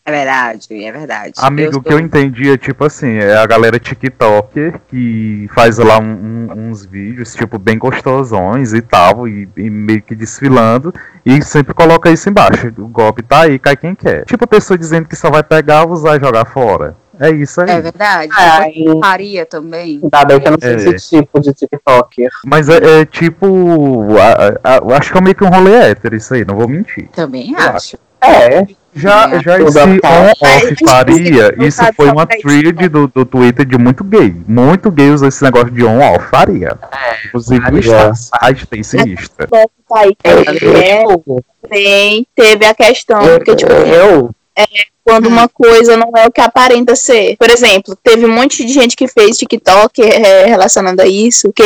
[0.08, 1.32] É verdade, é verdade.
[1.36, 5.98] Amigo, o que eu entendi é tipo assim, é a galera TikToker que faz lá
[5.98, 10.94] um- um- uns vídeos, tipo, bem gostosões e tal, e, e meio que desfilando,
[11.26, 12.68] e sempre coloca isso embaixo.
[12.78, 14.24] O golpe tá aí, cai quem quer.
[14.24, 16.96] Tipo a pessoa dizendo que só vai pegar, usar e jogar fora.
[17.20, 17.68] É isso aí.
[17.68, 18.32] É verdade.
[18.34, 18.72] Ai,
[19.02, 20.00] Faria também.
[20.02, 20.96] ainda bem que eu não sei É.
[20.96, 22.30] esse tipo de TikToker.
[22.46, 24.06] Mas é, é tipo.
[24.16, 26.66] a- a- a- acho que é meio que um rolê hétero isso aí, não vou
[26.68, 27.08] mentir.
[27.14, 27.98] Também acho.
[28.20, 33.78] É, Já, É, já esse on-off faria, isso foi uma thread do, do Twitter de
[33.78, 34.34] muito gay.
[34.46, 36.76] Muito gay usou esse negócio de on-off faria.
[37.26, 38.14] Inclusive no faria.
[38.14, 38.82] site tem.
[38.82, 44.30] Tá é, eu, tem, teve a questão, porque, tipo, eu,
[45.04, 47.36] quando uma coisa não é o que aparenta ser.
[47.38, 51.62] Por exemplo, teve um monte de gente que fez TikTok é, relacionando a isso, que,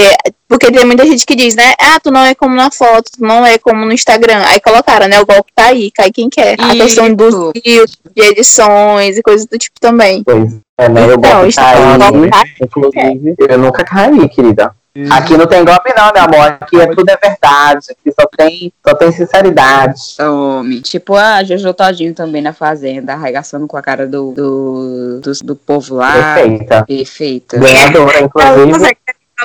[0.48, 1.72] porque tem muita gente que diz, né?
[1.78, 4.42] Ah, tu não é como na foto, tu não é como no Instagram.
[4.46, 5.20] Aí colocaram, né?
[5.20, 6.54] O golpe tá aí, cai quem quer.
[6.60, 7.52] A questão dos Isso.
[7.62, 10.22] fios, de edições e coisas do tipo também.
[10.22, 11.04] pois é, né?
[11.06, 12.30] Eu Então, golpe isso tá é golpe aí.
[12.30, 14.72] tá Inclusive, eu nunca caí, querida.
[15.10, 16.58] Aqui não tem golpe não, meu amor.
[16.60, 17.86] Aqui é tudo é verdade.
[17.90, 20.00] Aqui só tem, só tem sinceridade.
[20.20, 20.80] Homem.
[20.82, 25.56] Tipo a Jojo Todinho também na Fazenda, arregaçando com a cara do, do, do, do
[25.56, 26.34] povo lá.
[26.34, 26.84] Perfeita.
[26.84, 27.58] Perfeita.
[27.58, 28.72] Ganhadora, Ela inclusive.
[28.72, 28.98] consegue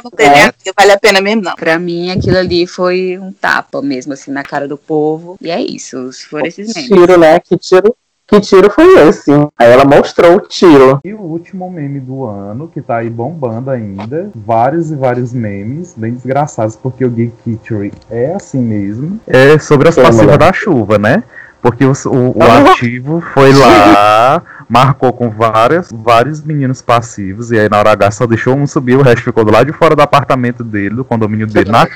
[0.04, 0.46] não tem, É.
[0.48, 0.52] né?
[0.78, 1.56] Vale a pena mesmo, não.
[1.56, 5.38] Pra mim, aquilo ali foi um tapa mesmo, assim, na cara do povo.
[5.42, 6.90] E é isso, foram esses memes.
[6.90, 7.40] Tiro, né?
[7.40, 7.96] Que tiro,
[8.28, 9.32] que tiro foi esse?
[9.58, 11.00] Aí ela mostrou o tiro.
[11.04, 15.94] E o último meme do ano, que tá aí bombando ainda, vários e vários memes,
[15.96, 20.98] bem desgraçados, porque o Geek Kitchery é assim mesmo, é sobre as passivas da chuva,
[20.98, 21.24] né?
[21.62, 22.72] Porque os- o, o Ah.
[22.72, 28.28] ativo foi lá, marcou com várias, vários meninos passivos, e aí na hora H só
[28.28, 31.48] deixou um subir, o resto ficou do lado de fora do apartamento dele, do condomínio
[31.48, 31.88] dele, na,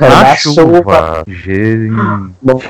[0.00, 1.22] na Na chuva.
[1.28, 1.92] Gente.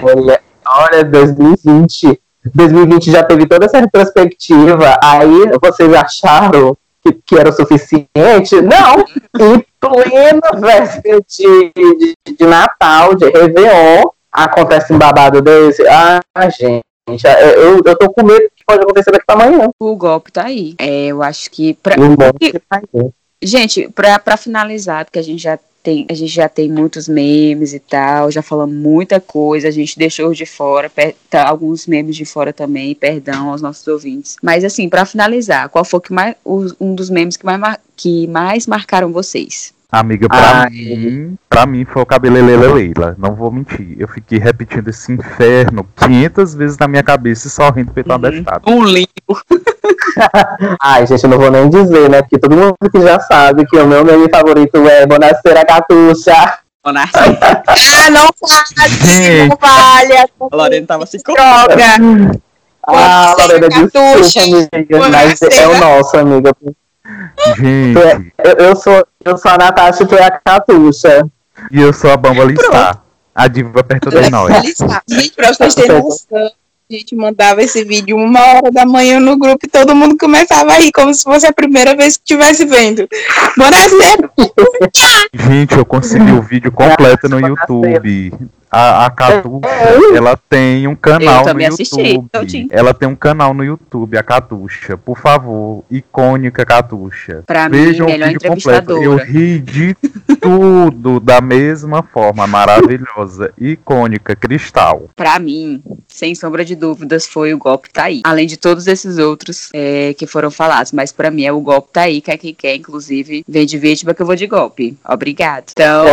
[0.03, 2.21] Olha, olha, 2020.
[2.53, 4.99] 2020 já teve toda essa retrospectiva.
[5.03, 8.61] Aí vocês acharam que, que era o suficiente?
[8.63, 9.05] Não!
[9.39, 15.87] Em plena véspera de, de, de Natal, de Réveillon, acontece um babado desse.
[15.87, 16.83] Ah, gente.
[17.57, 19.69] Eu, eu tô com medo que pode acontecer daqui pra amanhã.
[19.79, 20.75] O golpe tá aí.
[20.79, 21.75] É, eu acho que.
[21.75, 23.11] pra- monte que vai ter.
[23.43, 27.75] Gente, pra, pra finalizar, porque a gente já tem, a gente já tem muitos memes
[27.75, 32.17] e tal, já falamos muita coisa, a gente deixou de fora, per- tá, alguns memes
[32.17, 34.37] de fora também, perdão aos nossos ouvintes.
[34.43, 36.35] Mas assim, pra finalizar, qual foi que mais,
[36.81, 39.75] um dos memes que mais, que mais marcaram vocês?
[39.93, 40.71] Amiga, pra Ai.
[40.71, 43.15] mim, pra mim foi o cabeleleleila.
[43.17, 43.95] Não vou mentir.
[43.99, 48.19] Eu fiquei repetindo esse inferno 500 vezes na minha cabeça e só rindo feito uma
[48.19, 48.63] bestada.
[48.67, 49.07] Um lindo.
[50.83, 52.23] Ai, gente, eu não vou nem dizer, né?
[52.23, 56.33] Porque todo mundo que já sabe que o meu meme favorito é Bonacera Catuxa.
[56.87, 59.49] Ah, não faz, Gente.
[59.49, 60.13] não vale.
[60.19, 61.41] A Lorena tava assim, Droga.
[62.87, 64.41] Ah, Bonacera Lorena, desculpa, Catuxa.
[64.41, 65.55] amiga, mas Bonacera.
[65.55, 66.53] é o nosso, amiga.
[67.57, 71.27] Gente, Eu, eu sou, eu sou a Natasha e tu é a Catuxa.
[71.71, 73.03] e eu sou a Bamba Listar.
[73.35, 74.53] A diva perto de nós.
[75.09, 79.37] Gente, pra vocês terem noção, a gente mandava esse vídeo uma hora da manhã no
[79.37, 82.65] grupo e todo mundo começava a rir, como se fosse a primeira vez que estivesse
[82.65, 83.09] vendo.
[83.57, 84.31] Bonacera!
[85.35, 88.33] Gente, eu consegui o vídeo completo no YouTube.
[88.71, 89.69] A, a Catuxa,
[90.15, 92.29] ela tem um canal Eu no assisti, YouTube.
[92.31, 92.69] todinho.
[92.71, 94.97] Ela tem um canal no YouTube, a Catuxa.
[94.97, 97.43] Por favor, icônica Catuxa.
[97.47, 98.93] Pra mim, Vejam o melhor vídeo completo.
[99.03, 99.97] Eu ri de
[100.41, 105.09] tudo da mesma forma, maravilhosa, icônica, cristal.
[105.15, 108.23] Pra mim, sem sombra de dúvidas, foi o golpe tá aí.
[108.25, 110.93] Além de todos esses outros é, que foram falados.
[110.93, 114.15] Mas para mim é o golpe tá aí, quer quem quer, inclusive, vem de vítima
[114.15, 114.97] que eu vou de golpe.
[115.09, 115.67] Obrigado.
[115.71, 116.05] Então.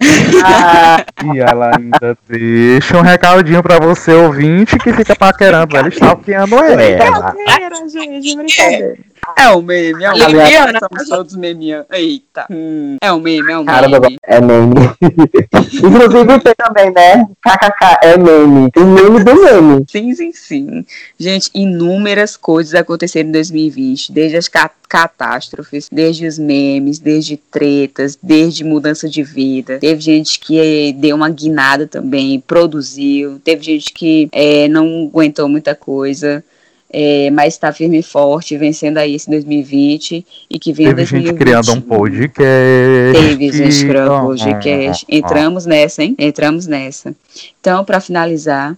[1.34, 7.32] E ela ainda deixa um recadinho pra você, ouvinte, que fica paquerando ela, stalkeando ela.
[7.32, 8.98] Brincadeira, gente, brincadeira.
[9.36, 10.72] É um meme, é um Aliás, meme.
[10.74, 11.86] Estamos todos memeando.
[11.92, 12.46] Eita.
[12.50, 14.16] Hum, é um meme, é um Cara, meme.
[14.24, 14.74] é meme.
[15.74, 17.24] Inclusive tem também, né?
[17.42, 18.70] KKK é meme.
[18.76, 19.84] O meme do meme.
[19.88, 20.84] Sim, sim, sim.
[21.18, 28.18] Gente, inúmeras coisas aconteceram em 2020, desde as ca- catástrofes, desde os memes, desde tretas,
[28.22, 29.78] desde mudança de vida.
[29.78, 33.40] Teve gente que eh, deu uma guinada também, produziu.
[33.44, 36.44] Teve gente que eh, não aguentou muita coisa.
[36.90, 41.34] Eh, mas está firme e forte, vencendo aí esse 2020 e que vem Teve gente
[41.34, 41.98] criando um 2021.
[41.98, 43.22] podcast.
[43.22, 45.06] Teve gente criando um Ó, podcast.
[45.08, 46.14] Entramos nessa, hein?
[46.18, 47.14] Entramos nessa.
[47.60, 48.76] Então, para finalizar,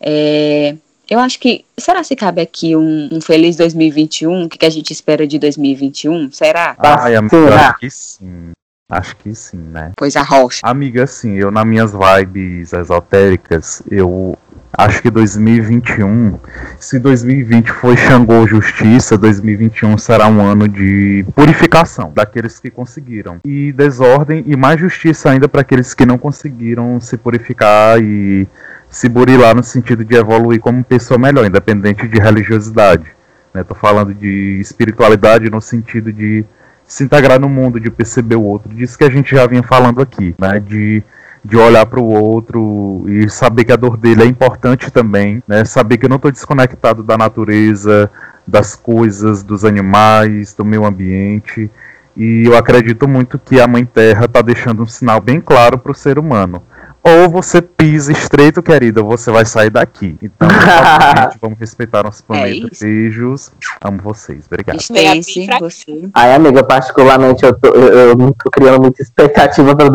[0.00, 0.76] é,
[1.08, 1.64] eu acho que.
[1.78, 4.44] Será se cabe aqui um, um feliz 2021?
[4.44, 6.32] O que, que a gente espera de 2021?
[6.32, 6.76] Será?
[6.78, 8.50] Amiga, eu acho que sim.
[8.88, 9.92] Acho que sim, né?
[9.96, 10.60] Pois a rocha.
[10.62, 14.38] Amiga, assim, eu nas minhas vibes esotéricas, eu
[14.76, 16.38] acho que 2021,
[16.78, 23.38] se 2020 foi Xangô Justiça, 2021 será um ano de purificação daqueles que conseguiram.
[23.44, 28.46] E desordem e mais justiça ainda para aqueles que não conseguiram se purificar e
[28.90, 33.06] se burilar no sentido de evoluir como pessoa melhor, independente de religiosidade.
[33.52, 33.64] Né?
[33.64, 36.44] Tô falando de espiritualidade no sentido de
[36.86, 40.00] se integrar no mundo, de perceber o outro, disso que a gente já vinha falando
[40.00, 40.60] aqui, né?
[40.60, 41.02] De,
[41.46, 45.64] de olhar para o outro e saber que a dor dele é importante também, né?
[45.64, 48.10] Saber que eu não estou desconectado da natureza,
[48.44, 51.70] das coisas, dos animais, do meio ambiente.
[52.16, 55.92] E eu acredito muito que a Mãe Terra está deixando um sinal bem claro para
[55.92, 56.62] o ser humano.
[57.00, 60.16] Ou você pisa estreito, querida, ou você vai sair daqui.
[60.20, 60.48] Então,
[61.40, 62.70] vamos respeitar nosso planeta.
[62.72, 62.82] isso.
[62.82, 63.52] Beijos.
[63.80, 64.46] Amo vocês.
[64.46, 64.78] Obrigado.
[64.78, 66.08] Dispense você.
[66.12, 69.88] Ai, amiga, particularmente eu, tô, eu, eu não tô criando muita expectativa para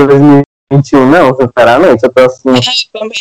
[0.72, 2.04] 2021, não, sinceramente.
[2.04, 2.50] Eu tô assim.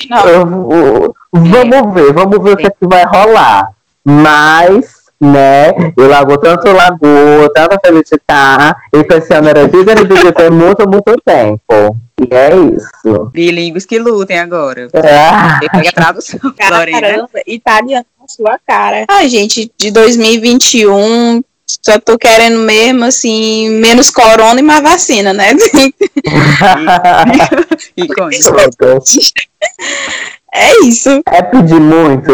[0.08, 0.24] Não.
[0.28, 3.70] eu- eu- vamos ver, vamos ver o que, é que vai rolar.
[4.04, 4.86] Mas,
[5.20, 10.88] né, eu largo tanto lagoa, tanta felicitar, e que esse ano era de ter muito,
[10.88, 11.96] muito tempo.
[12.20, 13.30] E é isso.
[13.32, 14.88] Bilíngues que lutem agora.
[14.94, 16.38] Ah, Pega a tradução.
[16.56, 19.04] Caramba, italiano na sua cara.
[19.08, 21.42] Ai, gente, de 2021,
[21.82, 25.52] só tô querendo mesmo, assim, menos corona e mais vacina, né?
[27.96, 28.50] E com isso.
[30.52, 31.22] É isso.
[31.26, 32.32] é pedir muito.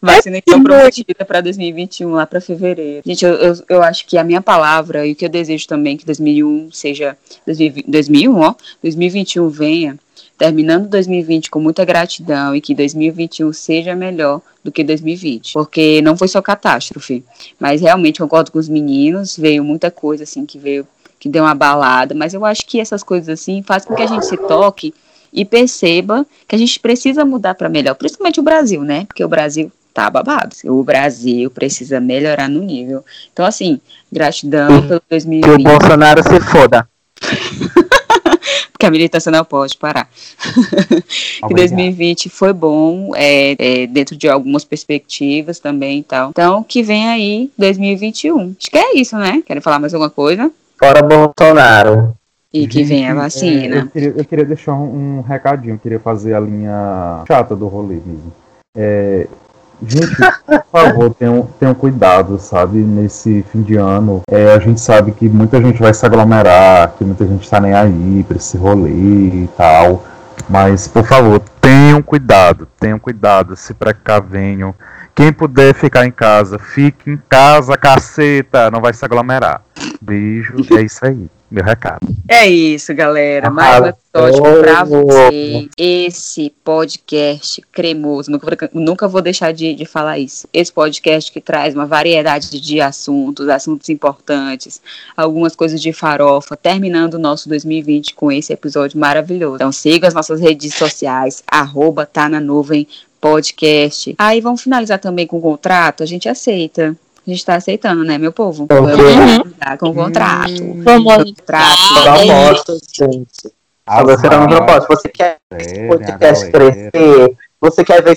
[0.00, 3.02] Vacina que foi prometida para 2021, lá para fevereiro.
[3.04, 5.96] Gente, eu, eu, eu acho que a minha palavra e o que eu desejo também
[5.96, 9.98] que 2001 seja 2020 2001, ó, 2021 venha
[10.36, 16.16] terminando 2020 com muita gratidão e que 2021 seja melhor do que 2020, porque não
[16.16, 17.24] foi só catástrofe,
[17.58, 20.86] mas realmente concordo com os meninos, veio muita coisa assim que veio
[21.18, 24.06] que deu uma balada, mas eu acho que essas coisas assim fazem com que a
[24.06, 24.92] gente se toque
[25.32, 29.04] e perceba que a gente precisa mudar para melhor, principalmente o Brasil, né?
[29.06, 30.54] Porque o Brasil tá babado.
[30.64, 33.02] O Brasil precisa melhorar no nível.
[33.32, 33.80] Então, assim,
[34.12, 36.86] gratidão pelo Que o 2020, Bolsonaro se foda.
[38.86, 40.08] A militância não pode parar.
[40.38, 41.76] que Obrigado.
[41.76, 46.30] 2020 foi bom, é, é, dentro de algumas perspectivas também e tal.
[46.30, 48.54] Então, que vem aí 2021.
[48.58, 49.42] Acho que é isso, né?
[49.46, 50.50] Querem falar mais alguma coisa?
[50.78, 52.14] Fora Bolsonaro.
[52.52, 53.76] E que vem a é, vacina.
[53.76, 57.66] eu, queria, eu queria deixar um, um recadinho, eu queria fazer a linha chata do
[57.66, 58.32] rolê mesmo.
[58.74, 59.26] É,
[59.82, 62.78] gente, por favor, tenham, tenham cuidado, sabe?
[62.78, 67.04] Nesse fim de ano, é, a gente sabe que muita gente vai se aglomerar, que
[67.04, 70.04] muita gente tá nem aí pra esse rolê e tal.
[70.48, 74.74] Mas, por favor, tenham cuidado, tenham cuidado, se precavenham.
[75.14, 79.62] Quem puder ficar em casa, fique em casa, caceta, não vai se aglomerar.
[80.00, 82.06] Beijo, é isso aí, meu recado.
[82.28, 83.48] É isso, galera.
[83.50, 85.68] Mais um episódio pra vocês.
[85.78, 88.30] Esse podcast cremoso.
[88.30, 90.46] Nunca, vou- nunca vou deixar de, de falar isso.
[90.52, 94.82] Esse podcast que traz uma variedade de assuntos, assuntos importantes,
[95.16, 99.56] algumas coisas de farofa, terminando o nosso 2020 com esse episódio maravilhoso.
[99.56, 102.86] Então siga as nossas redes sociais, arroba tá na nuvem
[103.18, 104.14] podcast.
[104.18, 106.94] Aí vamos finalizar também com o contrato, a gente aceita.
[107.26, 108.68] A gente tá aceitando, né, meu povo?
[108.70, 108.86] Uhum.
[108.86, 110.82] Vamos com o contrato.
[110.84, 111.78] Vamos Contrato.
[112.06, 113.52] É Proposta, gente.
[113.84, 114.86] Ah, Você não propósito.
[114.88, 117.36] Você quer esse podcast crescer?
[117.60, 118.16] Você quer ver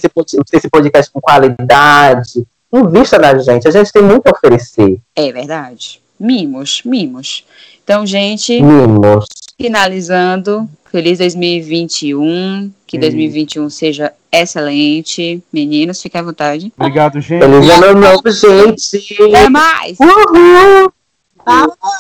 [0.53, 2.45] esse podcast com qualidade?
[2.72, 3.68] Invista na gente.
[3.68, 4.99] A gente tem muito a oferecer.
[5.15, 6.02] É verdade.
[6.19, 7.45] Mimos, mimos.
[7.84, 9.26] Então, gente, Mimos.
[9.60, 12.71] finalizando, Feliz 2021.
[12.85, 13.01] Que Sim.
[13.01, 15.43] 2021 seja excelente.
[15.51, 16.73] Meninos, fiquem à vontade.
[16.77, 17.41] Obrigado, gente.
[17.41, 19.15] Feliz ano novo, gente!
[19.23, 19.97] Até mais!
[19.99, 20.91] Uhul!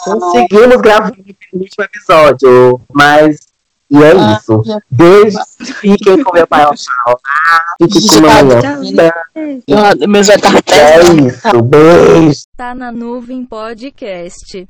[0.03, 3.49] Conseguimos gravar o último episódio, mas
[3.91, 4.61] e é isso.
[4.91, 5.41] Beijos,
[5.79, 7.17] fiquem com meu pai ao chão.
[7.81, 9.09] Fiquem com mamãe.
[9.71, 12.41] Ah, Meu Zé tá É isso, beijo.
[12.55, 14.67] Tá na nuvem podcast.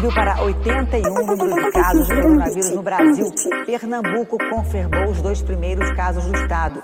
[0.00, 3.26] Subiu para 81 o de casos de coronavírus no Brasil.
[3.66, 6.82] Pernambuco confirmou os dois primeiros casos do estado.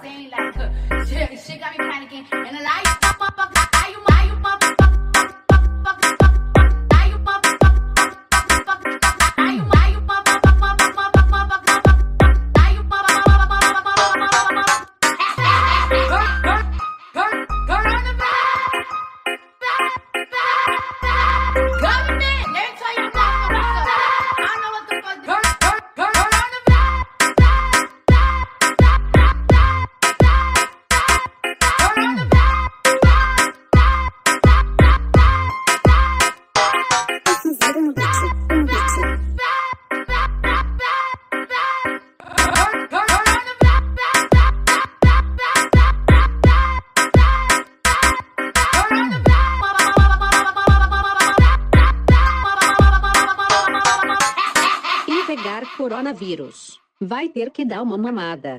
[56.16, 56.80] Coronavírus.
[57.01, 58.59] Vai ter que dar uma mamada.